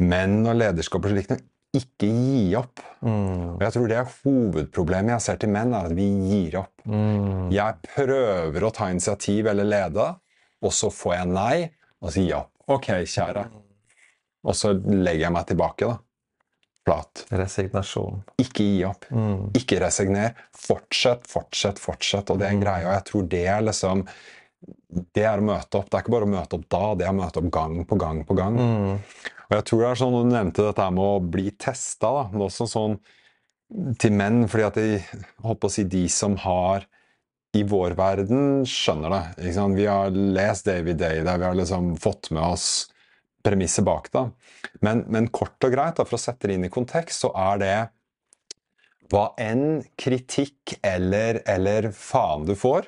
menn 0.00 0.40
og 0.48 0.56
lederskap 0.56 1.04
og 1.04 1.12
slikt, 1.12 1.44
ikke 1.76 2.08
gi 2.08 2.46
opp. 2.58 2.80
Mm. 3.04 3.58
Og 3.58 3.64
jeg 3.66 3.74
tror 3.76 3.90
det 3.90 3.98
er 4.00 4.14
hovedproblemet 4.24 5.14
jeg 5.14 5.26
ser 5.26 5.42
til 5.42 5.52
menn, 5.54 5.74
er 5.76 5.90
at 5.90 5.96
vi 5.98 6.08
gir 6.30 6.56
opp. 6.64 6.72
Mm. 6.88 7.50
Jeg 7.54 7.90
prøver 7.92 8.66
å 8.66 8.72
ta 8.74 8.88
initiativ 8.90 9.50
eller 9.52 9.68
lede, 9.68 10.08
og 10.64 10.74
så 10.74 10.90
får 10.94 11.18
jeg 11.18 11.32
nei, 11.36 11.56
og 12.00 12.16
jeg 12.16 12.38
opp. 12.40 12.54
Ok, 12.70 12.90
kjære. 13.12 13.44
Og 14.46 14.56
så 14.56 14.72
legger 14.72 15.26
jeg 15.26 15.34
meg 15.36 15.46
tilbake, 15.50 15.90
da. 15.90 15.98
Flat. 16.88 17.24
Resignasjon. 17.36 18.22
Ikke 18.40 18.64
gi 18.64 18.84
opp. 18.88 19.06
Mm. 19.12 19.50
Ikke 19.58 19.80
resigner. 19.82 20.36
Fortsett, 20.56 21.26
fortsett, 21.28 21.80
fortsett. 21.82 22.32
Og 22.32 22.40
det 22.40 22.48
er 22.48 22.56
en 22.56 22.62
greie. 22.62 22.86
Og 22.86 22.94
jeg 22.94 23.06
tror 23.10 23.26
det 23.34 23.42
er 23.52 23.66
liksom 23.66 24.06
Det 24.90 25.22
er 25.24 25.40
å 25.40 25.44
møte 25.46 25.78
opp. 25.78 25.90
Det 25.90 25.98
er 25.98 26.04
ikke 26.04 26.14
bare 26.16 26.28
å 26.28 26.34
møte 26.34 26.56
opp 26.58 26.66
da, 26.72 26.82
det 26.98 27.06
er 27.06 27.14
å 27.14 27.16
møte 27.20 27.40
opp 27.40 27.52
gang 27.54 27.76
på 27.88 27.96
gang 28.00 28.24
på 28.28 28.36
gang. 28.36 28.58
Mm. 28.58 29.28
Og 29.50 29.56
jeg 29.56 29.66
tror 29.66 29.82
det 29.82 29.88
er 29.90 30.00
sånn, 30.02 30.16
Du 30.18 30.34
nevnte 30.34 30.66
dette 30.66 30.90
med 30.96 31.04
å 31.04 31.24
bli 31.36 31.50
testa, 31.56 32.10
da. 32.16 32.24
Det 32.30 32.40
er 32.40 32.46
også 32.46 32.68
sånn 32.70 32.98
til 34.02 34.16
menn, 34.18 34.44
fordi 34.50 34.66
at 34.66 34.78
de, 34.80 34.98
holdt 35.44 35.60
på 35.62 35.70
å 35.70 35.72
si, 35.72 35.84
de 35.86 36.02
som 36.10 36.34
har 36.42 36.88
i 37.56 37.62
vår 37.66 37.94
verden 37.98 38.64
skjønner 38.68 39.14
det. 39.14 39.52
Vi 39.76 39.86
har 39.86 40.14
lest 40.14 40.68
David 40.68 41.00
Day 41.02 41.22
der 41.26 41.38
vi 41.38 41.48
har 41.48 41.58
liksom 41.58 41.94
fått 41.98 42.30
med 42.34 42.42
oss 42.46 42.68
premisset 43.44 43.86
bak 43.86 44.10
det. 44.12 44.26
Men, 44.84 45.04
men 45.08 45.30
kort 45.34 45.58
og 45.66 45.72
greit, 45.72 45.96
da, 45.98 46.06
for 46.06 46.18
å 46.18 46.22
sette 46.22 46.48
det 46.48 46.58
inn 46.58 46.68
i 46.68 46.72
kontekst, 46.72 47.24
så 47.24 47.32
er 47.36 47.60
det 47.62 47.74
hva 49.10 49.32
enn 49.42 49.82
kritikk 49.98 50.76
eller, 50.86 51.42
eller 51.48 51.90
faen 51.96 52.46
du 52.46 52.54
får? 52.58 52.86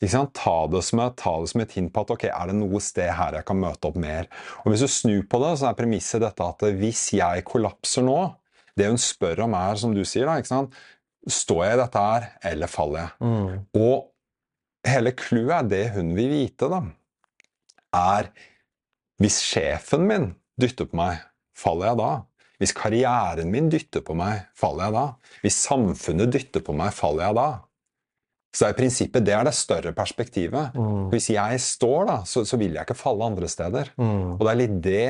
Ta, 0.00 0.54
det 0.72 0.80
som 0.86 1.02
et, 1.02 1.16
ta 1.20 1.32
det 1.42 1.50
som 1.50 1.60
et 1.60 1.74
hint 1.76 1.90
på 1.92 2.04
at 2.06 2.12
ok, 2.14 2.22
er 2.30 2.48
det 2.48 2.54
noe 2.56 2.78
sted 2.80 3.10
her 3.18 3.34
jeg 3.36 3.46
kan 3.50 3.58
møte 3.60 3.90
opp 3.90 3.98
mer. 4.00 4.30
Og 4.62 4.70
Hvis 4.72 4.84
du 4.86 4.88
snur 4.88 5.26
på 5.28 5.40
det, 5.42 5.50
så 5.60 5.68
er 5.68 5.76
premisset 5.76 6.22
dette 6.24 6.46
at 6.46 6.64
hvis 6.80 7.10
jeg 7.18 7.44
kollapser 7.48 8.06
nå 8.06 8.20
Det 8.78 8.86
hun 8.86 9.00
spør 9.02 9.42
om, 9.44 9.54
er, 9.58 9.76
som 9.76 9.92
du 9.92 10.00
sier, 10.06 10.24
da, 10.24 10.38
ikke 10.38 10.48
sant? 10.48 10.76
Står 11.28 11.64
jeg 11.66 11.74
i 11.74 11.80
dette 11.82 12.04
her, 12.06 12.28
eller 12.52 12.70
faller 12.70 13.02
jeg? 13.02 13.10
Mm. 13.26 13.56
Og 13.76 14.86
hele 14.88 15.12
clouet 15.18 15.56
er 15.58 15.68
det 15.68 15.82
hun 15.98 16.14
vil 16.16 16.30
vite, 16.32 16.68
da, 16.70 16.78
er 17.98 18.30
Hvis 19.20 19.40
sjefen 19.44 20.06
min 20.08 20.30
dytter 20.60 20.88
på 20.88 20.98
meg, 21.00 21.24
faller 21.56 21.90
jeg 21.90 22.00
da? 22.00 22.10
Hvis 22.60 22.76
karrieren 22.76 23.50
min 23.52 23.70
dytter 23.72 24.04
på 24.04 24.16
meg, 24.16 24.46
faller 24.56 24.88
jeg 24.88 24.96
da? 24.96 25.04
Hvis 25.44 25.58
samfunnet 25.64 26.32
dytter 26.32 26.64
på 26.64 26.76
meg, 26.76 26.92
faller 26.96 27.28
jeg 27.28 27.38
da? 27.38 27.48
Så 28.56 28.66
i 28.66 28.74
prinsippet 28.74 29.24
det 29.24 29.34
er 29.36 29.46
det 29.46 29.54
større 29.54 29.92
perspektivet. 29.94 30.74
Mm. 30.74 31.10
Hvis 31.12 31.30
jeg 31.30 31.60
står, 31.62 32.00
da, 32.08 32.16
så, 32.26 32.42
så 32.48 32.58
vil 32.60 32.74
jeg 32.74 32.82
ikke 32.82 32.98
falle 32.98 33.28
andre 33.30 33.48
steder. 33.48 33.92
Mm. 34.00 34.34
Og 34.34 34.42
det 34.42 34.50
er 34.50 34.60
litt 34.64 34.80
det 34.84 35.04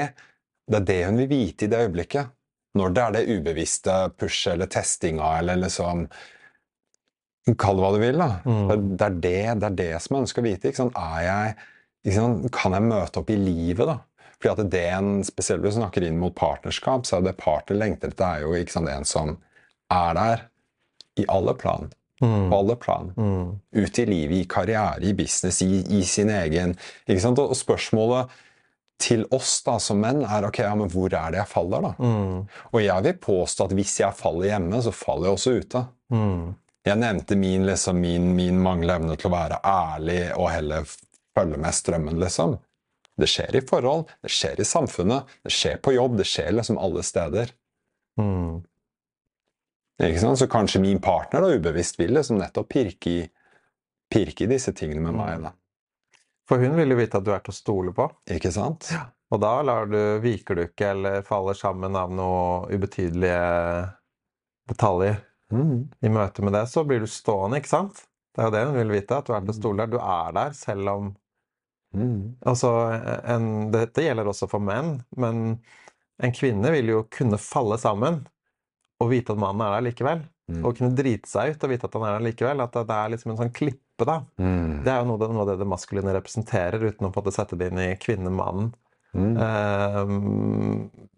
det 0.71 0.79
er 0.79 0.87
det 0.87 1.01
hun 1.09 1.19
vil 1.19 1.31
vite 1.31 1.67
i 1.67 1.71
det 1.71 1.81
øyeblikket. 1.87 2.37
Når 2.79 2.93
det 2.95 3.03
er 3.03 3.15
det 3.17 3.39
ubevisste 3.39 3.95
pushet 4.15 4.55
eller 4.55 4.71
testinga 4.71 5.33
eller 5.41 5.59
liksom 5.65 6.07
Kall 7.59 7.81
det 7.81 7.83
hva 7.83 7.89
du 7.91 7.99
vil, 7.99 8.19
da. 8.21 8.29
Mm. 8.45 8.67
Det, 8.69 9.07
er 9.07 9.15
det, 9.25 9.39
det 9.59 9.67
er 9.67 9.77
det 9.79 9.93
som 10.05 10.15
jeg 10.15 10.27
ønsker 10.27 10.43
å 10.43 10.45
vite. 10.45 10.71
Er 10.71 11.23
jeg, 11.25 11.55
sant? 12.09 12.47
Kan 12.55 12.77
jeg 12.77 12.87
møte 12.89 13.21
opp 13.21 13.31
i 13.33 13.39
livet, 13.39 13.87
da? 13.89 13.99
Fordi 14.41 14.53
at 14.55 14.73
det 14.73 14.85
en, 14.89 15.13
Spesielt 15.27 15.65
hvis 15.65 15.77
du 15.77 15.83
snakker 15.83 16.07
inn 16.07 16.21
mot 16.21 16.35
partnerskap, 16.37 17.07
så 17.07 17.19
er 17.19 17.29
det 17.29 17.39
partner 17.41 17.77
lengter 17.77 18.13
etter, 18.13 18.41
er 18.41 18.47
jo 18.47 18.55
ikke 18.57 18.79
sant, 18.79 18.93
en 18.93 19.09
som 19.09 19.35
er 19.93 20.15
der 20.17 20.45
i 21.21 21.27
alle 21.29 21.55
plan. 21.59 21.91
Mm. 22.21 22.51
På 22.51 22.61
alle 22.61 22.77
plan. 22.77 23.11
Mm. 23.17 23.59
Ut 23.81 23.99
i 23.99 24.07
livet, 24.07 24.37
i 24.37 24.49
karriere, 24.49 25.03
i 25.05 25.13
business, 25.17 25.63
i, 25.65 25.83
i 25.99 26.05
sin 26.05 26.31
egen 26.33 26.77
ikke 27.07 27.21
sant? 27.23 27.41
Og 27.41 27.57
spørsmålet 27.57 28.33
til 29.01 29.25
oss 29.33 29.63
da, 29.65 29.79
som 29.81 30.01
menn 30.03 30.23
er 30.27 30.45
ok, 30.45 30.61
ja, 30.61 30.75
men 30.77 30.91
hvor 30.93 31.09
er 31.09 31.33
det 31.33 31.41
jeg 31.41 31.49
faller, 31.49 31.87
da? 31.89 31.93
Mm. 31.97 32.43
Og 32.73 32.83
jeg 32.85 33.07
vil 33.07 33.21
påstå 33.25 33.69
at 33.69 33.77
hvis 33.79 33.95
jeg 34.03 34.17
faller 34.17 34.53
hjemme, 34.53 34.83
så 34.85 34.93
faller 34.93 35.31
jeg 35.31 35.39
også 35.39 35.55
ute. 35.57 35.85
Mm. 36.13 36.43
Jeg 36.85 37.01
nevnte 37.01 37.37
min, 37.37 37.65
liksom, 37.69 38.01
min, 38.01 38.31
min 38.37 38.61
manglende 38.61 39.01
evne 39.01 39.17
til 39.21 39.31
å 39.31 39.35
være 39.35 39.61
ærlig 39.69 40.21
og 40.37 40.51
heller 40.53 40.93
følge 41.37 41.61
med 41.61 41.77
strømmen, 41.77 42.19
liksom. 42.21 42.59
Det 43.21 43.29
skjer 43.29 43.59
i 43.59 43.63
forhold, 43.69 44.09
det 44.25 44.33
skjer 44.33 44.61
i 44.63 44.67
samfunnet, 44.67 45.29
det 45.45 45.53
skjer 45.53 45.81
på 45.85 45.93
jobb, 45.93 46.17
det 46.21 46.27
skjer 46.29 46.55
liksom 46.57 46.79
alle 46.81 47.05
steder. 47.05 47.53
Mm. 48.21 48.63
Ikke 50.01 50.23
sant? 50.23 50.41
Så 50.41 50.49
kanskje 50.49 50.81
min 50.81 51.01
partner 51.05 51.45
da 51.45 51.53
ubevisst 51.53 52.01
vil 52.01 52.15
liksom 52.17 52.41
nettopp 52.41 52.71
pirke 52.73 53.13
i, 53.13 53.23
pirke 54.13 54.47
i 54.47 54.51
disse 54.55 54.73
tingene 54.77 55.05
med 55.05 55.19
meg. 55.19 55.43
da. 55.45 55.55
For 56.49 56.63
hun 56.63 56.75
vil 56.79 56.95
jo 56.95 56.99
vite 56.99 57.21
at 57.21 57.27
du 57.27 57.35
er 57.35 57.43
til 57.45 57.53
å 57.53 57.59
stole 57.59 57.95
på. 57.95 58.09
Ikke 58.33 58.53
sant? 58.55 58.89
Og 59.31 59.43
da 59.43 59.53
du, 59.87 60.01
viker 60.25 60.57
du 60.57 60.65
ikke 60.65 60.95
eller 60.97 61.27
faller 61.27 61.55
sammen 61.59 61.95
av 61.99 62.11
noen 62.15 62.73
ubetydelige 62.73 63.43
detaljer. 64.73 65.21
Mm. 65.53 65.91
I 66.03 66.11
møte 66.11 66.43
med 66.47 66.57
det 66.57 66.65
så 66.71 66.83
blir 66.87 67.03
du 67.03 67.11
stående, 67.11 67.61
ikke 67.61 67.71
sant? 67.71 68.05
Det 68.41 68.47
er 68.47 68.49
jo 68.49 68.55
det 68.57 68.67
hun 68.71 68.79
vil 68.79 68.95
vite, 68.97 69.17
at 69.21 69.29
du 69.29 69.35
er 69.37 69.43
til 69.45 69.57
stole 69.59 69.85
der. 69.85 69.93
Du 69.93 69.99
er 70.01 70.37
der 70.37 70.55
selv 70.57 70.95
om 70.95 71.11
Mm. 71.91 72.37
Altså, 72.47 72.69
en, 73.27 73.47
dette 73.75 74.05
gjelder 74.05 74.29
også 74.31 74.47
for 74.51 74.63
menn, 74.63 75.01
men 75.19 75.57
en 76.23 76.35
kvinne 76.37 76.71
vil 76.75 76.93
jo 76.93 77.01
kunne 77.11 77.41
falle 77.43 77.81
sammen 77.83 78.21
og 79.01 79.11
vite 79.11 79.35
at 79.35 79.41
mannen 79.41 79.65
er 79.65 79.75
der 79.75 79.87
likevel. 79.89 80.23
Mm. 80.51 80.61
Og 80.67 80.77
kunne 80.77 80.97
drite 80.99 81.31
seg 81.31 81.55
ut 81.55 81.65
og 81.65 81.73
vite 81.73 81.89
at 81.89 81.97
han 81.97 82.05
er 82.07 82.17
der 82.19 82.27
likevel. 82.27 82.63
At 82.63 82.77
det 82.77 82.97
er 82.97 83.13
liksom 83.15 83.33
en 83.33 83.41
sånn 83.41 83.53
klippe, 83.57 84.07
da. 84.07 84.21
Mm. 84.43 84.81
Det 84.85 84.93
er 84.93 85.01
jo 85.01 85.09
noe, 85.09 85.31
noe 85.31 85.45
av 85.45 85.51
det 85.53 85.59
det 85.63 85.69
maskuline 85.71 86.15
representerer, 86.17 86.85
uten 86.85 87.09
å 87.09 87.11
på 87.11 87.21
en 87.21 87.25
måte 87.25 87.35
sette 87.35 87.59
det 87.59 87.71
inn 87.71 87.83
i 87.83 87.91
kvinne-mannen. 88.03 88.73
Mm. 89.11 89.33
eh, 89.43 90.11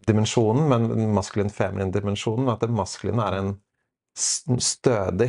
dimensjonen, 0.08 0.62
men 0.70 0.86
den 0.88 1.10
maskulin-feminin 1.12 1.90
dimensjonen, 1.92 2.48
at 2.48 2.62
det 2.64 2.70
maskuline 2.72 3.26
er 3.26 3.36
en 3.36 3.50
stødig 4.16 5.28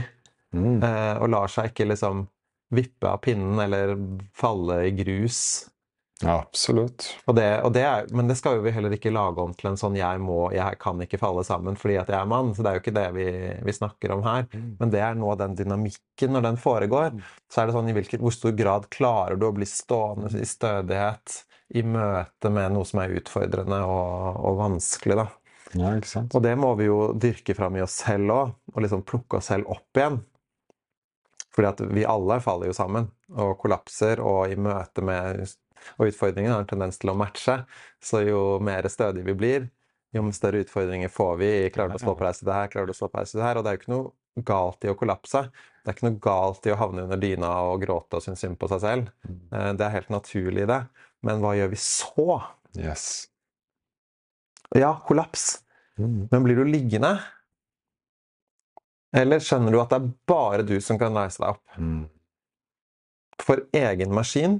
Mm. 0.54 0.80
eh, 0.86 1.14
og 1.18 1.30
lar 1.34 1.52
seg 1.52 1.72
ikke 1.72 1.90
liksom 1.92 2.28
vippe 2.74 3.10
av 3.10 3.22
pinnen 3.26 3.60
eller 3.62 3.96
falle 4.38 4.84
i 4.88 4.96
grus. 4.98 5.70
Ja, 6.24 6.38
absolutt. 6.40 7.06
Og 7.28 7.36
det, 7.36 7.48
og 7.66 7.74
det 7.76 7.84
er, 7.84 8.06
men 8.16 8.30
det 8.30 8.38
skal 8.40 8.58
jo 8.58 8.64
vi 8.64 8.72
heller 8.72 8.94
ikke 8.96 9.12
lage 9.12 9.44
om 9.44 9.54
til 9.58 9.72
en 9.72 9.80
sånn 9.80 9.98
'jeg 9.98 10.22
må, 10.24 10.54
jeg 10.56 10.80
kan 10.80 11.02
ikke 11.04 11.20
falle 11.20 11.44
sammen 11.44 11.76
fordi 11.76 11.98
at 12.00 12.08
jeg 12.08 12.20
er 12.20 12.30
mann'. 12.30 12.54
Så 12.56 12.64
det 12.64 12.70
er 12.70 12.78
jo 12.78 12.84
ikke 12.84 12.96
det 12.96 13.08
vi, 13.18 13.28
vi 13.66 13.74
snakker 13.76 14.14
om 14.16 14.24
her. 14.24 14.48
Men 14.80 14.90
det 14.94 15.02
er 15.04 15.16
nå 15.20 15.36
den 15.36 15.56
dynamikken 15.56 16.32
når 16.32 16.44
den 16.48 16.58
foregår. 16.58 17.18
Så 17.50 17.62
er 17.62 17.68
det 17.68 17.76
sånn 17.76 17.90
i 17.90 17.94
hvilket, 17.98 18.22
hvor 18.22 18.32
stor 18.32 18.56
grad 18.56 18.90
klarer 18.90 19.36
du 19.36 19.48
å 19.50 19.56
bli 19.56 19.66
stående 19.66 20.32
i 20.40 20.48
stødighet 20.48 21.44
i 21.76 21.82
møte 21.82 22.50
med 22.54 22.72
noe 22.72 22.86
som 22.86 23.02
er 23.02 23.18
utfordrende 23.18 23.82
og, 23.84 24.38
og 24.46 24.60
vanskelig, 24.62 25.18
da. 25.18 25.28
Ja? 25.74 25.96
Og 26.30 26.42
det 26.46 26.54
må 26.60 26.76
vi 26.78 26.86
jo 26.86 27.14
dyrke 27.18 27.56
fram 27.58 27.76
i 27.80 27.82
oss 27.82 27.98
selv 28.04 28.30
òg, 28.32 28.54
og 28.74 28.84
liksom 28.86 29.04
plukke 29.10 29.40
oss 29.40 29.50
selv 29.50 29.72
opp 29.74 29.98
igjen. 29.98 30.22
Fordi 31.54 31.70
at 31.70 31.84
vi 31.94 32.06
alle 32.10 32.40
faller 32.42 32.72
jo 32.72 32.76
sammen 32.78 33.10
og 33.38 33.58
kollapser, 33.62 34.22
og 34.24 34.52
i 34.52 34.58
møte 34.60 35.06
med 35.06 35.46
Og 36.00 36.08
utfordringen 36.08 36.54
har 36.54 36.62
en 36.64 36.68
tendens 36.70 36.96
til 36.96 37.12
å 37.12 37.18
matche, 37.20 37.58
så 38.00 38.22
jo 38.24 38.58
mer 38.64 38.86
stødige 38.88 39.28
vi 39.28 39.34
blir, 39.36 39.66
jo 40.16 40.24
større 40.32 40.62
utfordringer 40.64 41.12
får 41.12 41.34
vi. 41.42 41.50
Klarer 41.76 41.92
du 41.92 41.98
å 41.98 42.04
stå 42.06 42.14
på 42.16 42.24
deg 42.24 42.40
det 42.48 42.56
her, 42.56 42.70
klarer 42.72 42.88
du 42.88 42.94
å 42.94 42.96
stå 42.96 43.10
på 43.12 43.20
deg 43.20 43.34
det 43.34 43.44
her? 43.44 43.60
Og 43.60 43.66
det 43.66 43.72
er 43.72 43.76
jo 43.76 43.82
ikke 43.82 43.92
noe 43.92 44.46
galt 44.48 44.88
i 44.88 44.92
å 44.94 44.96
kollapse. 44.98 45.42
Det 45.84 45.92
er 45.92 45.98
ikke 45.98 46.08
noe 46.08 46.22
galt 46.24 46.70
i 46.70 46.72
å 46.72 46.80
havne 46.80 47.04
under 47.04 47.20
dyna 47.20 47.52
og 47.68 47.84
gråte 47.84 48.16
og 48.16 48.24
synes 48.24 48.46
synd 48.46 48.56
på 48.62 48.70
seg 48.72 48.84
selv. 48.86 49.12
Eh, 49.28 49.74
Det 49.76 49.86
er 49.86 49.96
helt 49.98 50.14
naturlig, 50.14 50.68
det. 50.72 50.80
Men 51.24 51.44
hva 51.44 51.54
gjør 51.58 51.74
vi 51.74 51.82
så? 51.84 52.40
Yes. 52.80 53.28
Ja, 54.74 54.96
kollaps. 55.06 55.64
Mm. 56.00 56.30
Men 56.32 56.48
blir 56.48 56.58
du 56.62 56.66
liggende? 56.66 57.18
Eller 59.14 59.44
skjønner 59.44 59.74
du 59.74 59.80
at 59.82 59.94
det 59.94 60.02
er 60.02 60.12
bare 60.30 60.66
du 60.66 60.76
som 60.82 61.00
kan 61.02 61.16
reise 61.18 61.42
deg 61.42 61.54
opp? 61.54 61.64
Mm. 61.78 62.06
For 63.44 63.62
egen 63.76 64.14
maskin, 64.16 64.60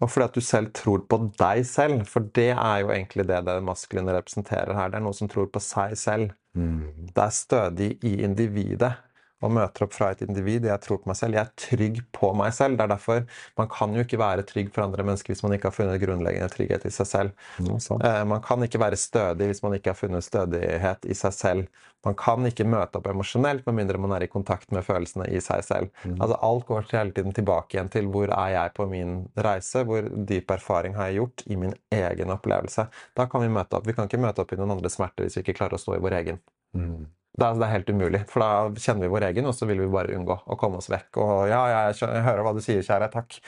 og 0.00 0.08
fordi 0.08 0.26
at 0.26 0.36
du 0.38 0.44
selv 0.44 0.72
tror 0.76 1.04
på 1.10 1.18
deg 1.40 1.64
selv. 1.68 2.06
For 2.08 2.24
det 2.36 2.50
er 2.54 2.82
jo 2.82 2.92
egentlig 2.94 3.26
det 3.28 3.42
det 3.48 3.58
maskuline 3.64 4.14
representerer 4.16 4.72
her. 4.76 4.92
Det 4.92 5.00
er 5.00 5.04
noe 5.04 5.16
som 5.16 5.28
tror 5.28 5.50
på 5.52 5.60
seg 5.64 5.96
selv. 6.00 6.32
Mm. 6.56 7.10
Det 7.12 7.24
er 7.26 7.36
stødig 7.36 7.90
i 8.08 8.14
individet. 8.24 8.94
Og 9.40 9.52
møter 9.56 9.86
opp 9.86 9.94
fra 9.96 10.10
et 10.12 10.22
individ. 10.24 10.66
Jeg 10.68 10.84
tror 10.84 11.00
på 11.02 11.10
meg 11.10 11.18
selv. 11.18 11.36
Jeg 11.38 11.48
er 11.48 11.52
trygg 11.64 12.00
på 12.16 12.32
meg 12.36 12.54
selv. 12.56 12.76
Det 12.78 12.86
er 12.86 12.92
derfor 12.94 13.22
man 13.60 13.70
kan 13.72 13.94
jo 13.96 14.04
ikke 14.04 14.20
være 14.20 14.46
trygg 14.48 14.72
for 14.74 14.84
andre 14.84 15.06
mennesker 15.06 15.32
hvis 15.32 15.44
man 15.46 15.56
ikke 15.56 15.70
har 15.70 15.76
funnet 15.76 16.02
grunnleggende 16.02 16.50
trygghet 16.52 16.86
i 16.88 16.94
seg 16.94 17.08
selv. 17.08 17.46
Eh, 17.60 18.24
man 18.28 18.42
kan 18.44 18.66
ikke 18.66 18.82
være 18.82 18.98
stødig 19.00 19.50
hvis 19.50 19.62
man 19.64 19.76
ikke 19.78 19.94
har 19.94 20.00
funnet 20.00 20.26
stødighet 20.26 21.08
i 21.08 21.16
seg 21.16 21.36
selv. 21.36 21.86
Man 22.04 22.16
kan 22.16 22.46
ikke 22.48 22.64
møte 22.64 22.96
opp 22.96 23.08
emosjonelt 23.12 23.66
med 23.68 23.76
mindre 23.76 24.00
man 24.00 24.14
er 24.16 24.24
i 24.24 24.30
kontakt 24.32 24.70
med 24.72 24.84
følelsene 24.86 25.26
i 25.28 25.40
seg 25.44 25.64
selv. 25.66 25.90
Altså 26.16 26.38
Alt 26.46 26.66
går 26.68 26.88
hele 26.94 27.16
tiden 27.16 27.36
tilbake 27.36 27.76
igjen 27.76 27.92
til 27.92 28.08
hvor 28.12 28.32
er 28.32 28.54
jeg 28.54 28.74
på 28.76 28.88
min 28.88 29.18
reise? 29.36 29.84
Hvor 29.88 30.08
dyp 30.08 30.56
erfaring 30.56 30.96
har 30.96 31.10
jeg 31.10 31.20
gjort 31.20 31.44
i 31.46 31.60
min 31.60 31.76
egen 31.92 32.32
opplevelse? 32.32 32.88
Da 33.16 33.28
kan 33.28 33.44
vi 33.44 33.52
møte 33.52 33.76
opp. 33.76 33.88
Vi 33.88 33.96
kan 33.96 34.08
ikke 34.08 34.22
møte 34.22 34.44
opp 34.44 34.52
i 34.56 34.60
noen 34.60 34.78
andres 34.78 34.96
smerter 34.96 35.28
hvis 35.28 35.36
vi 35.36 35.44
ikke 35.44 35.58
klarer 35.60 35.76
å 35.76 35.82
stå 35.82 35.98
i 35.98 36.04
vår 36.04 36.20
egen. 36.22 36.40
Mm. 36.76 37.04
Det 37.38 37.46
er, 37.46 37.54
det 37.60 37.66
er 37.66 37.72
helt 37.76 37.90
umulig, 37.94 38.20
for 38.28 38.42
da 38.42 38.80
kjenner 38.82 39.06
vi 39.06 39.12
vår 39.12 39.28
egen, 39.30 39.46
og 39.46 39.54
så 39.56 39.68
vil 39.70 39.80
vi 39.84 39.90
bare 39.92 40.16
unngå 40.16 40.34
å 40.50 40.56
komme 40.60 40.80
oss 40.80 40.90
vekk. 40.90 41.20
Og 41.22 41.34
ja, 41.50 41.60
jeg, 41.70 42.00
jeg 42.02 42.24
hører 42.26 42.42
hva 42.46 42.52
du 42.56 42.60
sier, 42.64 42.82
kjære. 42.84 43.10
Takk. 43.14 43.38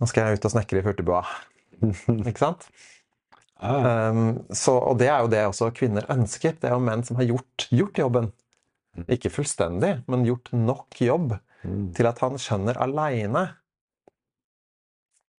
Nå 0.00 0.08
skal 0.10 0.30
jeg 0.30 0.40
ut 0.40 0.48
og 0.48 0.54
snekre 0.54 0.80
i 0.80 0.86
furtebua. 0.86 1.20
Ikke 2.30 2.40
sant? 2.40 2.66
Ja. 3.62 4.08
Um, 4.10 4.40
så, 4.50 4.74
og 4.80 4.96
det 4.98 5.10
er 5.12 5.20
jo 5.22 5.30
det 5.30 5.44
også 5.46 5.68
kvinner 5.76 6.08
ønsker. 6.10 6.56
Det 6.58 6.70
er 6.70 6.74
jo 6.74 6.82
menn 6.82 7.04
som 7.06 7.20
har 7.20 7.28
gjort, 7.28 7.68
gjort 7.70 8.00
jobben. 8.02 8.32
Ikke 9.12 9.30
fullstendig, 9.32 9.98
men 10.10 10.26
gjort 10.28 10.50
nok 10.56 10.98
jobb 11.04 11.38
Mm. 11.62 11.92
til 11.94 12.08
at 12.10 12.18
han 12.18 12.34
skjønner 12.42 12.74
aleine 12.82 13.44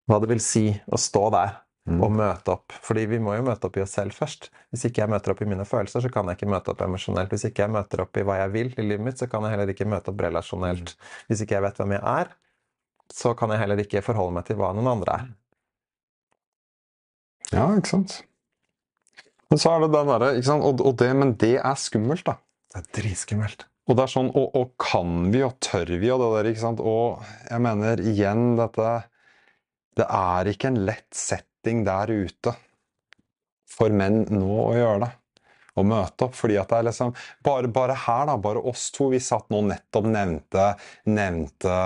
hva 0.08 0.20
det 0.24 0.30
vil 0.32 0.40
si 0.44 0.62
å 0.88 1.00
stå 1.00 1.24
der 1.36 1.58
Mm. 1.84 2.00
og 2.00 2.14
møte 2.16 2.54
opp. 2.54 2.72
Fordi 2.80 3.02
vi 3.12 3.18
må 3.20 3.34
jo 3.36 3.44
møte 3.44 3.68
opp 3.68 3.76
i 3.76 3.82
oss 3.84 3.98
selv 3.98 4.16
først. 4.16 4.48
Hvis 4.72 4.86
ikke 4.88 5.02
jeg 5.02 5.12
møter 5.12 5.34
opp 5.34 5.42
i 5.44 5.48
mine 5.52 5.66
følelser, 5.68 6.06
så 6.06 6.12
kan 6.14 6.30
jeg 6.32 6.40
ikke 6.40 6.52
møte 6.54 6.72
opp 6.72 6.84
emosjonelt. 6.86 7.34
Hvis 7.34 7.44
ikke 7.50 7.66
jeg 7.66 7.74
møter 7.76 8.06
opp 8.06 8.20
i 8.20 8.24
hva 8.24 8.38
jeg 8.40 8.54
vil 8.54 8.70
i 8.78 8.86
livet 8.86 9.04
mitt, 9.04 9.20
så 9.20 9.28
kan 9.28 9.44
jeg 9.44 9.52
heller 9.52 9.74
ikke 9.74 9.90
møte 9.92 10.14
opp 10.14 10.24
relasjonelt. 10.24 10.94
Hvis 11.28 11.44
ikke 11.44 11.58
jeg 11.58 11.66
vet 11.66 11.82
hvem 11.82 11.96
jeg 11.98 12.04
er, 12.14 12.32
så 13.12 13.34
kan 13.36 13.52
jeg 13.52 13.60
heller 13.66 13.84
ikke 13.84 14.06
forholde 14.06 14.38
meg 14.38 14.48
til 14.48 14.62
hva 14.62 14.72
noen 14.78 14.94
andre 14.94 15.18
er. 15.20 15.28
Ja, 17.52 17.68
ikke 17.76 17.92
sant. 17.92 18.18
Men 19.52 19.62
så 19.62 19.76
er 19.76 19.84
det 19.84 19.92
den 19.94 20.10
derre 20.10 20.34
ikke 20.38 20.50
sant? 20.54 20.66
Og, 20.66 20.80
og 20.88 20.98
det, 21.04 21.12
Men 21.20 21.36
det 21.44 21.54
er 21.60 21.78
skummelt, 21.78 22.26
da. 22.32 22.40
Det 22.72 22.80
er 22.80 22.90
dritskummelt. 23.02 23.68
Og 23.92 24.00
det 24.00 24.06
er 24.06 24.14
sånn, 24.16 24.32
og, 24.32 24.54
og 24.56 24.72
kan 24.80 25.28
vi, 25.34 25.44
og 25.44 25.60
tør 25.62 25.92
vi, 26.00 26.08
og 26.16 26.24
det 26.24 26.30
der, 26.38 26.54
ikke 26.54 26.64
sant. 26.64 26.80
Og 26.80 27.28
jeg 27.52 27.68
mener 27.68 28.08
igjen 28.08 28.54
dette 28.56 28.94
Det 30.00 30.08
er 30.08 30.48
ikke 30.50 30.72
en 30.72 30.86
lett 30.88 31.12
setting 31.64 31.84
der 31.84 32.12
ute 32.12 32.56
for 33.72 33.90
menn 33.90 34.26
nå 34.30 34.70
å 34.70 34.74
gjøre 34.76 35.00
det. 35.06 35.12
Å 35.74 35.82
møte 35.82 36.28
opp. 36.28 36.36
fordi 36.36 36.58
at 36.60 36.70
det 36.70 36.78
er 36.78 36.84
liksom 36.86 37.14
Bare, 37.42 37.68
bare 37.68 37.96
her, 37.96 38.28
da. 38.28 38.38
Bare 38.38 38.60
oss 38.62 38.92
to. 38.92 39.10
Vi 39.10 39.20
satt 39.20 39.50
nå 39.50 39.64
nettopp 39.66 40.06
nevnte, 40.06 40.76
nevnte 41.06 41.78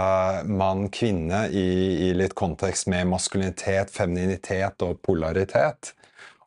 mann-kvinne 0.43 1.45
i, 1.47 2.09
i 2.09 2.13
litt 2.13 2.35
kontekst 2.35 2.89
med 2.91 3.07
maskulinitet, 3.07 3.89
femininitet 3.89 4.83
og 4.83 4.99
polaritet. 5.01 5.93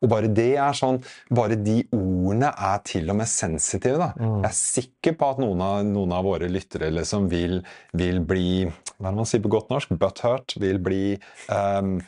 Og 0.03 0.09
bare 0.09 0.29
det 0.33 0.55
er 0.57 0.77
sånn 0.77 1.01
Bare 1.33 1.57
de 1.61 1.83
ordene 1.93 2.53
er 2.53 2.85
til 2.85 3.09
og 3.09 3.17
med 3.23 3.29
sensitive. 3.29 3.97
da. 3.97 4.13
Jeg 4.21 4.51
er 4.51 4.61
sikker 4.61 5.17
på 5.17 5.33
at 5.33 5.41
noen 5.41 5.65
av, 5.65 5.81
noen 5.89 6.13
av 6.13 6.29
våre 6.29 6.49
lyttere 6.53 6.93
liksom 6.93 7.31
vil, 7.33 7.63
vil 7.97 8.21
bli 8.21 8.67
Hva 8.67 9.09
er 9.09 9.15
det 9.15 9.17
man 9.17 9.29
sier 9.29 9.41
på 9.41 9.57
godt 9.57 9.73
norsk? 9.73 9.97
Butthurt. 9.97 10.61
Vil 10.61 10.81
bli 10.85 11.05
ehm, 11.49 12.03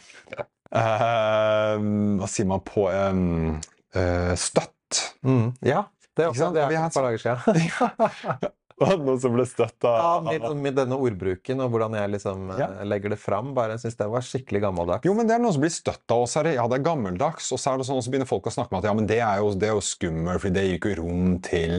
Hva 0.73 2.29
sier 2.33 2.49
man 2.49 2.63
på 2.65 2.89
eh, 2.93 4.35
Støtt. 4.41 5.03
Mm, 5.25 5.53
ja, 5.65 5.85
det 6.17 6.25
er 6.27 6.33
også 6.33 6.51
det 6.53 6.65
er 6.67 6.75
et 6.77 6.97
par 6.97 7.07
dager 7.07 7.23
siden. 7.23 8.51
Noen 8.83 9.19
som 9.23 9.31
ble 9.37 9.45
støtt 9.47 9.85
Ja, 9.87 10.17
av 10.17 10.25
med, 10.27 10.43
med 10.59 10.75
denne 10.75 10.97
ordbruken 10.99 11.61
og 11.63 11.71
hvordan 11.71 11.95
jeg 11.95 12.11
liksom 12.17 12.49
eh, 12.51 12.59
Ja. 12.65 12.67
legger 12.89 13.13
det 13.15 13.19
fram. 13.21 13.53
Bare 13.55 13.77
synes 13.79 13.95
det 14.01 14.09
var 14.11 14.25
skikkelig 14.27 14.63
gammeldags. 14.65 15.07
Jo, 15.07 15.15
men 15.15 15.29
det 15.29 15.37
er 15.37 15.43
noen 15.45 15.55
som 15.55 15.63
blir 15.63 15.73
støtt 15.73 16.11
av 16.11 16.25
oss. 16.25 16.35
her. 16.41 16.49
Ja, 16.57 16.65
det 16.69 16.81
er 16.81 16.87
gammeldags. 16.89 17.53
Og 17.55 17.61
så 17.63 17.73
er 17.75 17.79
det 17.83 17.87
sånn, 17.87 18.03
så 18.03 18.11
begynner 18.11 18.29
folk 18.31 18.49
å 18.51 18.55
snakke 18.57 18.75
om 18.75 18.81
at 18.81 18.89
ja, 18.91 18.95
men 18.99 19.07
det 19.11 19.21
er 19.23 19.39
jo, 19.45 19.53
det 19.55 19.69
er 19.71 19.77
jo 19.77 19.85
skummelt, 19.87 20.43
fordi 20.43 20.57
det 20.57 20.65
gir 20.67 20.81
ikke 20.81 20.97
rom 20.99 21.37
til 21.47 21.77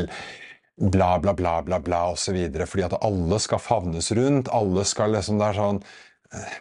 bla, 0.93 1.11
bla, 1.21 1.33
bla, 1.37 1.57
bla, 1.65 1.81
bla, 1.83 2.03
osv. 2.15 2.39
Fordi 2.63 2.87
at 2.87 2.95
alle 3.03 3.41
skal 3.43 3.61
favnes 3.61 4.09
rundt. 4.17 4.53
Alle 4.55 4.85
skal 4.87 5.17
liksom 5.17 5.41
Det 5.41 5.49
er 5.51 5.59
sånn 5.59 5.81
eh, 6.39 6.55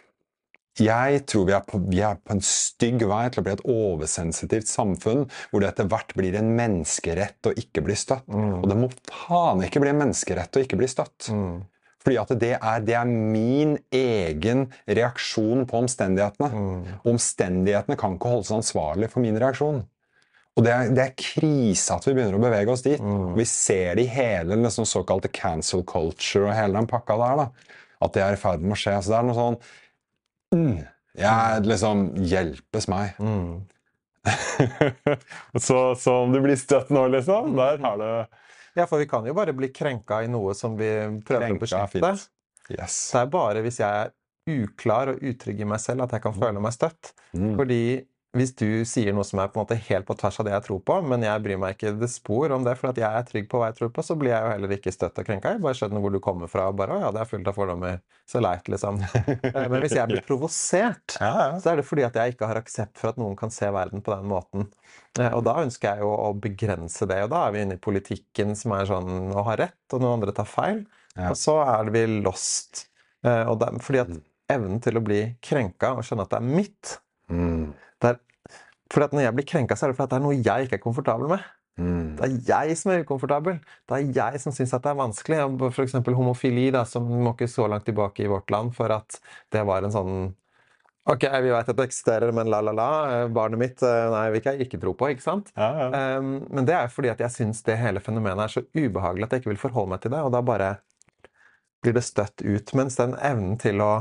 Jeg 0.81 1.19
tror 1.29 1.43
vi 1.45 1.53
er, 1.53 1.65
på, 1.67 1.77
vi 1.85 1.99
er 2.01 2.17
på 2.17 2.33
en 2.33 2.41
stygg 2.45 3.03
vei 3.05 3.27
til 3.29 3.43
å 3.43 3.45
bli 3.45 3.53
et 3.53 3.65
oversensitivt 3.69 4.71
samfunn, 4.71 5.27
hvor 5.51 5.61
det 5.61 5.69
etter 5.69 5.89
hvert 5.91 6.15
blir 6.17 6.37
en 6.39 6.49
menneskerett 6.57 7.51
å 7.51 7.53
ikke 7.61 7.83
bli 7.85 7.97
støtt. 7.99 8.25
Og 8.33 8.65
det 8.69 8.79
må 8.79 8.89
faen 9.11 9.61
ikke 9.67 9.83
bli 9.83 9.93
en 9.93 10.01
menneskerett 10.01 10.57
å 10.57 10.63
ikke 10.65 10.79
bli 10.81 10.89
støtt. 10.89 11.29
Mm. 11.29 11.61
Fordi 12.03 12.19
at 12.19 12.33
det 12.41 12.51
er, 12.57 12.83
det 12.83 12.95
er 12.99 13.07
min 13.07 13.77
egen 13.95 14.65
reaksjon 14.89 15.63
på 15.69 15.83
omstendighetene. 15.85 16.49
Mm. 16.51 16.79
omstendighetene 17.13 17.97
kan 17.99 18.17
ikke 18.17 18.33
holdes 18.33 18.51
ansvarlig 18.57 19.11
for 19.13 19.23
min 19.23 19.39
reaksjon. 19.39 19.83
Og 20.53 20.65
det 20.65 20.73
er, 20.73 20.89
det 20.93 21.05
er 21.05 21.13
krise 21.17 21.95
at 21.95 22.05
vi 22.05 22.13
begynner 22.13 22.37
å 22.37 22.43
bevege 22.43 22.73
oss 22.73 22.83
dit. 22.85 23.01
Mm. 23.01 23.31
vi 23.37 23.45
ser 23.49 23.95
det 23.97 24.05
i 24.05 24.11
hele 24.11 24.51
den 24.51 24.65
liksom, 24.65 24.85
såkalte 24.89 25.31
cancel 25.33 25.85
culture 25.87 26.49
og 26.49 26.57
hele 26.57 26.77
den 26.77 26.89
pakka 26.89 27.17
der. 27.21 27.45
da. 27.45 27.79
At 28.03 28.17
det 28.17 28.25
er 28.25 28.35
i 28.35 28.41
ferd 28.41 28.65
med 28.65 28.75
å 28.75 28.81
skje. 28.81 28.97
Så 28.99 29.13
det 29.13 29.21
er 29.21 29.29
noe 29.29 29.37
sånn 29.37 29.61
mm, 30.53 30.79
Jeg 31.19 31.67
liksom 31.67 32.07
Hjelpes 32.29 32.89
meg. 32.91 33.19
Mm. 33.19 33.63
så, 35.67 35.79
så 35.99 36.15
om 36.23 36.31
du 36.31 36.39
blir 36.43 36.55
støtt 36.59 36.93
nå, 36.95 37.07
liksom, 37.11 37.57
der 37.59 37.81
har 37.83 37.99
du 37.99 38.39
Ja, 38.77 38.87
for 38.87 38.97
vi 39.01 39.07
kan 39.09 39.25
jo 39.27 39.35
bare 39.37 39.53
bli 39.53 39.69
krenka 39.75 40.21
i 40.23 40.29
noe 40.31 40.55
som 40.57 40.77
vi 40.79 40.89
prøver 41.25 41.49
Krenka 41.49 41.59
å 41.59 41.65
beskytte. 41.65 42.13
Yes. 42.71 42.95
Det 43.11 43.19
er 43.19 43.33
bare 43.33 43.61
hvis 43.65 43.81
jeg 43.83 44.05
er 44.05 44.13
uklar 44.49 45.11
og 45.13 45.21
utrygg 45.23 45.61
i 45.61 45.67
meg 45.67 45.81
selv, 45.83 46.05
at 46.05 46.15
jeg 46.15 46.23
kan 46.23 46.35
føle 46.35 46.63
meg 46.63 46.73
støtt. 46.75 47.13
Mm. 47.35 47.53
Fordi 47.59 47.83
hvis 48.33 48.51
du 48.57 48.81
sier 48.89 49.13
noe 49.13 49.23
som 49.27 49.37
er 49.43 49.49
på 49.53 49.59
en 49.59 49.63
måte 49.67 49.75
helt 49.87 50.07
på 50.07 50.15
tvers 50.17 50.39
av 50.41 50.47
det 50.47 50.53
jeg 50.55 50.63
tror 50.65 50.79
på, 50.89 50.95
men 51.05 51.21
jeg 51.21 51.41
bryr 51.45 51.59
meg 51.61 51.75
ikke 51.75 51.91
det 52.01 52.07
spor 52.09 52.49
om 52.55 52.63
det, 52.65 52.73
for 52.79 52.89
at 52.89 52.97
jeg 52.97 53.05
er 53.19 53.27
trygg 53.29 53.45
på 53.51 53.59
hva 53.61 53.67
jeg 53.69 53.77
tror 53.77 53.91
på, 53.93 54.01
så 54.07 54.15
blir 54.17 54.31
jeg 54.33 54.41
jo 54.41 54.53
heller 54.55 54.73
ikke 54.73 54.93
støtt 54.95 55.19
og 55.21 55.27
krenka. 55.27 55.51
Jeg 55.53 55.61
bare 55.61 55.77
skjønner 55.77 56.01
hvor 56.01 56.15
du 56.15 56.17
kommer 56.25 56.49
fra. 56.49 56.63
og 56.71 56.79
bare, 56.79 56.95
å 56.97 57.03
ja, 57.03 57.11
det 57.13 57.21
er 57.21 57.29
fullt 57.29 57.51
av 57.51 57.57
fordommer. 57.59 57.99
Så 58.25 58.41
leit, 58.41 58.65
liksom. 58.73 58.97
Eh, 59.53 59.67
Men 59.69 59.83
hvis 59.85 59.93
jeg 59.99 60.09
blir 60.09 60.23
provosert, 60.25 61.17
Ja, 61.21 61.29
ja. 61.51 61.59
så 61.61 61.73
er 61.73 61.77
det 61.81 61.85
fordi 61.85 62.07
at 62.07 62.17
jeg 62.17 62.33
ikke 62.33 62.49
har 62.49 62.57
aksept 62.63 62.97
for 62.97 63.11
at 63.13 63.19
noen 63.21 63.37
kan 63.37 63.53
se 63.53 63.69
verden 63.75 64.01
på 64.01 64.15
den 64.15 64.25
måten. 64.31 64.65
Eh, 65.19 65.29
Og 65.29 65.43
da 65.45 65.59
ønsker 65.61 65.91
jeg 65.93 66.01
jo 66.07 66.09
å 66.15 66.33
begrense 66.33 67.05
det, 67.09 67.21
og 67.27 67.31
da 67.35 67.43
er 67.47 67.53
vi 67.53 67.61
inne 67.67 67.77
i 67.77 67.83
politikken 67.85 68.55
som 68.57 68.73
er 68.73 68.89
sånn 68.89 69.29
å 69.29 69.45
ha 69.45 69.55
rett, 69.61 69.77
og 69.93 70.01
noen 70.01 70.17
andre 70.17 70.33
tar 70.33 70.49
feil. 70.49 70.83
Ja. 71.13 71.29
Og 71.29 71.37
så 71.37 71.59
er 71.61 71.93
vi 71.93 72.07
lost. 72.25 72.87
Eh, 73.21 73.45
Og 73.45 73.59
da, 73.61 73.69
fordi 73.77 74.01
at 74.07 74.17
evnen 74.57 74.81
til 74.83 74.97
å 74.97 75.05
bli 75.05 75.21
krenka 75.45 75.93
og 75.95 76.01
skjønne 76.03 76.25
at 76.25 76.33
det 76.33 76.41
er 76.41 76.49
mitt 76.57 76.97
Mm. 77.31 77.69
At 79.01 79.11
Når 79.13 79.21
jeg 79.25 79.33
blir 79.33 79.45
krenka, 79.49 79.75
så 79.75 79.87
er 79.87 79.91
det 79.91 79.97
fordi 79.97 80.11
det 80.13 80.19
er 80.19 80.25
noe 80.27 80.37
jeg 80.37 80.67
ikke 80.67 80.77
er 80.77 80.83
komfortabel 80.83 81.31
med. 81.31 81.41
Mm. 81.81 82.15
Det 82.19 82.27
er 82.53 82.67
jeg 82.67 82.77
som 82.77 82.91
er 82.93 83.01
ukomfortabel. 83.01 83.57
Det 83.89 83.97
er 83.97 84.11
jeg 84.13 84.41
som 84.43 84.53
syns 84.53 84.75
det 84.75 84.91
er 84.91 84.99
vanskelig. 84.99 85.39
F.eks. 85.73 85.95
homofili, 86.13 86.67
da, 86.75 86.83
som 86.85 87.07
må 87.09 87.33
ikke 87.33 87.49
så 87.49 87.65
langt 87.67 87.87
tilbake 87.89 88.23
i 88.23 88.29
vårt 88.29 88.53
land 88.53 88.75
for 88.77 88.93
at 88.93 89.17
det 89.49 89.65
var 89.65 89.81
en 89.81 89.95
sånn 89.95 90.15
Ok, 91.03 91.25
vi 91.43 91.49
vet 91.51 91.67
at 91.67 91.75
det 91.75 91.83
eksisterer, 91.89 92.31
men 92.31 92.47
la, 92.47 92.61
la, 92.63 92.71
la. 92.71 92.85
eh, 93.11 93.25
Barnet 93.27 93.59
mitt 93.59 93.81
eh, 93.83 94.05
Nei, 94.07 94.21
vil 94.31 94.39
ikke 94.39 94.53
jeg 94.55 94.67
ikke 94.69 94.77
tro 94.79 94.93
på, 94.95 95.09
ikke 95.11 95.25
sant? 95.25 95.49
Ja, 95.57 95.67
ja. 95.75 95.87
Um, 96.15 96.45
men 96.47 96.63
det 96.69 96.77
er 96.77 96.87
fordi 96.87 97.09
at 97.11 97.19
jeg 97.19 97.33
syns 97.33 97.59
det 97.67 97.75
hele 97.81 97.99
fenomenet 97.99 98.45
er 98.45 98.53
så 98.53 98.63
ubehagelig 98.71 99.25
at 99.27 99.35
jeg 99.35 99.43
ikke 99.43 99.51
vil 99.51 99.59
forholde 99.65 99.91
meg 99.91 100.05
til 100.05 100.13
det, 100.13 100.21
og 100.23 100.31
da 100.31 100.39
bare 100.47 100.69
blir 101.83 101.97
det 101.97 102.05
støtt 102.07 102.45
ut. 102.45 102.71
Mens 102.79 102.95
den 103.01 103.17
evnen 103.19 103.57
til 103.59 103.83
å 103.83 103.91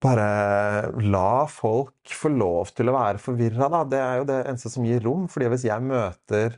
bare 0.00 0.90
la 1.04 1.44
folk 1.50 2.14
få 2.16 2.32
lov 2.32 2.72
til 2.76 2.88
å 2.88 2.96
være 2.96 3.20
forvirra, 3.20 3.68
da, 3.72 3.84
det 3.84 4.00
er 4.00 4.20
jo 4.20 4.26
det 4.30 4.40
eneste 4.46 4.72
som 4.72 4.86
gir 4.88 5.02
rom. 5.04 5.26
fordi 5.28 5.50
hvis 5.52 5.66
jeg 5.68 5.84
møter 5.84 6.56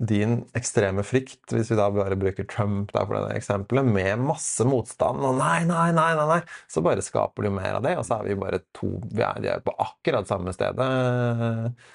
din 0.00 0.40
ekstreme 0.58 1.04
frykt, 1.06 1.52
hvis 1.54 1.68
vi 1.70 1.76
da 1.78 1.86
bare 1.94 2.16
bruker 2.18 2.46
Trump 2.50 2.90
der 2.94 3.04
for 3.06 3.14
det 3.14 3.36
eksempelet, 3.38 3.86
med 3.86 4.24
masse 4.26 4.66
motstand 4.66 5.22
og 5.22 5.36
nei, 5.38 5.60
nei, 5.68 5.92
nei, 5.94 6.08
nei, 6.18 6.24
nei, 6.32 6.38
så 6.70 6.82
bare 6.82 7.04
skaper 7.04 7.46
du 7.46 7.52
mer 7.54 7.78
av 7.78 7.84
det, 7.86 7.92
og 8.00 8.06
så 8.08 8.18
er 8.18 8.32
vi 8.32 8.38
bare 8.40 8.60
to 8.74 8.90
Vi 9.14 9.22
er, 9.22 9.38
er 9.54 9.62
på 9.62 9.74
akkurat 9.78 10.26
samme 10.26 10.54
stedet. 10.56 10.88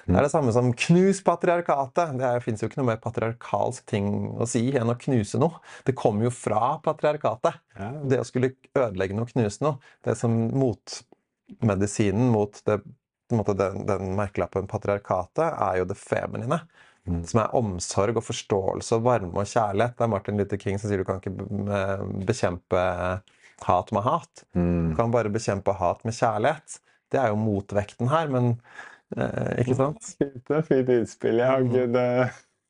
Det 0.06 0.16
er 0.16 0.24
det 0.24 0.32
samme 0.32 0.52
som 0.56 0.72
'knus 0.72 1.20
patriarkatet'. 1.26 2.16
Det 2.20 2.32
fins 2.44 2.62
jo 2.62 2.70
ikke 2.70 2.80
noe 2.80 2.90
mer 2.92 3.02
patriarkalsk 3.04 3.84
ting 3.90 4.08
å 4.40 4.48
si 4.48 4.64
enn 4.76 4.92
å 4.92 4.96
knuse 4.96 5.40
noe. 5.42 5.60
Det 5.84 5.96
kommer 5.98 6.28
jo 6.28 6.32
fra 6.34 6.78
patriarkatet. 6.84 7.60
Det 8.08 8.20
å 8.20 8.26
skulle 8.28 8.54
ødelegge 8.72 9.16
noe, 9.16 9.28
knuse 9.28 9.60
noe, 9.64 9.76
det 10.06 10.16
som 10.16 10.32
motmedisinen 10.56 12.32
mot 12.32 12.62
det, 12.64 12.80
den, 13.28 13.82
den 13.86 14.14
merkelappen 14.16 14.70
patriarkatet, 14.70 15.52
er 15.52 15.82
jo 15.82 15.90
det 15.90 16.00
feminine. 16.00 16.64
Som 17.08 17.40
er 17.42 17.54
omsorg 17.56 18.18
og 18.20 18.26
forståelse 18.26 18.98
og 18.98 19.06
varme 19.06 19.32
og 19.32 19.48
kjærlighet. 19.48 19.96
Det 19.96 20.04
er 20.04 20.12
Martin 20.12 20.40
Luther 20.40 20.60
King 20.60 20.78
som 20.78 20.90
sier 20.90 21.00
du 21.00 21.06
kan 21.08 21.20
ikke 21.22 21.32
bekjempe 22.28 22.82
hat 23.66 23.92
med 23.92 24.02
hat. 24.02 24.44
Mm. 24.54 24.90
Du 24.90 24.96
kan 24.98 25.12
bare 25.14 25.32
bekjempe 25.32 25.74
hat 25.76 26.04
med 26.04 26.16
kjærlighet. 26.16 26.78
Det 27.10 27.20
er 27.20 27.32
jo 27.32 27.40
motvekten 27.40 28.10
her, 28.12 28.30
men 28.30 28.52
eh, 29.16 29.60
Ikke 29.64 29.76
sant? 29.78 30.12
Fint, 30.20 30.42
det 30.48 30.62
fint 30.68 30.94
innspill. 30.94 31.42
Jeg 31.42 31.50
har 31.50 31.66
ikke 31.66 31.86
det 31.96 32.08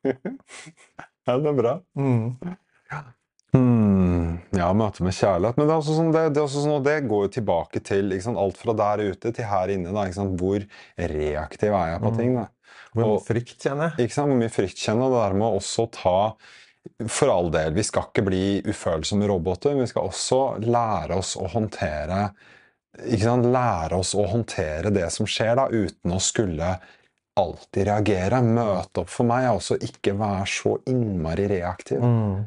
Ja, 1.28 1.36
det 1.36 1.50
er 1.50 1.56
bra. 1.58 1.74
Mm. 1.94 2.54
Hmm. 3.50 4.38
ja, 4.54 4.68
møte 4.74 5.04
med 5.04 5.14
kjærlighet. 5.14 5.58
Men 5.58 5.66
det, 5.66 5.74
er 5.74 5.82
også 5.82 5.96
sånn, 5.98 6.12
det, 6.14 6.22
det, 6.32 6.40
er 6.40 6.46
også 6.46 6.62
sånn, 6.64 6.84
det 6.86 6.96
går 7.10 7.26
jo 7.26 7.32
tilbake 7.34 7.82
til 7.86 8.14
alt 8.30 8.58
fra 8.58 8.74
der 8.78 9.02
ute 9.10 9.32
til 9.36 9.50
her 9.50 9.74
inne. 9.74 9.92
Da, 9.94 10.06
hvor 10.40 10.64
reaktiv 10.96 11.74
er 11.74 11.92
jeg 11.92 12.02
på 12.06 12.14
ting? 12.16 12.38
da? 12.38 12.46
Hvor 12.92 13.06
mye 13.06 13.24
frykt 13.26 13.66
kjenner 13.66 13.90
jeg? 13.90 14.06
Ikke 14.06 14.16
sant, 14.16 14.32
Hvor 14.32 14.40
mye 14.40 14.52
frykt 14.52 14.84
kjenner 14.84 15.08
og 15.08 15.16
det 15.16 15.24
der 15.24 15.36
med 15.40 15.46
å 15.48 15.58
også 15.60 15.86
ta 15.94 16.16
For 17.08 17.32
all 17.32 17.50
del, 17.54 17.74
vi 17.76 17.84
skal 17.86 18.08
ikke 18.08 18.24
bli 18.26 18.44
ufølsomme 18.66 19.28
roboter, 19.28 19.76
men 19.76 19.84
vi 19.84 19.92
skal 19.92 20.08
også 20.08 20.40
lære 20.64 21.18
oss 21.20 21.36
å 21.36 21.48
håndtere 21.52 22.30
ikke 22.98 23.22
sant, 23.22 23.46
Lære 23.54 24.00
oss 24.00 24.14
å 24.18 24.24
håndtere 24.28 24.90
det 24.94 25.06
som 25.14 25.28
skjer, 25.28 25.54
da, 25.60 25.68
uten 25.70 26.16
å 26.16 26.20
skulle 26.22 26.74
alltid 27.40 27.86
reagere. 27.88 28.42
Møte 28.44 29.04
opp 29.04 29.12
for 29.12 29.28
meg 29.28 29.46
er 29.46 29.54
også 29.54 29.78
ikke 29.86 30.16
være 30.18 30.46
så 30.50 30.76
innmari 30.90 31.46
reaktiv. 31.50 32.02
Mm. 32.02 32.44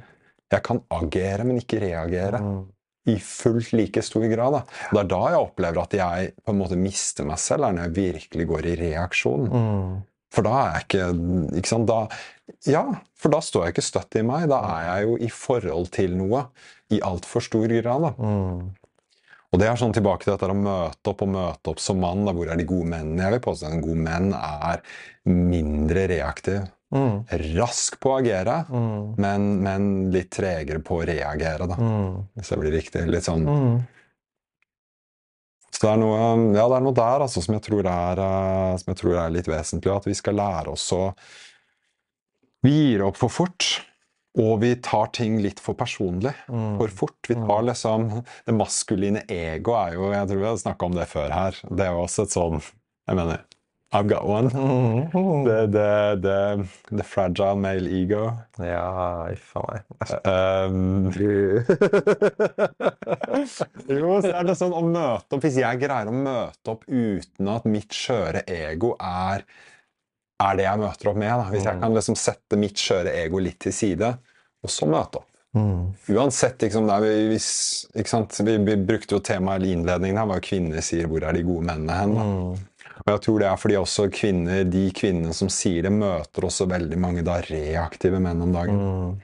Jeg 0.53 0.65
kan 0.67 0.84
agere, 0.93 1.47
men 1.47 1.61
ikke 1.61 1.82
reagere. 1.82 2.41
Mm. 2.43 2.63
I 3.13 3.17
fullt 3.19 3.74
like 3.76 4.03
stor 4.05 4.24
grad. 4.32 4.55
Da. 4.55 4.61
Det 4.93 5.01
er 5.01 5.11
da 5.11 5.21
jeg 5.34 5.43
opplever 5.43 5.82
at 5.82 5.95
jeg 5.97 6.34
på 6.39 6.53
en 6.53 6.59
måte 6.61 6.80
mister 6.80 7.28
meg 7.28 7.41
selv, 7.41 7.67
er 7.67 7.76
når 7.76 7.89
jeg 7.89 7.97
virkelig 7.97 8.49
går 8.51 8.69
i 8.69 8.76
reaksjon. 8.80 9.49
Mm. 9.51 9.95
For 10.34 10.45
da 10.45 10.53
er 10.63 10.71
jeg 10.79 10.86
ikke, 10.88 11.07
ikke 11.61 11.69
sant, 11.75 11.89
da, 11.89 11.99
Ja, 12.67 12.81
for 13.15 13.31
da 13.31 13.39
står 13.43 13.67
jeg 13.67 13.75
ikke 13.75 13.86
støtt 13.86 14.15
i 14.19 14.23
meg. 14.25 14.47
Da 14.51 14.57
er 14.75 14.88
jeg 14.89 15.07
jo 15.07 15.17
i 15.21 15.29
forhold 15.31 15.91
til 15.95 16.15
noe 16.19 16.47
i 16.91 16.99
altfor 17.05 17.43
stor 17.45 17.67
grad. 17.69 18.01
da. 18.07 18.11
Mm. 18.17 18.71
Og 19.53 19.59
det 19.61 19.67
er 19.69 19.77
sånn 19.77 19.93
tilbake 19.93 20.25
til 20.25 20.34
dette 20.34 20.49
å 20.49 20.57
møte 20.57 21.11
opp 21.11 21.21
og 21.21 21.29
møte 21.29 21.69
opp 21.69 21.79
som 21.79 21.99
mann. 22.01 22.25
Da, 22.25 22.34
hvor 22.34 22.49
er 22.49 22.57
de 22.57 22.65
gode 22.65 22.89
mennene? 22.89 23.21
Jeg 23.21 23.36
vil 23.36 23.43
påstå 23.45 23.67
at 23.69 23.75
en 23.77 23.84
god 23.86 23.99
menn 24.09 24.31
er 24.34 24.81
mindre 25.29 26.07
reaktiv. 26.09 26.63
Mm. 26.93 27.23
Rask 27.57 27.95
på 28.01 28.11
å 28.11 28.17
agere, 28.19 28.65
Mm. 28.69 29.15
men, 29.17 29.45
men 29.63 29.88
litt 30.13 30.29
tregere 30.36 30.81
på 30.86 30.99
å 31.01 31.05
reagere, 31.07 31.67
da. 31.69 31.75
Mm. 31.77 32.27
Hvis 32.38 32.49
det 32.49 32.59
blir 32.59 32.71
riktig. 32.75 33.05
Litt 33.09 33.23
sånn 33.29 33.45
Mm. 33.45 33.88
Så 35.84 35.89
det 35.89 35.97
er 35.97 35.99
noe, 35.99 36.19
ja, 36.55 36.63
det 36.71 36.75
er 36.77 36.84
noe 36.86 36.95
der 36.95 37.23
altså, 37.25 37.41
som, 37.43 37.57
jeg 37.57 37.63
tror 37.65 37.88
er, 37.91 38.19
eh, 38.23 38.75
som 38.79 38.91
jeg 38.93 38.99
tror 39.01 39.17
er 39.19 39.34
litt 39.36 39.49
vesentlig. 39.51 39.91
At 39.91 40.05
vi 40.07 40.13
skal 40.15 40.38
lære 40.39 40.71
oss 40.71 40.86
å 40.95 41.09
Vi 42.63 42.71
gir 42.71 43.03
opp 43.03 43.19
for 43.19 43.27
fort. 43.27 43.67
Og 44.39 44.61
vi 44.61 44.71
tar 44.79 45.11
ting 45.13 45.36
litt 45.43 45.59
for 45.59 45.75
personlig. 45.75 46.31
Mm. 46.47 46.77
For 46.79 46.93
fort. 47.03 47.19
Vi 47.27 47.36
tar 47.36 47.67
liksom 47.67 48.07
Det 48.23 48.55
maskuline 48.55 49.25
ego 49.27 49.75
er 49.75 49.97
jo 49.97 50.07
Jeg 50.13 50.29
tror 50.29 50.39
vi 50.39 50.47
har 50.47 50.61
snakka 50.63 50.88
om 50.88 50.95
det 50.95 51.09
før 51.11 51.36
her. 51.36 51.59
Det 51.67 51.84
er 51.84 51.91
jo 51.91 52.05
også 52.05 52.29
et 52.29 52.38
sånn 52.38 52.63
Jeg 52.63 53.19
mener 53.19 53.43
I've 53.93 54.07
got 54.07 54.25
one. 54.25 54.49
Mm. 54.49 55.43
The, 55.45 55.67
the, 55.67 56.19
the, 56.19 56.67
the 56.97 57.03
fragile 57.03 57.55
male 57.55 57.88
ego. 57.88 58.31
Ja, 58.57 59.27
a 59.29 59.61
meg. 59.67 59.84
Æsj. 60.01 60.15
Um, 60.25 61.11
jo, 63.89 64.15
så 64.21 64.31
er 64.33 64.47
det 64.47 64.55
sånn 64.59 64.73
å 64.75 64.81
møte 64.85 65.35
opp 65.37 65.43
Hvis 65.45 65.59
jeg 65.61 65.79
greier 65.81 66.09
å 66.11 66.15
møte 66.15 66.73
opp 66.73 66.83
uten 66.87 67.47
at 67.53 67.65
mitt 67.65 67.93
skjøre 67.97 68.43
ego 68.47 68.95
er, 68.99 69.43
er 70.43 70.55
det 70.59 70.65
jeg 70.67 70.81
møter 70.83 71.11
opp 71.11 71.17
med, 71.21 71.29
da. 71.39 71.45
hvis 71.53 71.67
jeg 71.69 71.79
kan 71.83 71.93
liksom 71.95 72.15
sette 72.19 72.59
mitt 72.59 72.75
skjøre 72.81 73.13
ego 73.23 73.39
litt 73.43 73.59
til 73.63 73.73
side, 73.75 74.09
og 74.63 74.69
så 74.69 74.89
møte 74.89 75.21
opp 75.23 75.29
Mm. 75.53 75.93
Uansett, 76.09 76.57
liksom, 76.65 76.87
det 76.87 76.93
er, 76.95 77.01
vi- 77.05 77.27
hvis? 77.29 77.85
Vi, 77.93 78.57
vi 78.57 78.75
brukte 78.89 79.13
jo 79.13 79.19
temaet 79.21 79.61
i 79.67 79.73
innledningen 79.75 80.17
her, 80.17 80.25
hva 80.25 80.39
kvinner 80.41 80.81
sier 80.81 81.05
'hvor 81.05 81.21
er 81.29 81.33
de 81.33 81.43
gode 81.43 81.61
mennene 81.67 81.93
hen'? 81.93 82.15
Mm. 82.17 82.57
Og 83.05 83.05
jeg 83.05 83.21
tror 83.21 83.39
det 83.39 83.47
er 83.51 83.55
fordi 83.61 83.75
også 83.77 84.07
kvinner, 84.09 84.63
de 84.63 84.91
kvinnene 84.91 85.33
som 85.33 85.49
sier 85.49 85.83
det, 85.83 85.91
møter 85.91 86.47
også 86.47 86.65
veldig 86.67 86.97
mange 86.97 87.23
da 87.23 87.39
reaktive 87.41 88.19
menn 88.19 88.41
om 88.41 88.51
dagen. 88.51 88.79
Mm. 88.79 89.21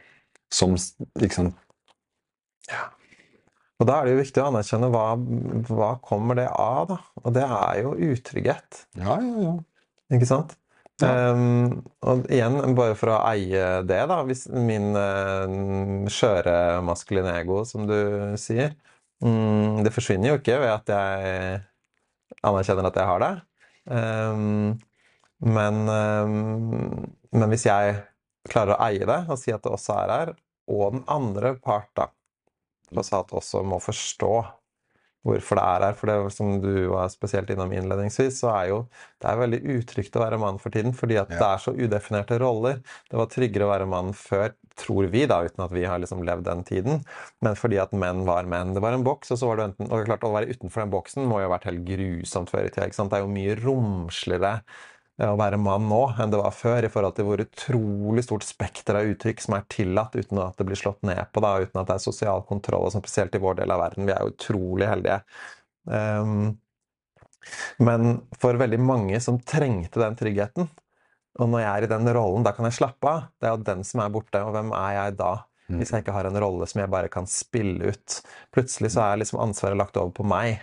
Som 0.51 0.75
liksom 1.17 1.53
Og 3.79 3.87
da 3.87 3.97
er 3.97 4.07
det 4.07 4.13
jo 4.13 4.21
viktig 4.21 4.41
å 4.43 4.47
anerkjenne 4.49 4.89
hva, 4.91 5.03
hva 5.69 5.91
kommer 6.03 6.39
det 6.41 6.49
av, 6.51 6.89
da. 6.89 6.97
Og 7.23 7.35
det 7.35 7.45
er 7.45 7.77
jo 7.83 7.93
utrygghet. 8.09 8.81
Ja, 8.99 9.15
ja, 9.23 9.45
ja. 9.45 9.53
Ikke 10.15 10.27
sant? 10.27 10.57
Ja. 10.99 11.31
Um, 11.31 11.77
og 12.03 12.25
igjen, 12.27 12.59
bare 12.75 12.97
for 12.99 13.13
å 13.13 13.21
eie 13.29 13.79
det, 13.87 14.01
da. 14.11 14.19
Hvis 14.27 14.49
min 14.51 14.91
uh, 14.99 15.47
skjøre 16.11 16.55
maskuline 16.83 17.37
ego, 17.39 17.61
som 17.67 17.87
du 17.87 17.95
sier 18.41 18.73
um, 19.23 19.79
Det 19.85 19.93
forsvinner 19.95 20.33
jo 20.33 20.41
ikke 20.41 20.59
ved 20.59 20.73
at 20.73 20.91
jeg 20.91 21.63
anerkjenner 22.43 22.91
at 22.91 22.99
jeg 22.99 23.09
har 23.13 23.23
det. 23.23 23.33
Um, 23.89 24.75
men, 25.39 25.87
ehm, 25.87 27.07
men 27.31 27.51
hvis 27.51 27.65
jeg 27.69 27.95
klarer 28.49 28.75
å 28.75 28.87
eie 28.89 29.07
det 29.07 29.21
og 29.31 29.39
si 29.39 29.53
at 29.55 29.63
det 29.63 29.71
også 29.71 29.95
er 30.01 30.13
her, 30.13 30.31
og 30.69 30.97
den 30.97 31.05
andre 31.09 31.53
part 31.63 31.89
da, 31.97 32.09
tross 32.93 33.13
alt 33.13 33.35
også 33.35 33.63
må 33.65 33.79
forstå 33.83 34.33
hvorfor 35.27 35.59
det 35.59 35.63
er 35.67 35.83
her. 35.83 35.95
For 35.99 36.07
det 36.07 36.31
som 36.31 36.53
du 36.63 36.71
var 36.93 37.09
spesielt 37.11 37.49
innom 37.51 37.73
innledningsvis, 37.75 38.37
så 38.39 38.53
er 38.53 38.69
jo 38.71 38.77
det 39.19 39.27
er 39.27 39.41
veldig 39.41 39.59
utrygt 39.75 40.15
å 40.15 40.21
være 40.23 40.39
mann 40.39 40.59
for 40.63 40.71
tiden, 40.71 40.93
fordi 40.95 41.17
at 41.19 41.29
Ja. 41.33 41.37
det 41.41 41.47
er 41.49 41.63
så 41.65 41.73
udefinerte 41.75 42.39
roller. 42.39 42.79
Det 43.11 43.17
var 43.19 43.27
tryggere 43.27 43.67
å 43.67 43.73
være 43.73 43.87
mann 43.89 44.13
før, 44.15 44.53
tror 44.79 45.09
vi, 45.11 45.25
da, 45.27 45.41
uten 45.43 45.65
at 45.65 45.71
vi 45.75 45.83
har 45.83 45.99
liksom 45.99 46.23
levd 46.23 46.45
den 46.47 46.63
tiden. 46.63 47.03
Men 47.41 47.55
fordi 47.59 47.81
at 47.81 47.91
menn 47.91 48.23
var 48.25 48.45
menn. 48.47 48.73
Det 48.73 48.81
var 48.81 48.93
en 48.95 49.03
boks, 49.03 49.31
og 49.31 49.37
så 49.41 49.47
var 49.47 49.57
det 49.57 49.65
enten 49.73 49.91
Og 49.91 50.05
klart, 50.05 50.23
å 50.23 50.31
være 50.31 50.55
utenfor 50.55 50.85
den 50.85 50.91
boksen 50.95 51.27
må 51.27 51.41
jo 51.41 51.49
ha 51.49 51.57
vært 51.57 51.67
helt 51.67 51.83
grusomt 51.83 52.49
før 52.49 52.65
i 52.65 52.69
tida. 52.69 52.87
Det 52.87 53.13
er 53.19 53.25
jo 53.25 53.27
mye 53.27 53.59
romsligere 53.59 54.61
å 55.25 55.35
være 55.39 55.59
mann 55.59 55.87
nå 55.89 56.01
enn 56.21 56.31
det 56.31 56.39
var 56.39 56.53
før, 56.55 56.85
i 56.85 56.91
forhold 56.91 57.17
til 57.17 57.27
hvor 57.27 57.41
utrolig 57.43 58.23
stort 58.23 58.45
spekter 58.47 58.99
av 58.99 59.09
uttrykk 59.09 59.43
som 59.43 59.57
er 59.57 59.67
tillatt 59.71 60.15
uten 60.15 60.39
at 60.43 60.59
det 60.59 60.67
blir 60.69 60.79
slått 60.79 61.01
ned 61.07 61.21
på, 61.33 61.43
da, 61.43 61.57
uten 61.59 61.81
at 61.81 61.89
det 61.89 61.97
er 61.97 62.05
sosial 62.05 62.45
kontroll, 62.47 62.85
og 62.87 62.93
sånn, 62.93 63.03
spesielt 63.03 63.35
i 63.35 63.43
vår 63.43 63.59
del 63.59 63.73
av 63.75 63.83
verden. 63.83 64.07
Vi 64.07 64.15
er 64.15 64.23
jo 64.23 64.33
utrolig 64.33 64.87
heldige. 64.87 65.19
Um, 65.89 66.53
men 67.83 68.21
for 68.39 68.59
veldig 68.59 68.79
mange 68.83 69.19
som 69.23 69.41
trengte 69.43 70.01
den 70.01 70.17
tryggheten, 70.19 70.69
og 71.39 71.51
når 71.51 71.63
jeg 71.63 71.69
er 71.71 71.85
i 71.85 71.91
den 71.91 72.09
rollen, 72.15 72.43
da 72.43 72.53
kan 72.55 72.67
jeg 72.67 72.79
slappe 72.79 73.11
av. 73.11 73.29
Det 73.39 73.47
er 73.47 73.53
jo 73.55 73.67
den 73.67 73.85
som 73.87 74.01
er 74.03 74.11
borte, 74.13 74.41
og 74.43 74.55
hvem 74.55 74.73
er 74.75 74.95
jeg 74.97 75.19
da? 75.19 75.35
Hvis 75.69 75.91
jeg 75.93 76.01
ikke 76.01 76.15
har 76.15 76.25
en 76.25 76.39
rolle 76.41 76.65
som 76.65 76.81
jeg 76.81 76.89
bare 76.89 77.11
kan 77.13 77.27
spille 77.29 77.91
ut. 77.93 78.15
Plutselig 78.55 78.95
så 78.95 79.03
er 79.05 79.21
liksom 79.21 79.37
ansvaret 79.43 79.77
lagt 79.77 79.99
over 80.01 80.09
på 80.17 80.25
meg 80.25 80.55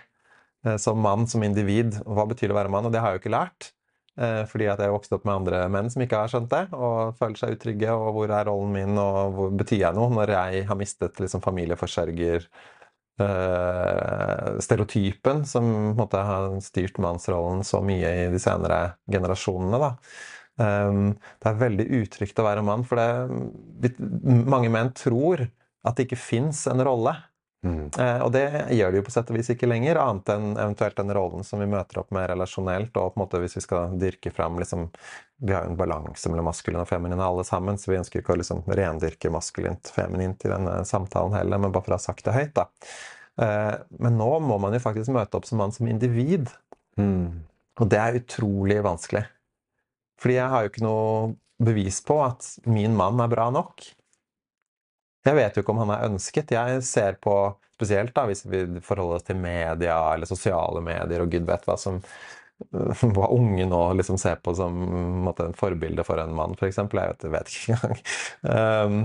eh, 0.67 0.75
som 0.83 0.99
mann, 0.99 1.29
som 1.31 1.45
individ. 1.47 2.01
Og 2.03 2.19
hva 2.19 2.27
betyr 2.27 2.51
det 2.51 2.57
å 2.57 2.59
være 2.59 2.73
mann? 2.75 2.89
Og 2.89 2.95
det 2.95 3.01
har 3.05 3.15
jeg 3.15 3.21
jo 3.21 3.23
ikke 3.23 3.37
lært. 3.37 3.71
Eh, 4.19 4.43
Fordi 4.51 4.69
at 4.73 4.83
jeg 4.83 4.95
vokste 4.95 5.19
opp 5.19 5.27
med 5.29 5.35
andre 5.41 5.65
menn 5.73 5.91
som 5.93 6.05
ikke 6.05 6.23
har 6.23 6.33
skjønt 6.33 6.53
det, 6.53 6.65
og 6.77 7.17
føler 7.19 7.41
seg 7.41 7.57
utrygge. 7.57 7.93
Og 7.93 8.09
hvor 8.17 8.33
er 8.33 8.49
rollen 8.51 8.73
min, 8.77 9.03
og 9.03 9.37
hvor 9.37 9.53
betyr 9.63 9.83
jeg 9.85 9.99
noe 9.99 10.13
når 10.15 10.35
jeg 10.37 10.65
har 10.71 10.81
mistet 10.81 11.21
liksom 11.23 11.45
familieforsørger 11.45 12.49
eh, 13.23 14.49
stereotypen 14.65 15.45
som 15.49 15.69
måte 15.99 16.23
har 16.31 16.57
styrt 16.65 16.99
mannsrollen 17.03 17.65
så 17.67 17.83
mye 17.85 18.15
i 18.25 18.27
de 18.33 18.43
senere 18.43 18.81
generasjonene. 19.13 19.83
da. 19.83 19.93
Um, 20.57 21.11
det 21.43 21.51
er 21.51 21.59
veldig 21.61 21.85
utrygt 21.99 22.39
å 22.41 22.47
være 22.47 22.63
mann, 22.65 22.85
for 22.89 22.97
det, 22.97 23.91
mange 24.01 24.71
menn 24.73 24.89
tror 24.97 25.43
at 25.45 25.99
det 25.99 26.07
ikke 26.07 26.21
fins 26.21 26.63
en 26.71 26.81
rolle. 26.85 27.13
Mm. 27.67 27.91
Eh, 27.99 28.21
og 28.23 28.31
det 28.35 28.45
gjør 28.77 28.93
det 28.93 29.01
jo 29.01 29.05
på 29.07 29.13
sett 29.15 29.31
og 29.33 29.39
vis 29.39 29.51
ikke 29.51 29.69
lenger, 29.69 29.99
annet 29.99 30.31
enn 30.35 30.53
eventuelt 30.55 30.99
den 31.01 31.13
rollen 31.17 31.47
som 31.47 31.63
vi 31.63 31.69
møter 31.71 31.99
opp 32.03 32.13
med 32.15 32.29
relasjonelt. 32.31 32.93
Og 32.95 33.15
på 33.15 33.19
en 33.19 33.25
måte 33.25 33.41
hvis 33.43 33.59
vi 33.59 33.65
skal 33.65 33.97
dyrke 34.01 34.31
fram 34.35 34.61
liksom, 34.63 34.89
Vi 35.43 35.53
har 35.53 35.67
jo 35.67 35.75
en 35.75 35.77
balanse 35.77 36.31
mellom 36.33 36.47
maskulin 36.49 36.81
og 36.81 36.89
feminin 36.89 37.21
alle 37.21 37.45
sammen, 37.45 37.77
så 37.77 37.91
vi 37.91 37.99
ønsker 37.99 38.23
ikke 38.23 38.33
å 38.33 38.39
liksom 38.41 38.63
rendyrke 38.65 39.33
maskulint 39.33 39.91
feminint 39.93 40.47
i 40.47 40.53
denne 40.53 40.79
samtalen 40.89 41.37
heller, 41.37 41.61
men 41.61 41.75
bare 41.75 41.85
for 41.85 41.97
å 41.97 41.99
ha 41.99 42.07
sagt 42.07 42.25
det 42.25 42.33
høyt, 42.37 42.55
da. 42.57 42.71
Eh, 43.43 43.75
men 44.01 44.17
nå 44.17 44.31
må 44.41 44.57
man 44.63 44.73
jo 44.73 44.81
faktisk 44.81 45.13
møte 45.13 45.37
opp 45.37 45.49
som 45.49 45.61
mann 45.61 45.75
som 45.77 45.91
individ. 45.91 46.49
Mm. 46.97 47.45
Og 47.77 47.91
det 47.93 48.01
er 48.01 48.21
utrolig 48.23 48.79
vanskelig. 48.87 49.27
Fordi 50.23 50.39
jeg 50.39 50.53
har 50.53 50.65
jo 50.65 50.73
ikke 50.73 50.87
noe 50.87 51.35
bevis 51.61 52.01
på 52.05 52.17
at 52.25 52.49
min 52.69 52.97
mann 52.97 53.21
er 53.21 53.33
bra 53.33 53.51
nok. 53.53 53.85
Jeg 55.27 55.39
vet 55.39 55.57
jo 55.57 55.65
ikke 55.65 55.75
om 55.75 55.83
han 55.85 55.95
er 55.97 56.07
ønsket. 56.09 56.55
Jeg 56.55 56.83
ser 56.87 57.19
på, 57.23 57.35
spesielt 57.75 58.15
da, 58.17 58.27
hvis 58.31 58.45
vi 58.47 58.65
forholder 58.85 59.21
oss 59.21 59.27
til 59.27 59.39
media 59.41 59.99
eller 60.15 60.29
sosiale 60.29 60.83
medier, 60.85 61.23
og 61.25 61.33
gud 61.33 61.49
vet 61.49 61.67
hva 61.69 61.79
som 61.81 62.01
hva 63.17 63.29
unge 63.35 63.67
nå 63.69 63.81
liksom 63.99 64.19
ser 64.19 64.39
på 64.41 64.55
som 64.57 64.77
måtte, 65.27 65.45
en 65.51 65.57
forbilde 65.57 66.05
for 66.07 66.21
en 66.23 66.33
mann, 66.37 66.55
f.eks. 66.57 66.79
Jeg 66.81 66.93
vet, 66.93 67.27
vet 67.35 67.53
ikke 67.53 67.77
engang. 67.77 67.99
Um, 68.47 69.01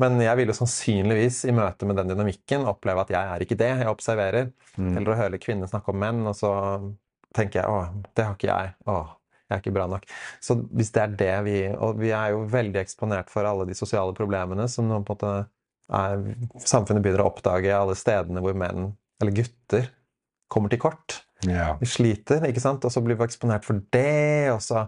men 0.00 0.18
jeg 0.20 0.36
vil 0.38 0.50
jo 0.50 0.54
sannsynligvis 0.56 1.42
i 1.48 1.54
møte 1.56 1.86
med 1.88 1.96
den 1.98 2.10
dynamikken 2.12 2.66
oppleve 2.68 3.04
at 3.04 3.12
jeg 3.12 3.30
er 3.32 3.44
ikke 3.44 3.56
det 3.60 3.70
jeg 3.70 3.88
observerer. 3.90 4.50
Mm. 4.76 4.92
Eller 4.98 5.12
å 5.12 5.16
høre 5.18 5.40
kvinner 5.40 5.70
snakke 5.70 5.92
om 5.92 6.00
menn, 6.02 6.22
og 6.28 6.36
så 6.36 6.52
tenker 7.36 7.62
jeg 7.62 7.72
å, 7.72 8.04
det 8.12 8.26
har 8.26 8.36
ikke 8.36 8.50
jeg. 8.50 8.72
Å, 8.88 8.96
jeg 9.48 9.56
er 9.56 9.62
ikke 9.62 9.74
bra 9.76 9.88
nok. 9.94 10.06
Så 10.44 10.58
hvis 10.72 10.92
det 10.94 11.02
er 11.02 11.16
det 11.22 11.32
vi 11.46 11.56
Og 11.72 11.98
vi 12.00 12.12
er 12.16 12.32
jo 12.32 12.44
veldig 12.52 12.80
eksponert 12.80 13.32
for 13.32 13.48
alle 13.48 13.66
de 13.68 13.76
sosiale 13.76 14.14
problemene 14.16 14.68
som 14.70 14.88
nå 14.88 15.02
på 15.02 15.16
en 15.16 15.18
måte 15.18 15.32
samfunnet 15.92 17.04
begynner 17.04 17.24
å 17.24 17.32
oppdage 17.32 17.74
alle 17.76 17.96
stedene 17.98 18.42
hvor 18.44 18.56
menn, 18.56 18.92
eller 19.22 19.36
gutter, 19.36 19.90
kommer 20.52 20.72
til 20.72 20.80
kort. 20.82 21.22
Ja. 21.48 21.72
Vi 21.80 21.88
sliter, 21.90 22.44
ikke 22.48 22.62
sant? 22.62 22.84
Og 22.86 22.94
så 22.94 23.02
blir 23.04 23.18
vi 23.18 23.26
eksponert 23.26 23.66
for 23.66 23.80
det, 23.92 24.52
og 24.52 24.60
så 24.64 24.86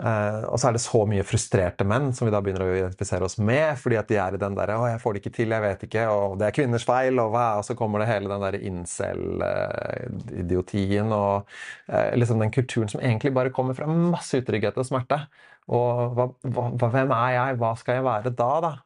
Eh, 0.00 0.44
og 0.48 0.56
så 0.56 0.70
er 0.70 0.72
det 0.72 0.80
så 0.80 1.02
mye 1.04 1.20
frustrerte 1.28 1.84
menn 1.84 2.14
som 2.16 2.24
vi 2.24 2.30
da 2.32 2.38
begynner 2.40 2.64
å 2.64 2.76
identifisere 2.78 3.26
oss 3.26 3.36
med, 3.36 3.76
fordi 3.76 3.98
at 4.00 4.08
de 4.08 4.16
er 4.16 4.32
i 4.34 4.40
den 4.40 4.54
derre 4.56 4.72
'Å, 4.78 4.88
jeg 4.88 5.00
får 5.02 5.12
det 5.12 5.20
ikke 5.20 5.36
til, 5.36 5.52
jeg 5.52 5.60
vet 5.60 5.82
ikke', 5.84 6.08
og 6.08 6.38
'det 6.38 6.46
er 6.46 6.56
kvinners 6.56 6.88
feil', 6.88 7.20
og 7.20 7.30
hva? 7.34 7.58
Og 7.58 7.64
så 7.68 7.74
kommer 7.76 7.98
det 8.00 8.08
hele 8.08 8.28
den 8.32 8.40
derre 8.40 8.64
incel-idiotien 8.70 11.12
og 11.12 11.44
eh, 11.88 12.16
liksom 12.16 12.38
den 12.40 12.50
kulturen 12.50 12.88
som 12.88 13.00
egentlig 13.00 13.34
bare 13.34 13.50
kommer 13.50 13.74
fra 13.74 13.86
masse 13.86 14.36
utrygghet 14.40 14.78
og 14.78 14.86
smerte. 14.86 15.26
Og 15.68 16.14
hva, 16.16 16.28
hva, 16.40 16.88
hvem 16.88 17.10
er 17.12 17.30
jeg? 17.36 17.56
Hva 17.60 17.76
skal 17.76 17.94
jeg 17.94 18.04
være 18.04 18.30
da, 18.32 18.60
da? 18.60 18.76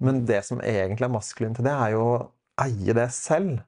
Men 0.00 0.24
det 0.28 0.42
som 0.46 0.62
egentlig 0.64 1.06
er 1.06 1.12
maskulint 1.12 1.58
til 1.58 1.66
det, 1.66 1.74
er 1.74 1.94
jo 1.94 2.04
å 2.06 2.20
eie 2.64 2.96
det 2.96 3.08
selv. 3.14 3.60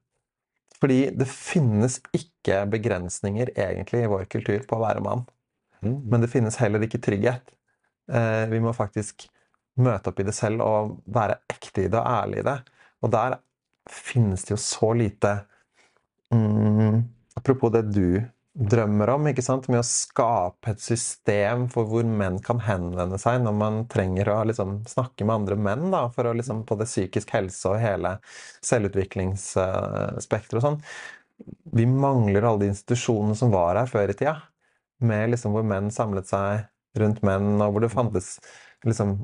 Fordi 0.82 1.12
det 1.14 1.28
finnes 1.30 2.00
ikke 2.16 2.64
begrensninger 2.72 3.52
egentlig 3.54 4.02
i 4.02 4.10
vår 4.10 4.26
kultur 4.32 4.64
på 4.66 4.78
å 4.78 4.82
være 4.82 5.04
mann. 5.04 5.26
Men 5.82 6.22
det 6.22 6.30
finnes 6.30 6.58
heller 6.62 6.82
ikke 6.86 7.00
trygghet. 7.02 7.54
Eh, 8.10 8.44
vi 8.50 8.60
må 8.62 8.72
faktisk 8.74 9.26
møte 9.82 10.10
opp 10.10 10.20
i 10.20 10.26
det 10.26 10.34
selv 10.36 10.62
og 10.64 10.96
være 11.10 11.40
ekte 11.50 11.86
i 11.86 11.90
det 11.90 11.98
og 11.98 12.08
ærlig 12.08 12.42
i 12.42 12.46
det. 12.48 12.58
Og 13.02 13.12
der 13.14 13.38
finnes 13.90 14.44
det 14.46 14.54
jo 14.54 14.60
så 14.62 14.92
lite 14.94 15.32
mm, 16.34 17.02
Apropos 17.34 17.72
det 17.72 17.86
du 17.94 18.20
drømmer 18.52 19.08
om, 19.14 19.26
ikke 19.30 19.42
sant? 19.44 19.68
med 19.72 19.80
å 19.80 19.86
skape 19.86 20.74
et 20.74 20.82
system 20.82 21.68
for 21.72 21.88
hvor 21.88 22.04
menn 22.04 22.38
kan 22.44 22.60
henvende 22.66 23.18
seg 23.20 23.40
når 23.44 23.54
man 23.56 23.78
trenger 23.92 24.28
å 24.28 24.42
liksom, 24.48 24.82
snakke 24.88 25.24
med 25.24 25.34
andre 25.40 25.56
menn 25.56 25.90
da, 25.94 26.04
for 26.12 26.28
å 26.28 26.34
liksom, 26.36 26.64
på 26.68 26.76
det 26.80 26.88
psykisk 26.90 27.32
helse 27.32 27.72
og 27.72 27.80
hele 27.80 28.18
selvutviklingsspekteret 28.68 30.58
og 30.60 30.66
sånn. 30.66 30.80
Vi 31.72 31.86
mangler 31.88 32.44
alle 32.44 32.66
de 32.66 32.72
institusjonene 32.74 33.36
som 33.38 33.54
var 33.54 33.80
her 33.80 33.88
før 33.90 34.12
i 34.12 34.18
tida 34.18 34.36
med 35.02 35.32
liksom 35.32 35.56
hvor 35.56 35.64
menn 35.66 35.88
samlet 35.90 36.28
seg 36.30 36.68
rundt 37.00 37.22
menn, 37.26 37.56
og 37.56 37.72
hvor 37.72 37.82
det 37.82 37.92
fantes 37.92 38.36
liksom 38.86 39.16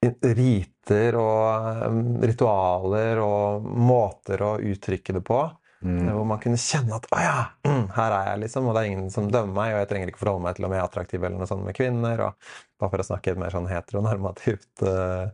riter 0.00 1.16
og 1.20 1.80
um, 1.86 2.04
ritualer 2.24 3.20
og 3.20 3.64
måter 3.64 4.44
å 4.44 4.52
uttrykke 4.70 5.16
det 5.18 5.24
på. 5.26 5.40
Mm. 5.80 6.10
Hvor 6.12 6.26
man 6.28 6.40
kunne 6.42 6.60
kjenne 6.60 6.96
at 6.98 7.06
'å 7.08 7.20
ja, 7.24 7.44
mm, 7.64 7.84
her 7.96 8.12
er 8.12 8.26
jeg', 8.28 8.40
liksom, 8.42 8.66
og 8.68 8.74
det 8.76 8.80
er 8.80 8.90
ingen 8.90 9.10
som 9.10 9.30
dømmer 9.32 9.54
meg, 9.56 9.72
og 9.72 9.78
jeg 9.80 9.88
trenger 9.88 10.10
ikke 10.12 10.20
forholde 10.20 10.44
meg 10.44 10.56
til 10.56 10.66
om 10.68 10.74
jeg 10.74 10.80
er 10.82 10.88
attraktiv 10.88 11.22
eller 11.24 11.38
noe 11.40 11.48
sånt 11.48 11.64
med 11.64 11.76
kvinner. 11.78 12.20
og 12.26 12.50
Bare 12.80 12.92
for 12.92 13.04
å 13.04 13.06
snakke 13.08 13.32
et 13.32 13.40
mer 13.40 13.54
sånn 13.54 13.68
heteronormativt 13.70 14.84
uh, 14.84 15.30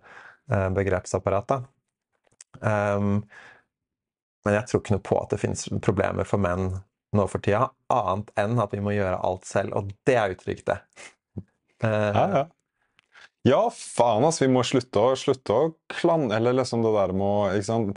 begrepsapparat. 0.76 1.50
da. 1.50 1.58
Um, 2.62 3.24
men 4.46 4.54
jeg 4.54 4.68
tror 4.68 4.82
ikke 4.82 4.94
noe 4.94 5.08
på 5.10 5.18
at 5.18 5.34
det 5.34 5.40
finnes 5.42 5.66
problemer 5.82 6.28
for 6.28 6.38
menn 6.38 6.68
nå 7.16 7.24
for 7.30 7.42
tida, 7.42 7.70
annet 7.90 8.30
enn 8.38 8.60
at 8.62 8.74
vi 8.74 8.82
må 8.84 8.94
gjøre 8.94 9.18
alt 9.26 9.46
selv, 9.48 9.74
og 9.78 9.90
det 10.06 10.14
er 10.20 10.34
uttrykt, 10.34 10.70
det. 10.70 10.78
Uh, 11.82 12.12
ja, 12.14 12.26
ja. 12.36 12.44
ja, 13.50 13.62
faen, 13.74 14.22
altså. 14.22 14.44
Vi 14.46 14.52
må 14.54 14.62
slutte 14.66 15.02
å, 15.02 15.16
slutte 15.18 15.56
å 15.56 15.72
klan... 15.90 16.30
Eller 16.34 16.54
liksom 16.54 16.86
det 16.86 16.94
der 16.94 17.14
med 17.16 17.26
å? 17.26 17.96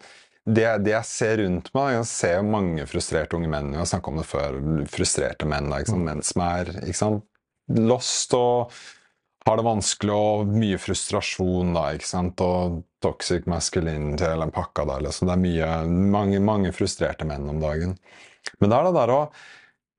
Det, 0.50 0.66
det, 0.82 0.94
jeg 0.96 1.06
ser 1.06 1.36
rundt 1.44 1.68
meg 1.78 1.92
Jeg 1.94 2.06
ser 2.10 2.46
mange 2.46 2.86
frustrerte 2.90 3.38
unge 3.38 3.50
menn. 3.52 3.74
Jeg 3.76 3.84
har 3.84 3.90
snakka 3.92 4.12
om 4.12 4.22
det 4.22 4.28
før. 4.30 4.62
Frustrerte 4.90 5.50
menn. 5.50 5.70
Sant? 5.84 6.00
Mm. 6.00 6.08
Menn 6.08 6.24
som 6.26 6.46
er 6.46 6.72
lost 7.90 8.34
og 8.38 8.74
har 9.46 9.60
det 9.60 9.66
vanskelig 9.66 10.16
og 10.16 10.50
mye 10.52 10.80
frustrasjon. 10.82 11.76
da, 11.78 11.90
ikke 11.96 12.10
sant? 12.10 12.42
Og 12.42 12.82
toxic 13.04 13.48
masculinity 13.50 14.26
eller 14.28 14.52
pakka 14.54 14.86
der. 14.90 15.06
Liksom. 15.08 15.30
Det 15.30 15.36
er 15.36 15.46
mye, 15.46 15.70
mange, 16.18 16.42
mange 16.44 16.74
frustrerte 16.76 17.28
menn 17.30 17.48
om 17.50 17.62
dagen. 17.62 17.96
Men 18.60 18.72
det 18.72 18.78
er 18.78 18.90
det 18.90 18.98
der 18.98 19.16
å 19.16 19.22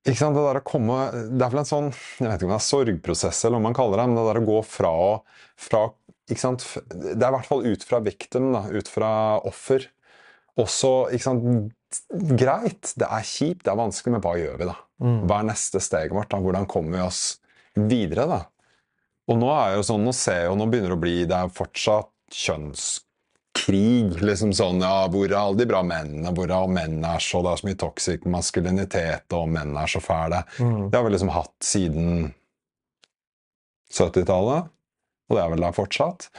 det 0.00 0.16
der 0.16 0.58
å 0.62 0.64
komme, 0.64 1.10
det 1.12 1.44
er 1.44 1.50
vel 1.52 1.60
en 1.60 1.68
sånn 1.68 1.88
jeg 1.92 2.24
vet 2.24 2.40
ikke 2.40 2.46
om 2.46 2.52
det 2.54 2.56
er 2.56 2.64
sorgprosess, 2.64 3.42
eller 3.44 3.60
hva 3.60 3.66
man 3.66 3.74
kaller 3.76 4.00
det, 4.00 4.06
men 4.08 4.16
det 4.16 4.22
der 4.30 4.40
å 4.40 4.46
gå 4.48 4.60
fra, 4.64 4.92
fra 5.60 5.82
Det 6.30 6.38
er 6.40 7.26
i 7.28 7.34
hvert 7.34 7.48
fall 7.50 7.66
ut 7.66 7.84
fra 7.84 8.00
victim, 8.00 8.48
da, 8.54 8.62
ut 8.72 8.88
fra 8.88 9.10
offer. 9.44 9.84
Også 10.60 10.94
ikke 11.14 11.26
sant, 11.26 11.74
Greit, 12.38 12.92
det 13.00 13.06
er 13.08 13.26
kjipt, 13.26 13.64
det 13.66 13.72
er 13.72 13.78
vanskelig, 13.80 14.14
men 14.14 14.22
hva 14.22 14.36
gjør 14.38 14.58
vi, 14.60 14.66
da? 14.68 14.76
Mm. 15.02 15.20
Hva 15.26 15.40
er 15.40 15.48
neste 15.48 15.80
steget 15.82 16.14
vårt? 16.14 16.30
da? 16.30 16.38
Hvordan 16.42 16.68
kommer 16.70 16.98
vi 16.98 17.02
oss 17.02 17.22
videre, 17.74 18.26
da? 18.30 18.40
Og 19.30 19.38
nå 19.38 19.50
er 19.54 19.76
jo 19.76 19.86
sånn, 19.86 20.04
nå 20.06 20.14
ser 20.16 20.44
jeg 20.44 20.50
jo, 20.50 20.56
nå 20.58 20.66
begynner 20.70 20.92
det 20.92 20.98
å 20.98 21.04
bli 21.04 21.14
Det 21.30 21.36
er 21.36 21.52
fortsatt 21.54 22.10
kjønnskrig. 22.34 24.18
liksom 24.22 24.54
sånn, 24.56 24.82
ja, 24.82 25.06
Hvor 25.10 25.26
er 25.26 25.36
alle 25.38 25.60
de 25.60 25.68
bra 25.70 25.82
mennene? 25.86 26.32
Hvor 26.34 26.50
er 26.50 26.72
mennene 26.72 27.14
er 27.16 27.22
så, 27.24 27.42
Det 27.42 27.52
er 27.52 27.62
så 27.62 27.68
mye 27.68 27.80
toxic 27.82 28.26
maskulinitet, 28.26 29.26
og 29.36 29.48
menn 29.50 29.76
er 29.76 29.90
så 29.90 30.02
fæle. 30.02 30.44
Mm. 30.58 30.90
Det 30.90 30.98
har 30.98 31.06
vi 31.06 31.14
liksom 31.14 31.34
hatt 31.34 31.54
siden 31.62 32.34
70-tallet, 33.90 34.70
og 35.30 35.36
det 35.36 35.42
er 35.42 35.54
vel 35.54 35.66
der 35.66 35.74
fortsatt. 35.74 36.30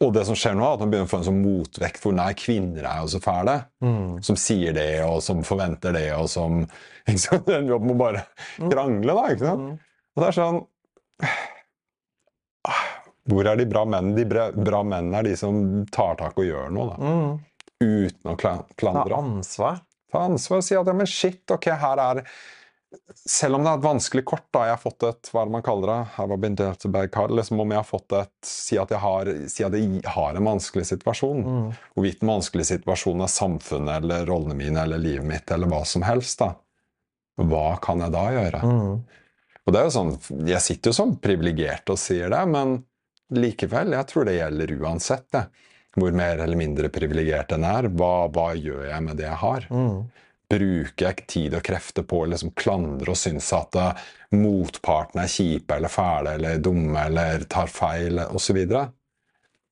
Og 0.00 0.14
det 0.16 0.22
som 0.24 0.36
skjer 0.38 0.54
nå, 0.56 0.64
er 0.64 0.78
at 0.78 0.80
man 0.80 0.92
begynner 0.92 1.08
å 1.08 1.10
få 1.10 1.18
en 1.20 1.26
sånn 1.26 1.42
motvekt 1.42 2.04
hvor 2.04 2.14
nei, 2.16 2.30
kvinner 2.38 2.86
er 2.88 3.02
jo 3.02 3.08
så 3.12 3.18
fæle. 3.20 3.56
Mm. 3.84 4.22
Som 4.24 4.38
sier 4.40 4.72
det, 4.76 5.04
og 5.04 5.18
som 5.24 5.42
forventer 5.44 5.92
det, 5.96 6.06
og 6.16 6.28
som 6.32 6.62
ikke 6.62 7.20
sant? 7.20 7.48
den 7.50 7.68
jobben 7.68 7.90
med 7.90 7.98
å 7.98 8.00
bare 8.00 8.22
mm. 8.24 8.70
krangle, 8.72 9.16
da. 9.18 9.24
ikke 9.34 9.50
sant? 9.50 9.66
Mm. 9.66 9.74
Og 10.16 10.22
det 10.22 10.28
er 10.30 10.38
sånn 10.38 10.60
hvor 13.30 13.46
er 13.46 13.56
de 13.60 13.66
bra 13.68 13.84
mennene? 13.86 14.16
De 14.16 14.24
bra, 14.26 14.50
bra 14.56 14.80
mennene 14.86 15.18
er 15.20 15.24
de 15.28 15.36
som 15.38 15.84
tar 15.92 16.16
tak 16.18 16.38
og 16.40 16.46
gjør 16.48 16.70
noe. 16.74 16.94
da. 16.94 16.98
Mm. 17.04 17.30
Uten 17.80 18.32
å 18.32 18.36
klandre. 18.40 19.12
Ta 19.12 19.20
ansvar. 19.20 19.76
Ta 20.10 20.18
ansvar 20.26 20.60
og 20.60 20.66
si 20.66 20.74
at 20.76 20.88
ja, 20.88 20.94
men 20.96 21.08
shit, 21.08 21.50
ok, 21.52 21.66
her 21.80 21.98
er 22.06 22.16
selv 23.14 23.56
om 23.56 23.64
det 23.64 23.70
er 23.70 23.78
et 23.78 23.84
vanskelig 23.84 24.22
kort, 24.26 24.46
da, 24.54 24.64
jeg 24.66 24.74
har 24.74 24.82
fått 24.82 25.04
et 25.06 25.30
hva 25.30 25.42
er 25.42 25.50
det 25.50 25.54
man 25.54 25.64
kaller 25.66 25.92
det, 25.92 25.98
her 26.16 26.30
var 26.30 27.10
card, 27.14 27.34
liksom 27.38 27.62
om 27.62 27.74
jeg 27.74 27.78
har 27.78 27.86
fått 27.86 28.16
et, 28.18 28.32
si 28.46 28.78
at 28.80 28.90
jeg 28.90 29.02
har, 29.02 29.30
si 29.52 29.66
at 29.66 29.76
jeg 29.78 30.02
har 30.16 30.38
en 30.38 30.48
vanskelig 30.50 30.88
situasjon. 30.90 31.44
Mm. 31.44 31.68
Hvorvidt 31.94 32.20
den 32.24 32.32
vanskelige 32.32 32.72
situasjonen 32.72 33.26
er 33.26 33.32
samfunnet 33.32 34.02
eller 34.02 34.26
rollene 34.30 34.58
mine 34.58 34.82
eller 34.82 35.02
livet 35.02 35.28
mitt 35.28 35.54
eller 35.54 35.70
hva 35.70 35.84
som 35.86 36.06
helst. 36.06 36.42
da. 36.42 36.54
Hva 37.40 37.78
kan 37.82 38.02
jeg 38.04 38.14
da 38.14 38.26
gjøre? 38.34 38.62
Mm. 38.66 38.94
Og 39.60 39.74
det 39.74 39.80
er 39.80 39.86
jo 39.86 39.94
sånn, 39.94 40.14
Jeg 40.48 40.64
sitter 40.64 40.90
jo 40.90 40.96
sånn 40.96 41.18
privilegert 41.22 41.92
og 41.92 41.98
sier 42.00 42.32
det, 42.32 42.40
men 42.50 42.80
likevel, 43.30 43.94
jeg 43.94 44.08
tror 44.10 44.26
det 44.26 44.38
gjelder 44.38 44.78
uansett. 44.80 45.28
det. 45.30 45.46
Hvor 45.98 46.14
mer 46.14 46.38
eller 46.38 46.58
mindre 46.58 46.88
privilegert 46.92 47.52
en 47.54 47.66
er. 47.66 47.88
Hva, 47.90 48.28
hva, 48.30 48.52
gjør 48.54 48.86
jeg 48.86 49.02
med 49.06 49.18
det 49.18 49.26
jeg 49.26 49.40
har? 49.42 49.66
Mm. 49.70 49.96
Bruker 50.50 51.04
jeg 51.06 51.16
ikke 51.16 51.28
tid 51.30 51.54
og 51.54 51.62
krefter 51.66 52.06
på 52.06 52.24
å 52.24 52.30
liksom 52.32 52.54
klandre 52.58 53.12
og 53.12 53.18
synes 53.18 53.52
at 53.54 53.76
uh, 53.78 54.08
motparten 54.34 55.22
er 55.22 55.30
kjipe 55.30 55.76
eller 55.76 55.92
fæle 55.92 56.34
eller 56.38 56.62
dumme 56.62 57.04
eller 57.06 57.46
tar 57.50 57.70
feil 57.70 58.18
osv.? 58.26 58.58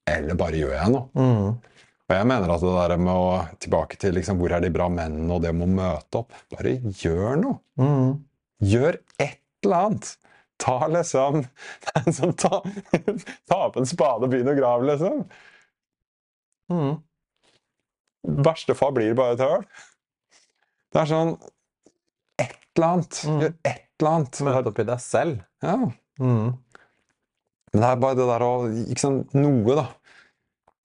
Eller 0.09 0.39
bare 0.39 0.61
gjør 0.61 0.76
jeg 0.76 0.95
noe? 0.95 1.09
Mm. 1.18 1.59
Og 2.09 2.14
jeg 2.16 2.29
mener 2.31 2.55
at 2.55 2.62
det 2.64 2.70
der 2.72 3.03
med 3.05 3.12
å 3.12 3.33
tilbake 3.61 3.99
til 4.01 4.14
liksom, 4.16 4.39
hvor 4.41 4.55
er 4.57 4.64
de 4.64 4.70
bra 4.72 4.87
mennene 4.89 5.35
og 5.35 5.43
det 5.45 5.53
med 5.53 5.66
å 5.68 5.74
møte 5.76 6.22
opp 6.22 6.39
Bare 6.55 6.79
gjør 7.03 7.37
noe. 7.43 7.59
Mm. 7.76 8.14
Gjør 8.64 8.97
et 9.20 9.43
eller 9.66 9.91
annet. 9.91 10.14
Ta 10.59 10.79
liksom 10.91 11.43
sånn, 12.16 12.33
ta, 12.41 12.62
ta, 13.47 13.59
opp 13.61 13.76
en 13.79 13.87
spade 13.87 14.26
og 14.26 14.33
begynn 14.33 14.51
å 14.51 14.57
grave, 14.57 14.89
liksom. 14.89 15.20
Mm. 16.72 16.97
verste 18.45 18.74
fall 18.76 18.97
blir 18.97 19.14
bare 19.16 19.37
et 19.37 19.45
høl. 19.45 19.62
Det 20.93 21.03
er 21.03 21.11
sånn 21.11 21.36
Et 22.39 22.57
eller 22.78 22.89
annet. 22.89 23.20
Mm. 23.26 23.39
Gjør 23.43 23.55
et 23.66 23.86
eller 23.99 24.11
annet. 24.14 24.41
Møte 24.49 24.72
opp 24.72 24.80
i 24.80 24.89
deg 24.89 25.03
selv. 25.03 25.45
Ja. 25.64 25.76
Mm. 26.22 26.51
Men 27.72 27.82
det 27.82 27.89
er 27.89 28.03
bare 28.03 28.18
det 28.18 28.26
der 28.30 28.45
å 28.47 28.53
Ikke 28.86 29.03
sant, 29.03 29.34
noe, 29.36 29.78
da. 29.78 29.86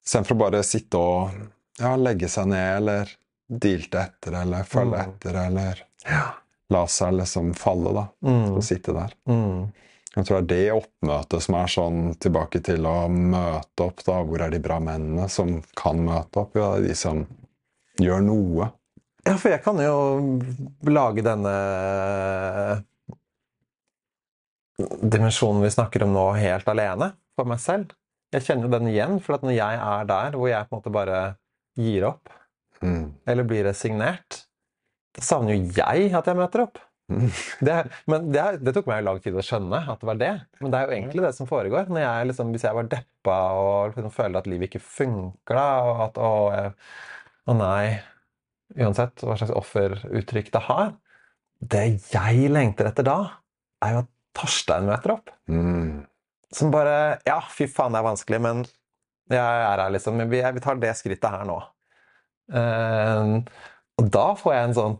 Istedenfor 0.03 0.35
å 0.35 0.43
bare 0.43 0.63
sitte 0.67 0.99
og 0.99 1.43
ja, 1.79 1.93
legge 1.97 2.27
seg 2.29 2.49
ned, 2.51 2.69
eller 2.81 3.11
dilte 3.47 4.01
etter, 4.01 4.41
eller 4.41 4.65
følge 4.67 4.97
mm. 4.97 5.13
etter, 5.13 5.37
eller 5.47 5.83
ja 6.03 6.25
la 6.73 6.87
seg 6.89 7.17
liksom 7.19 7.53
falle, 7.57 7.93
da. 7.93 8.05
Mm. 8.25 8.53
Og 8.57 8.63
sitte 8.65 8.95
der. 8.95 9.15
Mm. 9.29 9.71
Jeg 10.13 10.27
tror 10.27 10.43
det 10.43 10.43
er 10.43 10.49
det 10.49 10.75
oppmøtet 10.77 11.45
som 11.45 11.57
er 11.57 11.71
sånn 11.73 12.01
tilbake 12.21 12.61
til 12.65 12.85
å 12.85 12.97
møte 13.09 13.87
opp. 13.87 14.03
da, 14.05 14.19
Hvor 14.27 14.45
er 14.45 14.53
de 14.53 14.61
bra 14.61 14.77
mennene 14.83 15.29
som 15.31 15.55
kan 15.79 16.03
møte 16.05 16.43
opp? 16.43 16.57
Ja, 16.59 16.75
de 16.81 16.93
som 16.97 17.25
gjør 18.01 18.21
noe. 18.25 18.69
Ja, 19.23 19.37
for 19.39 19.53
jeg 19.53 19.63
kan 19.63 19.79
jo 19.79 19.95
lage 20.91 21.23
denne 21.23 21.53
dimensjonen 24.83 25.63
vi 25.63 25.71
snakker 25.71 26.03
om 26.03 26.15
nå, 26.15 26.25
helt 26.35 26.67
alene 26.67 27.13
for 27.37 27.47
meg 27.47 27.61
selv. 27.63 27.93
Jeg 28.33 28.47
kjenner 28.47 28.67
jo 28.67 28.73
den 28.73 28.89
igjen, 28.91 29.19
for 29.23 29.37
at 29.37 29.45
når 29.45 29.55
jeg 29.55 29.81
er 29.85 30.07
der 30.09 30.35
hvor 30.39 30.49
jeg 30.49 30.67
på 30.67 30.73
en 30.73 30.81
måte 30.81 30.93
bare 30.93 31.19
gir 31.79 32.07
opp, 32.09 32.31
mm. 32.81 33.05
eller 33.29 33.47
blir 33.47 33.63
resignert, 33.69 34.43
da 35.13 35.23
savner 35.23 35.55
jo 35.55 35.69
jeg 35.77 36.09
at 36.17 36.27
jeg 36.27 36.39
møter 36.39 36.65
opp. 36.65 36.81
Det, 37.63 37.73
men 38.09 38.29
det, 38.31 38.43
det, 38.63 38.71
tok 38.73 38.87
meg 38.89 39.01
jo 39.01 39.07
lang 39.09 39.19
tid 39.21 39.35
å 39.37 39.43
skjønne 39.45 39.83
at 39.91 40.01
det 40.01 40.07
var 40.07 40.19
det. 40.19 40.31
Men 40.63 40.73
det 40.73 40.79
er 40.79 40.87
jo 40.87 40.95
egentlig 40.97 41.25
det 41.25 41.33
som 41.37 41.49
foregår. 41.49 41.91
Jeg 41.99 42.29
liksom, 42.29 42.53
hvis 42.55 42.65
jeg 42.65 42.77
var 42.77 42.89
deppa 42.89 43.37
og 43.59 43.93
liksom 43.93 44.15
føler 44.15 44.39
at 44.39 44.49
livet 44.49 44.71
ikke 44.71 44.83
funker, 44.83 45.59
og 45.59 46.03
at 46.07 46.19
å, 46.23 46.33
å 47.51 47.55
nei 47.59 47.85
Uansett 48.79 49.21
hva 49.21 49.35
slags 49.37 49.53
offeruttrykk 49.53 50.47
det 50.53 50.61
har 50.65 50.93
Det 51.61 51.83
jeg 52.13 52.47
lengter 52.51 52.89
etter 52.89 53.05
da, 53.05 53.17
er 53.85 53.95
jo 53.95 54.01
at 54.03 54.09
Torstein 54.33 54.87
møter 54.89 55.13
opp. 55.13 55.29
Mm. 55.47 56.05
som 56.53 56.71
bare 56.73 57.19
Ja, 57.27 57.37
fy 57.53 57.67
faen, 57.69 57.93
det 57.93 58.01
er 58.01 58.07
vanskelig, 58.07 58.39
men 58.41 58.63
jeg 59.31 59.39
er 59.39 59.79
her, 59.79 59.91
liksom. 59.93 60.17
Vi, 60.29 60.41
vi 60.41 60.63
tar 60.63 60.81
det 60.81 60.95
skrittet 60.97 61.29
her 61.31 61.45
nå. 61.47 61.59
Uh, 62.53 63.39
og 64.01 64.09
da 64.11 64.25
får 64.35 64.55
jeg 64.55 64.67
en 64.67 64.75
sånn? 64.77 64.97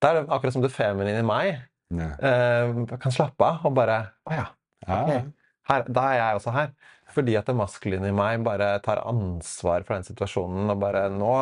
Det 0.00 0.08
er 0.08 0.22
akkurat 0.22 0.54
som 0.54 0.64
det 0.64 0.72
feminine 0.72 1.20
i 1.20 1.26
meg 1.26 1.50
Ja. 1.92 2.06
uh, 2.22 2.96
kan 3.02 3.12
slappe 3.12 3.44
av 3.44 3.66
og 3.68 3.74
bare 3.76 3.98
Å 4.24 4.30
oh, 4.30 4.38
Ja. 4.38 4.46
Okay. 4.86 5.26
Her, 5.68 5.84
da 5.92 6.06
er 6.08 6.16
jeg 6.16 6.38
også 6.38 6.54
her. 6.54 6.70
Fordi 7.10 7.34
at 7.38 7.50
det 7.50 7.56
maskuline 7.58 8.08
i 8.08 8.14
meg 8.14 8.40
bare 8.46 8.72
tar 8.82 9.02
ansvar 9.04 9.84
for 9.84 9.98
den 9.98 10.06
situasjonen 10.06 10.72
og 10.72 10.80
bare 10.82 11.04
Nå 11.12 11.34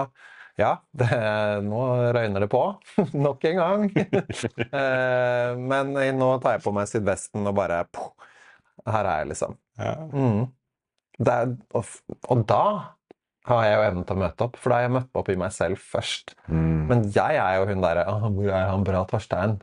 ja, 0.58 0.72
det, 0.90 1.08
nå 1.66 1.80
røyner 2.16 2.42
det 2.44 2.50
på. 2.50 2.62
Nok 3.26 3.44
en 3.46 3.60
gang. 3.60 3.88
eh, 4.80 5.50
men 5.54 5.94
nå 6.18 6.30
tar 6.42 6.56
jeg 6.56 6.64
på 6.66 6.74
meg 6.74 6.90
sydvesten 6.90 7.46
og 7.46 7.54
bare 7.58 7.84
poh, 7.94 8.10
Her 8.88 9.04
er 9.04 9.22
jeg, 9.22 9.32
liksom. 9.34 9.58
Ja. 9.78 9.94
Mm. 10.10 10.48
Er, 11.18 11.52
og, 11.74 11.94
og 12.30 12.42
da 12.50 12.64
har 13.48 13.64
jeg 13.64 13.76
jo 13.76 13.86
evnen 13.86 14.06
til 14.06 14.18
å 14.18 14.22
møte 14.22 14.46
opp, 14.46 14.58
for 14.60 14.70
da 14.70 14.80
har 14.80 14.86
jeg 14.86 14.94
møtt 14.98 15.22
opp 15.22 15.30
i 15.32 15.38
meg 15.40 15.54
selv 15.54 15.80
først. 15.94 16.34
Mm. 16.50 16.82
Men 16.90 17.06
jeg 17.14 17.38
er 17.40 17.58
jo 17.58 17.70
hun 17.70 17.84
derre 17.84 18.04
«Åh, 18.10 18.26
'Hvor 18.28 18.50
er 18.50 18.68
han 18.72 18.86
bra 18.86 19.06
Torstein?' 19.08 19.56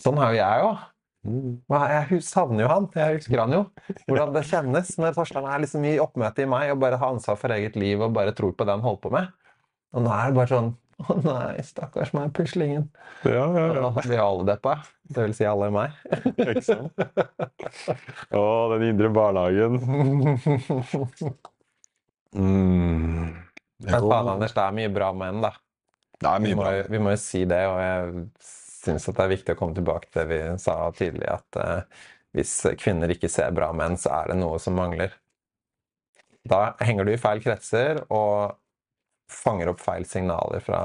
Sånn 0.00 0.16
er 0.16 0.32
jo 0.32 0.40
jeg 0.40 0.64
òg. 0.64 0.86
Mm. 1.28 1.56
Jeg 1.68 2.22
savner 2.24 2.64
jo 2.64 2.70
han. 2.70 2.86
Jeg 2.96 3.18
husker 3.18 3.42
han 3.42 3.52
jo. 3.52 3.64
Hvordan 4.06 4.32
det 4.32 4.46
kjennes 4.48 4.94
når 4.96 5.18
Torstein 5.18 5.48
er 5.50 5.60
liksom 5.60 5.84
i 5.84 5.98
oppmøte 6.00 6.46
i 6.46 6.48
meg 6.48 6.72
og 6.72 6.80
bare 6.80 6.96
har 7.02 7.12
ansvar 7.12 7.36
for 7.40 7.52
eget 7.52 7.76
liv 7.76 8.00
og 8.00 8.14
bare 8.16 8.32
tror 8.36 8.54
på 8.56 8.64
det 8.64 8.78
han 8.78 8.86
holder 8.86 9.02
på 9.04 9.12
med. 9.18 9.28
Og 9.96 10.04
nå 10.04 10.12
er 10.14 10.30
det 10.30 10.38
bare 10.38 10.52
sånn 10.52 10.70
Å 11.08 11.14
nei, 11.24 11.62
stakkars 11.64 12.10
meg, 12.12 12.28
puslingen. 12.36 12.82
Ja, 13.24 13.46
ja, 13.56 13.62
ja. 13.72 13.86
Vi 14.04 14.18
har 14.18 14.26
alle 14.26 14.44
deppa. 14.50 14.74
Det 15.08 15.22
vil 15.24 15.32
si 15.38 15.46
alle 15.48 15.70
meg. 15.72 15.94
Ikke 16.44 16.60
sant? 16.66 17.00
Å, 18.36 18.42
den 18.74 18.84
indre 18.90 19.08
barnehagen. 19.16 19.78
Mm. 22.36 23.32
Men 23.80 23.96
faen, 23.96 24.28
Anders, 24.34 24.52
det 24.52 24.66
er 24.66 24.76
mye 24.76 24.92
bra 24.92 25.08
med 25.16 25.32
den, 25.32 25.42
da. 25.48 25.54
Det 26.20 26.28
er 26.28 26.44
Vi 26.44 26.50
mye 26.50 26.58
må, 26.60 26.66
bra. 26.68 26.74
vi 26.92 27.00
må 27.00 27.14
jo 27.16 27.20
si 27.24 27.42
det, 27.48 27.62
og 27.72 27.80
jeg 27.80 28.28
syns 28.84 29.08
det 29.08 29.24
er 29.24 29.32
viktig 29.32 29.56
å 29.56 29.60
komme 29.62 29.76
tilbake 29.80 30.12
til 30.12 30.20
det 30.20 30.28
vi 30.30 30.40
sa 30.60 30.76
tidlig, 31.00 31.28
at 31.32 31.60
uh, 31.64 32.04
hvis 32.36 32.54
kvinner 32.80 33.16
ikke 33.16 33.32
ser 33.32 33.56
bra 33.56 33.72
menn, 33.76 33.96
så 34.00 34.12
er 34.20 34.34
det 34.34 34.40
noe 34.44 34.60
som 34.62 34.76
mangler. 34.76 35.16
Da 36.44 36.74
henger 36.84 37.08
du 37.08 37.14
i 37.16 37.20
feil 37.20 37.40
kretser 37.44 38.04
og 38.06 38.59
fanger 39.30 39.72
opp 39.72 39.82
feil 39.82 40.06
signaler 40.08 40.62
fra 40.64 40.80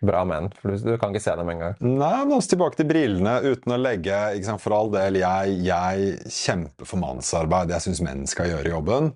bra 0.00 0.22
menn, 0.24 0.48
for 0.56 0.72
du, 0.72 0.80
du 0.80 0.94
kan 1.00 1.12
ikke 1.12 1.22
se 1.22 1.34
dem 1.36 1.50
engang. 1.52 1.76
Nei, 1.84 2.22
men 2.24 2.36
også 2.38 2.54
tilbake 2.54 2.78
til 2.78 2.88
brillene, 2.88 3.34
uten 3.44 3.74
å 3.74 3.80
legge 3.80 4.16
sant, 4.46 4.62
For 4.62 4.74
all 4.76 4.92
del, 4.94 5.20
jeg, 5.20 5.58
jeg 5.66 6.30
kjemper 6.32 6.88
for 6.88 7.02
mannsarbeid. 7.02 7.72
Jeg 7.74 7.84
syns 7.84 8.00
menn 8.06 8.24
skal 8.30 8.48
gjøre 8.48 8.72
jobben. 8.72 9.10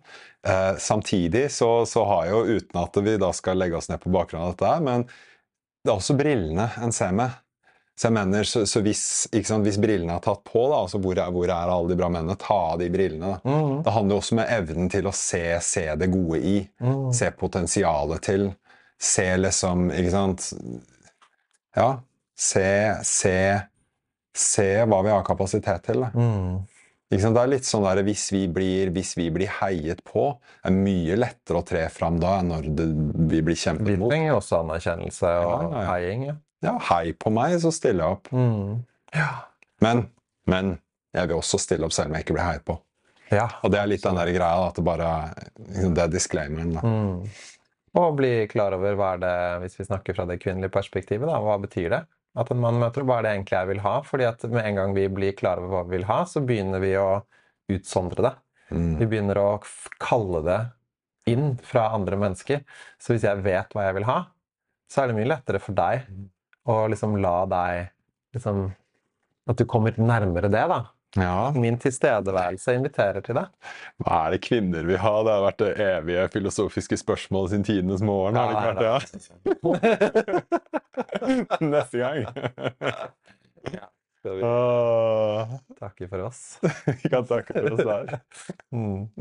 Eh, 0.44 0.74
samtidig 0.82 1.46
så, 1.52 1.70
så 1.88 2.05
har 2.11 2.28
jo, 2.28 2.42
uten 2.59 2.82
at 2.82 3.00
vi 3.07 3.16
da 3.20 3.32
skal 3.36 3.61
legge 3.61 3.80
oss 3.80 3.88
ned 3.88 4.02
på 4.02 4.12
bakgrunn 4.12 4.44
av 4.44 4.52
dette, 4.52 4.74
men 4.84 5.07
det 5.09 5.92
er 5.92 5.96
også 5.96 6.16
brillene 6.20 6.68
en 6.84 6.92
ser 6.96 7.16
med. 7.16 7.32
Så 7.95 8.09
jeg 8.09 8.14
mener, 8.16 8.47
så, 8.49 8.64
så 8.66 8.80
hvis, 8.82 9.03
sant, 9.47 9.62
hvis 9.62 9.78
brillene 9.78 10.16
er 10.16 10.22
tatt 10.24 10.40
på, 10.49 10.64
da, 10.66 10.80
altså 10.82 10.99
hvor 11.03 11.14
er, 11.14 11.30
hvor 11.30 11.47
er 11.47 11.70
alle 11.70 11.92
de 11.92 11.99
bra 11.99 12.09
mennene, 12.11 12.34
ta 12.40 12.57
av 12.72 12.80
de 12.82 12.88
brillene. 12.90 13.36
Da. 13.36 13.53
Mm. 13.55 13.76
Det 13.86 13.95
handler 13.95 14.16
jo 14.16 14.22
også 14.24 14.38
med 14.40 14.51
evnen 14.57 14.90
til 14.90 15.07
å 15.07 15.14
se, 15.14 15.42
se 15.62 15.84
det 16.01 16.11
gode 16.11 16.40
i. 16.42 16.57
Mm. 16.82 17.12
Se 17.14 17.30
potensialet 17.38 18.26
til. 18.26 18.49
Se 18.99 19.28
liksom 19.38 19.88
Ikke 19.95 20.11
sant? 20.14 20.49
Ja. 21.76 21.88
Se, 22.34 22.66
se 23.07 23.36
Se 24.34 24.66
hva 24.90 24.99
vi 25.07 25.12
har 25.14 25.22
kapasitet 25.22 25.84
til. 25.86 26.01
Da. 26.03 26.09
Mm. 26.18 26.64
Det 27.14 27.20
er 27.22 27.51
litt 27.53 27.66
sånn 27.68 27.84
der, 27.86 28.01
hvis 28.03 28.24
vi, 28.34 28.40
blir, 28.51 28.90
hvis 28.90 29.12
vi 29.14 29.28
blir 29.30 29.51
heiet 29.61 30.01
på, 30.09 30.32
er 30.66 30.74
mye 30.74 31.14
lettere 31.20 31.61
å 31.61 31.66
tre 31.66 31.84
fram 31.92 32.16
da 32.18 32.40
enn 32.40 32.51
når 32.51 32.66
det, 32.74 32.86
vi 33.30 33.42
blir 33.47 33.59
kjempet 33.61 33.86
mot. 34.01 34.09
Vi 34.09 34.16
trenger 34.16 34.32
jo 34.32 34.38
også 34.40 34.59
anerkjennelse 34.64 35.30
og 35.45 35.53
Ja, 35.53 35.61
ja, 35.61 35.68
ja. 35.76 35.84
heiing. 35.92 36.24
Ja. 36.26 36.34
Ja, 36.64 36.74
hei 36.90 37.12
på 37.18 37.32
meg, 37.34 37.58
så 37.62 37.72
stiller 37.74 38.04
jeg 38.04 38.18
opp. 38.18 38.30
Mm. 38.32 38.82
Men, 39.84 40.04
men 40.50 40.76
jeg 41.14 41.30
vil 41.30 41.38
også 41.38 41.60
stille 41.62 41.86
opp 41.86 41.94
selv 41.94 42.10
om 42.10 42.16
jeg 42.16 42.26
ikke 42.26 42.36
blir 42.38 42.46
heiet 42.48 42.64
på. 42.66 42.78
ja. 43.34 43.48
Og 43.62 43.72
det 43.74 43.80
er 43.80 43.90
litt 43.90 44.04
den 44.04 44.18
der 44.18 44.32
greia 44.34 44.62
da, 44.62 44.70
at 44.70 44.78
det 44.78 44.86
bare 44.86 45.10
liksom, 45.60 45.94
Det 45.96 46.06
er 46.06 46.14
disclaimeren. 46.14 46.72
da. 46.78 46.82
Mm. 46.82 47.60
Og 47.94 48.16
bli 48.18 48.32
klar 48.50 48.74
over 48.74 48.96
hva 48.98 49.12
er 49.14 49.20
det, 49.22 49.34
hvis 49.62 49.78
vi 49.78 49.86
snakker 49.86 50.16
fra 50.16 50.26
det 50.26 50.40
kvinnelige 50.42 50.74
perspektivet, 50.74 51.28
da, 51.30 51.38
hva 51.44 51.60
betyr 51.62 51.92
det? 51.92 52.00
At 52.34 52.50
en 52.50 52.58
mann 52.58 52.80
møter 52.82 53.04
opp, 53.04 53.12
hva 53.12 53.20
er 53.20 53.28
det 53.28 53.34
egentlig 53.36 53.58
jeg 53.60 53.70
vil 53.70 53.82
ha? 53.84 53.94
Fordi 54.02 54.26
at 54.26 54.46
med 54.50 54.66
en 54.66 54.80
gang 54.80 54.94
vi 54.96 55.04
blir 55.20 55.36
klar 55.38 55.60
over 55.62 55.70
hva 55.70 55.82
vi 55.86 55.98
vil 56.00 56.08
ha, 56.08 56.24
så 56.26 56.42
begynner 56.42 56.82
vi 56.82 56.96
å 56.98 57.20
utsondre 57.70 58.24
det. 58.26 58.32
Mm. 58.74 58.94
Vi 58.98 59.06
begynner 59.12 59.38
å 59.38 59.50
kalle 60.02 60.40
det 60.48 60.60
inn 61.30 61.54
fra 61.62 61.86
andre 61.94 62.18
mennesker. 62.20 62.64
Så 62.98 63.14
hvis 63.14 63.26
jeg 63.28 63.44
vet 63.44 63.70
hva 63.76 63.86
jeg 63.86 63.98
vil 64.00 64.08
ha, 64.08 64.18
så 64.90 65.04
er 65.04 65.10
det 65.10 65.18
mye 65.20 65.30
lettere 65.30 65.62
for 65.62 65.76
deg 65.78 66.08
å 66.68 66.86
liksom 66.90 67.16
la 67.22 67.36
deg 67.50 67.90
liksom 68.34 68.66
At 69.50 69.58
du 69.60 69.66
kommer 69.68 69.92
nærmere 70.00 70.48
det, 70.48 70.62
da. 70.70 70.80
Ja, 71.20 71.52
Min 71.54 71.76
tilstedeværelse 71.78 72.74
inviterer 72.74 73.20
til 73.22 73.36
det. 73.38 73.44
Hva 74.02 74.22
er 74.24 74.34
det 74.34 74.40
kvinner 74.46 74.86
vil 74.88 74.98
ha? 74.98 75.12
Det 75.22 75.34
har 75.34 75.44
vært 75.44 75.60
det 75.60 75.74
evige 75.84 76.24
filosofiske 76.32 76.96
spørsmålet 76.98 77.52
siden 77.52 77.66
tidenes 77.68 78.02
morgen. 78.02 78.40
har 78.40 78.48
det 78.48 78.56
ikke 78.56 78.72
vært 78.72 79.12
det? 79.12 79.24
Neste 81.74 81.98
gang. 82.00 82.18
Skal 84.24 84.38
vi 84.40 84.42
takke 85.78 86.08
for 86.08 86.24
oss? 86.24 86.40
Vi 87.02 87.10
kan 87.12 87.26
takke 87.28 87.52
for 87.60 87.76
oss 87.76 87.84
der. 87.84 88.06
Mm. 88.72 89.12